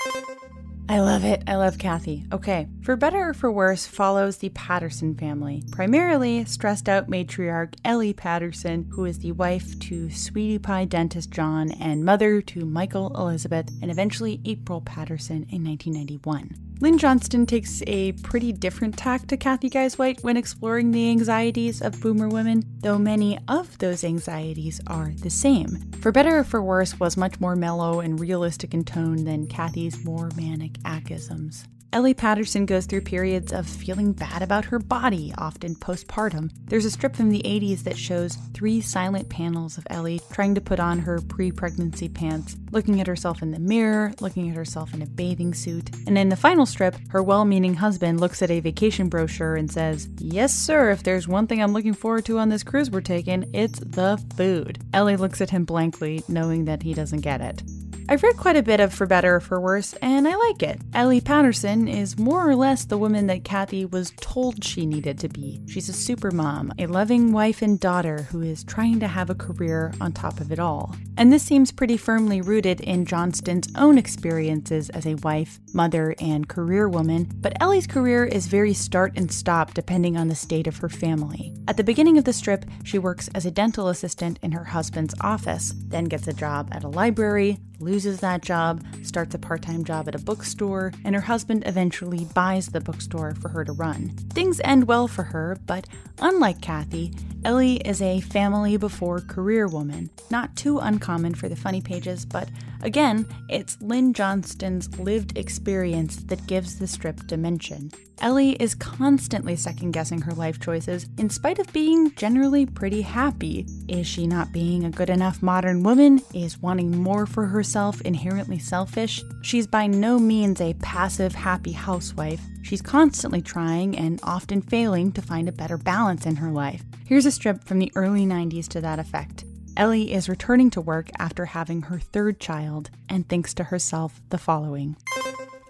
I 0.87 1.01
love 1.01 1.25
it. 1.25 1.43
I 1.47 1.57
love 1.57 1.79
Cathy. 1.79 2.27
Okay, 2.31 2.69
For 2.83 2.95
Better 2.95 3.31
or 3.31 3.35
For 3.35 3.51
Worse 3.51 3.87
follows 3.87 4.37
the 4.37 4.51
Patterson 4.51 5.15
family, 5.15 5.63
primarily 5.71 6.45
stressed 6.45 6.91
out 6.91 7.09
matriarch 7.09 7.75
Ellie 7.85 8.13
Patterson, 8.13 8.91
who 8.91 9.07
is 9.07 9.21
the 9.21 9.33
wife 9.33 9.79
to 9.81 10.11
Sweetie 10.11 10.59
Pie 10.59 10.85
dentist 10.85 11.31
John 11.31 11.71
and 11.71 12.05
mother 12.05 12.43
to 12.43 12.67
Michael 12.67 13.17
Elizabeth 13.17 13.71
and 13.81 13.91
eventually 13.91 14.43
April 14.45 14.83
Patterson 14.83 15.47
in 15.49 15.65
1991. 15.65 16.64
Lynn 16.81 16.99
Johnston 16.99 17.47
takes 17.47 17.83
a 17.87 18.13
pretty 18.13 18.53
different 18.53 18.99
tack 18.99 19.27
to 19.29 19.37
Cathy 19.37 19.71
Guisewite 19.71 20.23
when 20.23 20.37
exploring 20.37 20.91
the 20.91 21.09
anxieties 21.11 21.81
of 21.81 22.01
boomer 22.01 22.29
women, 22.29 22.65
though 22.81 22.99
many 22.99 23.39
of 23.49 23.79
those 23.79 24.05
anxieties 24.05 24.81
are 24.87 25.13
the 25.17 25.31
same. 25.31 25.79
For 26.01 26.13
Better 26.13 26.39
or 26.39 26.45
For 26.45 26.63
Worse 26.63 26.99
was 26.99 27.17
much 27.17 27.41
more 27.41 27.57
mellow 27.57 28.01
and 28.01 28.21
realistic 28.21 28.75
in 28.75 28.85
tone 28.85 29.25
than 29.25 29.47
Cathy's 29.47 30.05
more 30.05 30.31
manic 30.37 30.73
achisms. 30.81 31.65
Ellie 31.95 32.13
Patterson 32.13 32.67
goes 32.67 32.87
through 32.87 33.03
periods 33.03 33.53
of 33.53 33.69
feeling 33.69 34.13
bad 34.13 34.43
about 34.43 34.65
her 34.65 34.81
body, 34.81 35.33
often 35.39 35.77
postpartum. 35.77 36.51
There's 36.65 36.85
a 36.85 36.91
strip 36.91 37.15
from 37.15 37.31
the 37.31 37.43
80s 37.45 37.85
that 37.85 37.97
shows 37.97 38.35
three 38.53 38.81
silent 38.81 39.29
panels 39.29 39.79
of 39.79 39.87
Ellie 39.91 40.21
trying 40.33 40.57
to 40.57 40.61
put 40.61 40.81
on 40.81 40.99
her 40.99 41.21
pre 41.21 41.53
pregnancy 41.53 42.09
pants, 42.09 42.57
looking 42.73 43.01
at 43.01 43.07
herself 43.07 43.43
in 43.43 43.53
the 43.53 43.61
mirror, 43.61 44.13
looking 44.19 44.51
at 44.51 44.57
herself 44.57 44.93
in 44.93 45.03
a 45.03 45.07
bathing 45.07 45.55
suit. 45.55 45.89
And 46.09 46.19
in 46.19 46.31
the 46.31 46.37
final 46.37 46.67
strip, 46.67 46.97
her 47.11 47.23
well 47.23 47.45
meaning 47.45 47.75
husband 47.75 48.21
looks 48.21 48.43
at 48.43 48.51
a 48.51 48.59
vacation 48.59 49.09
brochure 49.09 49.55
and 49.55 49.71
says, 49.71 50.09
Yes, 50.19 50.53
sir, 50.53 50.91
if 50.91 51.05
there's 51.05 51.29
one 51.29 51.47
thing 51.47 51.63
I'm 51.63 51.75
looking 51.75 51.95
forward 51.95 52.25
to 52.25 52.41
on 52.41 52.49
this 52.49 52.65
cruise 52.65 52.91
we're 52.91 53.03
taking, 53.03 53.49
it's 53.55 53.79
the 53.79 54.21
food. 54.37 54.81
Ellie 54.93 55.17
looks 55.17 55.41
at 55.41 55.51
him 55.51 55.65
blankly, 55.65 56.25
knowing 56.27 56.65
that 56.65 56.83
he 56.83 56.93
doesn't 56.93 57.21
get 57.21 57.41
it. 57.41 57.63
I've 58.07 58.23
read 58.23 58.37
quite 58.37 58.57
a 58.57 58.63
bit 58.63 58.81
of 58.81 58.93
For 58.93 59.07
Better 59.07 59.37
or 59.37 59.41
For 59.41 59.59
Worse, 59.59 59.95
and 59.95 60.29
I 60.29 60.35
like 60.35 60.63
it. 60.63 60.79
Ellie 60.93 61.23
Patterson 61.23 61.89
is 61.89 62.19
more 62.19 62.47
or 62.47 62.55
less 62.55 62.85
the 62.85 62.99
woman 62.99 63.29
that 63.29 63.45
Cathy 63.45 63.87
was 63.87 64.13
told 64.21 64.63
she 64.63 64.85
needed 64.85 65.19
to 65.21 65.29
be. 65.31 65.63
She's 65.67 65.89
a 65.89 65.95
super 65.95 66.31
mom, 66.31 66.71
a 66.79 66.87
loving 66.87 67.33
wife 67.33 67.63
and 67.63 67.81
daughter 67.81 68.29
who 68.31 68.43
is 68.43 68.63
trying 68.63 69.01
to 69.01 69.09
have 69.09 69.31
a 69.31 69.35
career 69.35 69.95
on 70.03 70.13
top 70.13 70.41
of 70.41 70.53
it 70.53 70.59
all. 70.59 70.95
And 71.17 71.33
this 71.33 71.43
seems 71.43 71.73
pretty 71.73 71.97
firmly 71.97 72.43
rooted 72.43 72.83
in 72.83 73.07
Johnston's 73.07 73.69
own 73.75 73.97
experiences 73.97 74.91
as 74.91 75.07
a 75.07 75.15
wife, 75.17 75.61
mother, 75.73 76.15
and 76.21 76.47
career 76.47 76.89
woman, 76.89 77.31
but 77.37 77.57
Ellie's 77.59 77.87
career 77.87 78.27
is 78.27 78.49
very 78.49 78.75
start 78.75 79.15
and 79.17 79.33
stop 79.33 79.73
depending 79.73 80.19
on 80.19 80.29
the 80.29 80.35
state 80.35 80.67
of 80.67 80.77
her 80.79 80.91
family. 80.91 81.55
At 81.69 81.79
the 81.79 81.85
beginning 81.85 82.19
of 82.19 82.25
the 82.25 82.35
strip, 82.35 82.67
she 82.83 82.99
works 82.99 83.31
as 83.35 83.47
a 83.47 83.51
dental 83.51 83.89
assistant 83.89 84.39
in 84.43 84.53
her 84.53 84.65
husband's 84.65 85.15
office, 85.23 85.75
then 85.89 86.05
gets 86.05 86.29
a 86.29 86.35
job 86.35 86.69
at 86.71 86.85
a 86.85 86.89
library, 86.89 87.59
loses 87.95 88.19
that 88.19 88.43
job, 88.43 88.83
starts 89.05 89.37
a 89.37 89.39
part 89.39 89.63
time 89.63 89.85
job 89.85 90.09
at 90.09 90.17
a 90.17 90.19
bookstore, 90.19 90.93
and 91.05 91.15
her 91.15 91.21
husband 91.21 91.63
eventually 91.65 92.25
buys 92.35 92.67
the 92.67 92.81
bookstore 92.81 93.37
for 93.37 93.49
her 93.49 93.65
to 93.65 93.71
run. 93.71 94.09
Things 94.31 94.61
end 94.65 94.89
well 94.89 95.07
for 95.07 95.23
her, 95.23 95.57
but 95.65 95.87
unlike 96.19 96.61
Cathy, 96.61 97.13
Ellie 97.45 97.77
is 97.85 98.03
a 98.03 98.21
family 98.21 98.77
before 98.77 99.21
career 99.21 99.69
woman. 99.69 100.11
Not 100.31 100.57
too 100.57 100.81
uncommon 100.81 101.35
for 101.35 101.49
the 101.49 101.55
funny 101.55 101.81
pages, 101.81 102.25
but 102.25 102.49
again, 102.83 103.27
it's 103.49 103.77
Lynn 103.81 104.13
Johnston's 104.13 104.99
lived 104.99 105.39
experience 105.39 106.17
that 106.25 106.47
gives 106.49 106.79
the 106.79 106.89
strip 106.89 107.27
dimension. 107.29 107.93
Ellie 108.21 108.53
is 108.53 108.75
constantly 108.75 109.57
second 109.57 109.91
guessing 109.91 110.23
her 110.23 110.33
life 110.33 110.59
choices 110.59 111.07
in 111.19 111.29
spite 111.29 111.59
of 111.59 111.71
being 111.75 112.15
generally 112.15 112.65
pretty 112.65 113.03
happy. 113.03 113.67
Is 113.89 114.07
she 114.07 114.27
not 114.27 114.53
being 114.53 114.85
a 114.85 114.91
good 114.91 115.11
enough 115.11 115.43
modern 115.43 115.83
woman? 115.83 116.23
Is 116.33 116.63
wanting 116.63 116.97
more 116.97 117.27
for 117.27 117.45
herself 117.45 117.84
inherently 118.01 118.59
selfish? 118.59 119.23
She's 119.43 119.67
by 119.67 119.87
no 119.87 120.19
means 120.19 120.61
a 120.61 120.75
passive, 120.75 121.35
happy 121.35 121.73
housewife. 121.73 122.41
She's 122.63 122.81
constantly 122.81 123.43
trying 123.43 123.97
and 123.99 124.21
often 124.23 124.63
failing 124.63 125.13
to 125.13 125.23
find 125.23 125.49
a 125.49 125.53
better 125.53 125.77
balance 125.77 126.25
in 126.25 126.37
her 126.37 126.51
life. 126.51 126.83
Here's 127.07 127.27
a 127.27 127.31
strip 127.31 127.65
from 127.65 127.79
the 127.79 127.93
early 127.95 128.25
90s 128.25 128.69
to 128.69 128.81
that 128.81 128.99
effect. 128.99 129.45
Ellie 129.77 130.13
is 130.13 130.29
returning 130.29 130.71
to 130.71 130.81
work 130.81 131.11
after 131.19 131.45
having 131.45 131.83
her 131.83 131.99
third 131.99 132.41
child 132.41 132.91
and 133.09 133.29
thinks 133.29 133.53
to 133.55 133.65
herself 133.65 134.21
the 134.31 134.39
following 134.39 134.97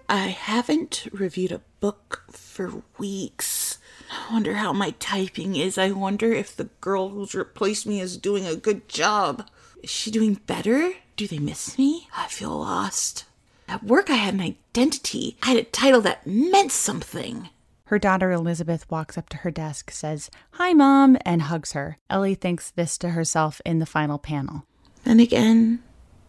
I 0.09 0.29
haven't 0.29 1.09
reviewed 1.13 1.53
a 1.53 1.63
book 1.81 2.25
for 2.31 2.83
weeks. 2.99 3.79
I 4.11 4.33
wonder 4.33 4.55
how 4.55 4.73
my 4.73 4.91
typing 4.99 5.57
is. 5.57 5.79
I 5.79 5.91
wonder 5.91 6.33
if 6.33 6.55
the 6.55 6.69
girl 6.81 7.09
who's 7.09 7.35
replaced 7.35 7.87
me 7.87 8.01
is 8.01 8.17
doing 8.17 8.47
a 8.47 8.55
good 8.55 8.89
job. 8.89 9.49
Is 9.85 9.91
she 9.91 10.11
doing 10.11 10.41
better? 10.47 10.95
Do 11.15 11.27
they 11.27 11.39
miss 11.39 11.77
me? 11.77 12.09
I 12.17 12.27
feel 12.29 12.59
lost. 12.59 13.27
At 13.69 13.85
work, 13.85 14.09
I 14.09 14.15
had 14.15 14.33
an 14.33 14.41
identity. 14.41 15.37
I 15.43 15.49
had 15.49 15.57
a 15.59 15.65
title 15.65 16.01
that 16.01 16.27
meant 16.27 16.73
something. 16.73 17.51
Her 17.89 17.99
daughter 17.99 18.33
Elizabeth 18.33 18.91
walks 18.91 19.19
up 19.19 19.29
to 19.29 19.37
her 19.37 19.51
desk, 19.51 19.91
says, 19.91 20.31
Hi, 20.53 20.73
Mom, 20.73 21.19
and 21.27 21.43
hugs 21.43 21.73
her. 21.73 21.99
Ellie 22.09 22.35
thinks 22.35 22.71
this 22.71 22.97
to 22.97 23.11
herself 23.11 23.61
in 23.67 23.79
the 23.79 23.85
final 23.85 24.17
panel. 24.17 24.65
Then 25.05 25.21
again, 25.21 25.83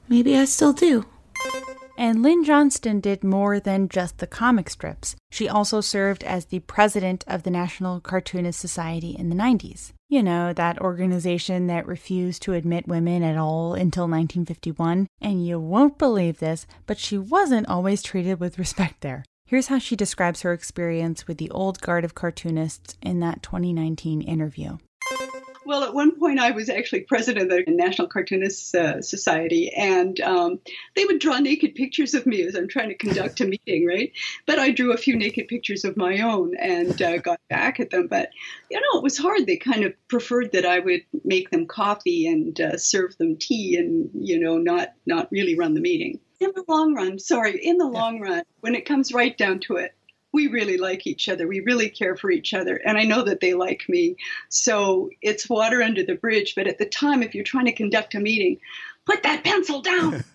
maybe 0.10 0.36
I 0.36 0.43
still 0.43 0.74
do. 0.74 1.06
And 1.98 2.22
Lynn 2.22 2.43
Johnston 2.43 3.00
did 3.00 3.24
more 3.24 3.60
than 3.60 3.88
just 3.88 4.18
the 4.18 4.28
comic 4.28 4.70
strips. 4.70 5.16
She 5.32 5.48
also 5.48 5.80
served 5.82 6.24
as 6.24 6.46
the 6.46 6.60
president 6.60 7.24
of 7.28 7.43
the 7.43 7.52
National 7.52 8.02
Cartoonist 8.02 8.60
Society 8.60 9.16
in 9.18 9.30
the 9.30 9.36
90s. 9.36 9.93
You 10.10 10.22
know, 10.22 10.54
that 10.54 10.82
organization 10.82 11.68
that 11.68 11.88
refused 11.88 12.41
to 12.43 12.54
admit 12.54 12.88
women 12.88 13.24
at 13.24 13.38
all 13.38 13.74
until 13.74 14.04
1951. 14.04 15.08
And 15.22 15.46
you 15.46 15.60
won't 15.60 15.98
believe 15.98 16.39
this, 16.39 16.68
but 16.86 17.00
she 17.00 17.18
wasn't 17.18 17.68
always 17.68 18.04
treated 18.04 18.39
with 18.39 18.60
respect 18.60 19.02
there. 19.02 19.24
Here's 19.48 19.68
how 19.68 19.80
she 19.80 19.96
describes 19.96 20.41
her 20.41 20.54
experience 20.54 21.28
with 21.28 21.38
the 21.38 21.52
old 21.52 21.80
guard 21.80 22.04
of 22.04 22.16
cartoonists 22.16 22.98
in 23.02 23.20
that 23.22 23.43
2019 23.43 24.22
interview. 24.22 24.78
Well, 25.66 25.84
at 25.84 25.95
one 25.95 26.18
point, 26.20 26.39
I 26.39 26.51
was 26.51 26.70
actually 26.70 27.01
president 27.01 27.51
of 27.51 27.66
the 27.66 27.72
National 27.72 28.07
Cartoonists 28.07 28.76
uh, 28.76 29.01
Society, 29.01 29.74
and 29.76 30.20
um, 30.22 30.59
they 30.95 31.05
would 31.05 31.20
draw 31.20 31.39
naked 31.39 31.74
pictures 31.74 32.13
of 32.13 32.28
me 32.28 32.43
as 32.43 32.53
I'm 32.53 32.68
trying 32.68 32.89
to 32.89 32.95
conduct 32.95 33.41
a 33.41 33.45
meeting, 33.45 33.88
right? 33.88 34.11
But 34.45 34.59
I 34.59 34.70
drew 34.70 34.93
a 34.93 34.97
few 34.97 35.16
naked 35.16 35.47
pictures 35.47 35.84
of 35.84 35.97
my 35.97 36.20
own 36.20 36.55
and 36.57 37.01
uh, 37.01 37.18
got 37.18 37.39
back 37.49 37.80
at 37.80 37.89
them. 37.89 38.05
But 38.07 38.30
you 38.70 38.80
know, 38.80 38.99
it 38.99 39.03
was 39.03 39.18
hard. 39.18 39.47
They 39.47 39.57
kind 39.57 39.84
of 39.84 39.93
preferred 40.07 40.51
that 40.51 40.68
I 40.68 40.80
would 40.80 41.01
make 41.24 41.49
them 41.49 41.66
coffee 41.66 42.28
and 42.28 42.61
uh, 42.61 42.78
serve 42.78 43.18
them 43.18 43.36
tea, 43.36 43.76
and 43.78 44.11
you 44.13 44.39
know, 44.39 44.59
not 44.59 44.93
not 45.07 45.32
really 45.32 45.57
run 45.57 45.74
the 45.74 45.82
meeting. 45.82 46.20
In 46.39 46.51
the 46.53 46.66
long 46.68 46.93
run, 46.93 47.18
sorry, 47.18 47.57
in 47.63 47.78
the 47.78 47.88
long 47.88 48.20
run, 48.20 48.43
when 48.59 48.76
it 48.76 48.86
comes 48.86 49.13
right 49.13 49.36
down 49.36 49.61
to 49.61 49.78
it, 49.78 49.95
we 50.36 50.48
really 50.48 50.78
like 50.78 51.08
each 51.08 51.30
other. 51.30 51.48
We 51.48 51.62
really 51.62 51.90
care 51.90 52.18
for 52.18 52.30
each 52.30 52.54
other. 52.54 52.76
And 52.86 52.98
I 52.98 53.04
know 53.04 53.24
that 53.24 53.40
they 53.40 53.54
like 53.54 53.86
me. 53.88 54.18
So 54.50 55.10
it's 55.22 55.50
water 55.50 55.82
under 55.82 56.04
the 56.04 56.16
bridge. 56.16 56.54
But 56.56 56.68
at 56.68 56.78
the 56.78 56.86
time, 56.86 57.24
if 57.24 57.34
you're 57.34 57.46
trying 57.46 57.66
to 57.66 57.72
conduct 57.72 58.16
a 58.16 58.20
meeting, 58.20 58.60
put 59.06 59.24
that 59.24 59.46
pencil 59.46 59.82
down. 59.82 60.26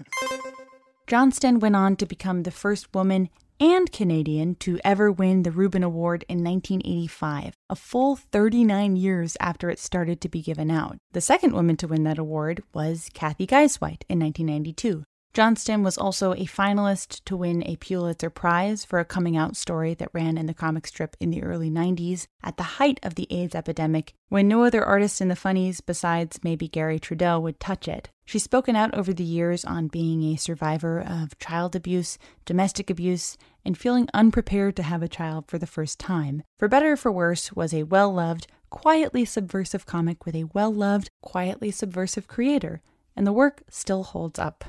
Johnston 1.07 1.61
went 1.61 1.77
on 1.77 1.97
to 1.97 2.07
become 2.07 2.45
the 2.45 2.51
first 2.51 2.95
woman 2.95 3.29
and 3.61 3.93
Canadian 3.93 4.55
to 4.55 4.81
ever 4.83 5.13
win 5.13 5.43
the 5.43 5.51
Reuben 5.51 5.83
Award 5.83 6.25
in 6.31 6.43
1985, 6.43 7.53
a 7.69 7.77
full 7.77 8.17
39 8.17 8.97
years 8.97 9.37
after 9.39 9.69
it 9.69 9.79
started 9.79 10.23
to 10.23 10.31
be 10.31 10.41
given 10.41 10.71
out. 10.71 10.97
The 11.13 11.21
second 11.21 11.53
woman 11.53 11.77
to 11.77 11.89
win 11.89 12.05
that 12.05 12.17
award 12.17 12.63
was 12.73 13.11
Cathy 13.13 13.47
Guisewite 13.47 14.05
in 14.09 14.19
1992. 14.19 15.05
Johnston 15.33 15.85
was 15.85 15.97
also 15.97 16.33
a 16.33 16.45
finalist 16.45 17.20
to 17.26 17.37
win 17.37 17.62
a 17.64 17.76
Pulitzer 17.76 18.31
Prize 18.31 18.85
for 18.85 18.99
a 18.99 19.05
coming 19.05 19.37
out 19.37 19.57
story 19.57 19.95
that 19.95 20.11
ran 20.12 20.37
in 20.37 20.47
the 20.47 20.55
comic 20.55 20.89
strip 20.89 21.16
in 21.20 21.31
the 21.31 21.45
early 21.45 21.70
90s 21.70 22.26
at 22.43 22.57
the 22.57 22.64
height 22.64 22.99
of 23.05 23.14
the 23.14 23.28
AIDS 23.31 23.55
epidemic, 23.55 24.14
when 24.28 24.49
no 24.49 24.64
other 24.64 24.85
artist 24.85 25.20
in 25.20 25.28
the 25.28 25.37
funnies 25.37 25.81
besides 25.81 26.41
maybe 26.43 26.66
Garry 26.66 26.99
Trudeau 26.99 27.39
would 27.39 27.61
touch 27.61 27.87
it. 27.87 28.11
She's 28.24 28.43
spoken 28.43 28.74
out 28.74 28.93
over 28.93 29.12
the 29.12 29.22
years 29.22 29.64
on 29.64 29.87
being 29.87 30.24
a 30.24 30.37
survivor 30.37 31.01
of 31.01 31.39
child 31.39 31.76
abuse, 31.76 32.18
domestic 32.45 32.91
abuse, 32.91 33.39
and 33.64 33.78
feeling 33.78 34.09
unprepared 34.12 34.74
to 34.76 34.83
have 34.83 35.03
a 35.03 35.09
child 35.09 35.45
for 35.47 35.59
the 35.59 35.66
first 35.66 36.01
time. 36.01 36.43
For 36.59 36.66
Better 36.66 36.93
or 36.93 36.97
For 36.97 37.12
Worse 37.12 37.53
was 37.53 37.72
a 37.72 37.85
well 37.85 38.12
loved, 38.12 38.49
quietly 38.68 39.24
subversive 39.24 39.87
comic 39.87 40.26
with 40.26 40.35
a 40.35 40.49
well 40.53 40.74
loved, 40.74 41.09
quietly 41.22 41.70
subversive 41.70 42.26
creator, 42.26 42.83
and 43.14 43.24
the 43.24 43.33
work 43.33 43.62
still 43.68 44.03
holds 44.03 44.41
up. 44.41 44.64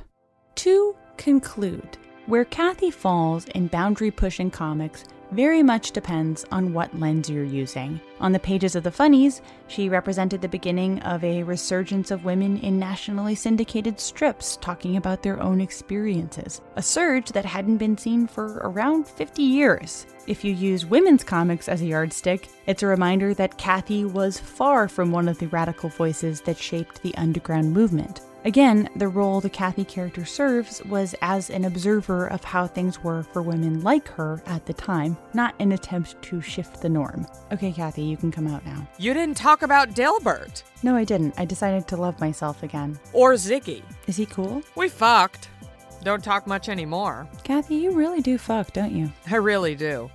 To 0.55 0.95
conclude, 1.17 1.97
Where 2.25 2.45
Cathy 2.45 2.91
falls 2.91 3.45
in 3.47 3.67
boundary 3.67 4.11
pushing 4.11 4.51
comics 4.51 5.05
very 5.31 5.63
much 5.63 5.91
depends 5.91 6.45
on 6.51 6.73
what 6.73 6.99
lens 6.99 7.29
you're 7.29 7.45
using. 7.45 8.01
On 8.19 8.33
the 8.33 8.39
pages 8.39 8.75
of 8.75 8.83
the 8.83 8.91
funnies, 8.91 9.41
she 9.69 9.87
represented 9.87 10.41
the 10.41 10.49
beginning 10.49 10.99
of 11.03 11.23
a 11.23 11.43
resurgence 11.43 12.11
of 12.11 12.25
women 12.25 12.57
in 12.57 12.77
nationally 12.77 13.33
syndicated 13.33 13.97
strips 13.97 14.57
talking 14.57 14.97
about 14.97 15.23
their 15.23 15.41
own 15.41 15.61
experiences, 15.61 16.61
a 16.75 16.83
surge 16.83 17.29
that 17.29 17.45
hadn't 17.45 17.77
been 17.77 17.97
seen 17.97 18.27
for 18.27 18.57
around 18.57 19.07
50 19.07 19.41
years. 19.41 20.05
If 20.27 20.43
you 20.43 20.53
use 20.53 20.85
women's 20.85 21.23
comics 21.23 21.69
as 21.69 21.81
a 21.81 21.85
yardstick, 21.85 22.49
it's 22.67 22.83
a 22.83 22.87
reminder 22.87 23.33
that 23.35 23.57
Cathy 23.57 24.03
was 24.03 24.37
far 24.37 24.89
from 24.89 25.11
one 25.11 25.29
of 25.29 25.39
the 25.39 25.47
radical 25.47 25.89
voices 25.89 26.41
that 26.41 26.57
shaped 26.57 27.01
the 27.01 27.15
underground 27.15 27.71
movement. 27.71 28.19
Again, 28.43 28.89
the 28.95 29.07
role 29.07 29.39
the 29.39 29.51
Cathy 29.51 29.85
character 29.85 30.25
serves 30.25 30.83
was 30.85 31.13
as 31.21 31.51
an 31.51 31.65
observer 31.65 32.25
of 32.25 32.43
how 32.43 32.65
things 32.65 33.03
were 33.03 33.21
for 33.21 33.43
women 33.43 33.81
like 33.81 34.07
her 34.09 34.41
at 34.47 34.65
the 34.65 34.73
time, 34.73 35.15
not 35.35 35.53
an 35.59 35.73
attempt 35.73 36.19
to 36.23 36.41
shift 36.41 36.81
the 36.81 36.89
norm. 36.89 37.27
Okay, 37.51 37.71
Cathy, 37.71 38.01
you 38.01 38.17
can 38.17 38.31
come 38.31 38.47
out 38.47 38.65
now. 38.65 38.87
You 38.97 39.13
didn't 39.13 39.37
talk 39.37 39.61
about 39.61 39.93
Delbert. 39.93 40.63
No, 40.81 40.95
I 40.95 41.03
didn't. 41.03 41.35
I 41.37 41.45
decided 41.45 41.87
to 41.89 41.97
love 41.97 42.19
myself 42.19 42.63
again. 42.63 42.99
Or 43.13 43.33
Ziggy. 43.33 43.83
Is 44.07 44.17
he 44.17 44.25
cool? 44.25 44.63
We 44.75 44.89
fucked. 44.89 45.49
Don't 46.03 46.23
talk 46.23 46.47
much 46.47 46.67
anymore. 46.67 47.27
Cathy, 47.43 47.75
you 47.75 47.91
really 47.91 48.21
do 48.21 48.39
fuck, 48.39 48.73
don't 48.73 48.91
you? 48.91 49.11
I 49.29 49.35
really 49.35 49.75
do. 49.75 50.09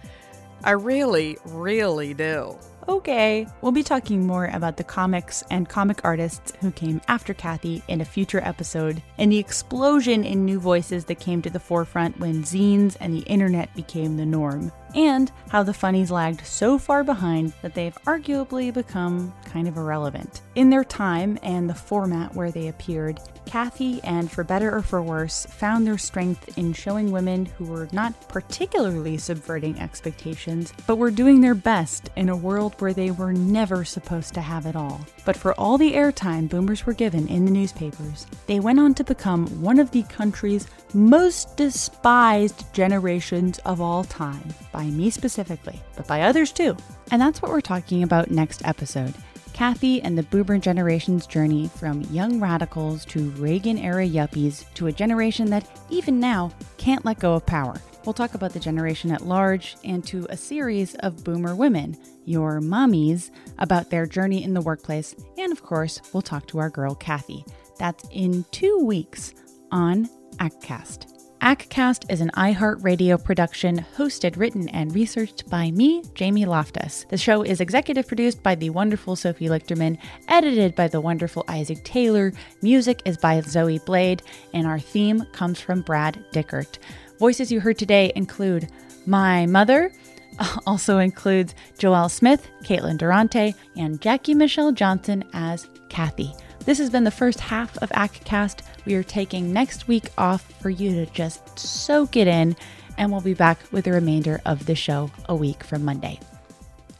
I 0.64 0.72
really, 0.72 1.38
really 1.44 2.12
do. 2.12 2.58
Okay, 2.88 3.48
we'll 3.62 3.72
be 3.72 3.82
talking 3.82 4.24
more 4.24 4.46
about 4.46 4.76
the 4.76 4.84
comics 4.84 5.42
and 5.50 5.68
comic 5.68 6.04
artists 6.04 6.52
who 6.60 6.70
came 6.70 7.00
after 7.08 7.34
Cathy 7.34 7.82
in 7.88 8.00
a 8.00 8.04
future 8.04 8.40
episode, 8.44 9.02
and 9.18 9.30
the 9.30 9.38
explosion 9.38 10.22
in 10.22 10.44
new 10.44 10.60
voices 10.60 11.04
that 11.06 11.18
came 11.18 11.42
to 11.42 11.50
the 11.50 11.58
forefront 11.58 12.18
when 12.20 12.44
zines 12.44 12.96
and 13.00 13.12
the 13.12 13.26
internet 13.26 13.74
became 13.74 14.16
the 14.16 14.24
norm, 14.24 14.70
and 14.94 15.32
how 15.48 15.64
the 15.64 15.74
funnies 15.74 16.12
lagged 16.12 16.46
so 16.46 16.78
far 16.78 17.02
behind 17.02 17.52
that 17.60 17.74
they've 17.74 17.98
arguably 18.04 18.72
become 18.72 19.34
kind 19.44 19.66
of 19.66 19.76
irrelevant. 19.76 20.42
In 20.54 20.70
their 20.70 20.84
time 20.84 21.40
and 21.42 21.68
the 21.68 21.74
format 21.74 22.34
where 22.36 22.52
they 22.52 22.68
appeared, 22.68 23.18
Cathy 23.46 24.00
and 24.04 24.30
For 24.30 24.44
Better 24.44 24.74
or 24.74 24.82
For 24.82 25.00
Worse 25.00 25.46
found 25.46 25.86
their 25.86 25.96
strength 25.96 26.58
in 26.58 26.72
showing 26.72 27.10
women 27.10 27.46
who 27.46 27.64
were 27.64 27.88
not 27.92 28.28
particularly 28.28 29.16
subverting 29.16 29.78
expectations, 29.80 30.72
but 30.86 30.96
were 30.96 31.10
doing 31.10 31.40
their 31.40 31.54
best 31.54 32.10
in 32.16 32.28
a 32.28 32.36
world 32.36 32.74
where 32.78 32.92
they 32.92 33.10
were 33.10 33.32
never 33.32 33.84
supposed 33.84 34.34
to 34.34 34.40
have 34.40 34.66
it 34.66 34.76
all. 34.76 35.00
But 35.24 35.36
for 35.36 35.54
all 35.54 35.78
the 35.78 35.94
airtime 35.94 36.48
boomers 36.48 36.84
were 36.84 36.92
given 36.92 37.28
in 37.28 37.44
the 37.44 37.50
newspapers, 37.50 38.26
they 38.46 38.60
went 38.60 38.80
on 38.80 38.94
to 38.94 39.04
become 39.04 39.46
one 39.62 39.78
of 39.78 39.92
the 39.92 40.02
country's 40.04 40.66
most 40.92 41.56
despised 41.56 42.64
generations 42.72 43.58
of 43.60 43.80
all 43.80 44.04
time, 44.04 44.54
by 44.72 44.84
me 44.84 45.10
specifically, 45.10 45.80
but 45.96 46.06
by 46.06 46.22
others 46.22 46.52
too. 46.52 46.76
And 47.10 47.22
that's 47.22 47.40
what 47.40 47.50
we're 47.50 47.60
talking 47.60 48.02
about 48.02 48.30
next 48.30 48.64
episode. 48.66 49.14
Cathy 49.56 50.02
and 50.02 50.18
the 50.18 50.22
boomer 50.24 50.58
generation's 50.58 51.26
journey 51.26 51.66
from 51.66 52.02
young 52.10 52.38
radicals 52.40 53.06
to 53.06 53.30
Reagan 53.30 53.78
era 53.78 54.06
yuppies 54.06 54.70
to 54.74 54.88
a 54.88 54.92
generation 54.92 55.48
that, 55.48 55.66
even 55.88 56.20
now, 56.20 56.52
can't 56.76 57.06
let 57.06 57.20
go 57.20 57.32
of 57.32 57.46
power. 57.46 57.80
We'll 58.04 58.12
talk 58.12 58.34
about 58.34 58.52
the 58.52 58.60
generation 58.60 59.10
at 59.10 59.26
large 59.26 59.78
and 59.82 60.06
to 60.08 60.26
a 60.28 60.36
series 60.36 60.94
of 60.96 61.24
boomer 61.24 61.54
women, 61.56 61.96
your 62.26 62.60
mommies, 62.60 63.30
about 63.56 63.88
their 63.88 64.04
journey 64.04 64.44
in 64.44 64.52
the 64.52 64.60
workplace. 64.60 65.14
And 65.38 65.50
of 65.52 65.62
course, 65.62 66.02
we'll 66.12 66.20
talk 66.20 66.46
to 66.48 66.58
our 66.58 66.68
girl 66.68 66.94
Cathy. 66.94 67.42
That's 67.78 68.06
in 68.12 68.44
two 68.50 68.80
weeks 68.80 69.32
on 69.72 70.10
Aack 70.36 70.62
Cast. 70.62 71.15
Aack 71.42 71.68
Cast 71.68 72.06
is 72.10 72.22
an 72.22 72.30
iHeartRadio 72.30 73.22
production 73.22 73.84
hosted, 73.96 74.38
written, 74.38 74.68
and 74.70 74.94
researched 74.94 75.48
by 75.50 75.70
me, 75.70 76.02
Jamie 76.14 76.46
Loftus. 76.46 77.04
The 77.10 77.18
show 77.18 77.42
is 77.42 77.60
executive 77.60 78.08
produced 78.08 78.42
by 78.42 78.54
the 78.54 78.70
wonderful 78.70 79.16
Sophie 79.16 79.48
Lichterman, 79.48 79.98
edited 80.28 80.74
by 80.74 80.88
the 80.88 81.00
wonderful 81.00 81.44
Isaac 81.46 81.84
Taylor, 81.84 82.32
music 82.62 83.02
is 83.04 83.18
by 83.18 83.40
Zoe 83.42 83.78
Blade, 83.80 84.22
and 84.54 84.66
our 84.66 84.78
theme 84.78 85.26
comes 85.32 85.60
from 85.60 85.82
Brad 85.82 86.24
Dickert. 86.32 86.78
Voices 87.18 87.52
you 87.52 87.60
heard 87.60 87.78
today 87.78 88.12
include 88.16 88.68
my 89.04 89.44
mother, 89.44 89.92
also 90.66 90.98
includes 90.98 91.54
Joelle 91.78 92.10
Smith, 92.10 92.48
Caitlin 92.62 92.96
Durante, 92.96 93.54
and 93.76 94.00
Jackie 94.00 94.34
Michelle 94.34 94.72
Johnson 94.72 95.22
as 95.34 95.68
Cathy. 95.90 96.32
This 96.66 96.78
has 96.78 96.90
been 96.90 97.04
the 97.04 97.12
first 97.12 97.38
half 97.38 97.78
of 97.78 97.90
Aack 97.90 98.24
Cast. 98.24 98.62
We 98.84 98.96
are 98.96 99.04
taking 99.04 99.52
next 99.52 99.86
week 99.86 100.10
off 100.18 100.42
for 100.60 100.68
you 100.68 100.90
to 100.96 101.06
just 101.12 101.56
soak 101.56 102.16
it 102.16 102.26
in, 102.26 102.56
and 102.98 103.12
we'll 103.12 103.20
be 103.20 103.34
back 103.34 103.60
with 103.70 103.84
the 103.84 103.92
remainder 103.92 104.40
of 104.44 104.66
the 104.66 104.74
show 104.74 105.12
a 105.28 105.36
week 105.36 105.62
from 105.62 105.84
Monday. 105.84 106.18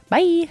Bye. 0.09 0.51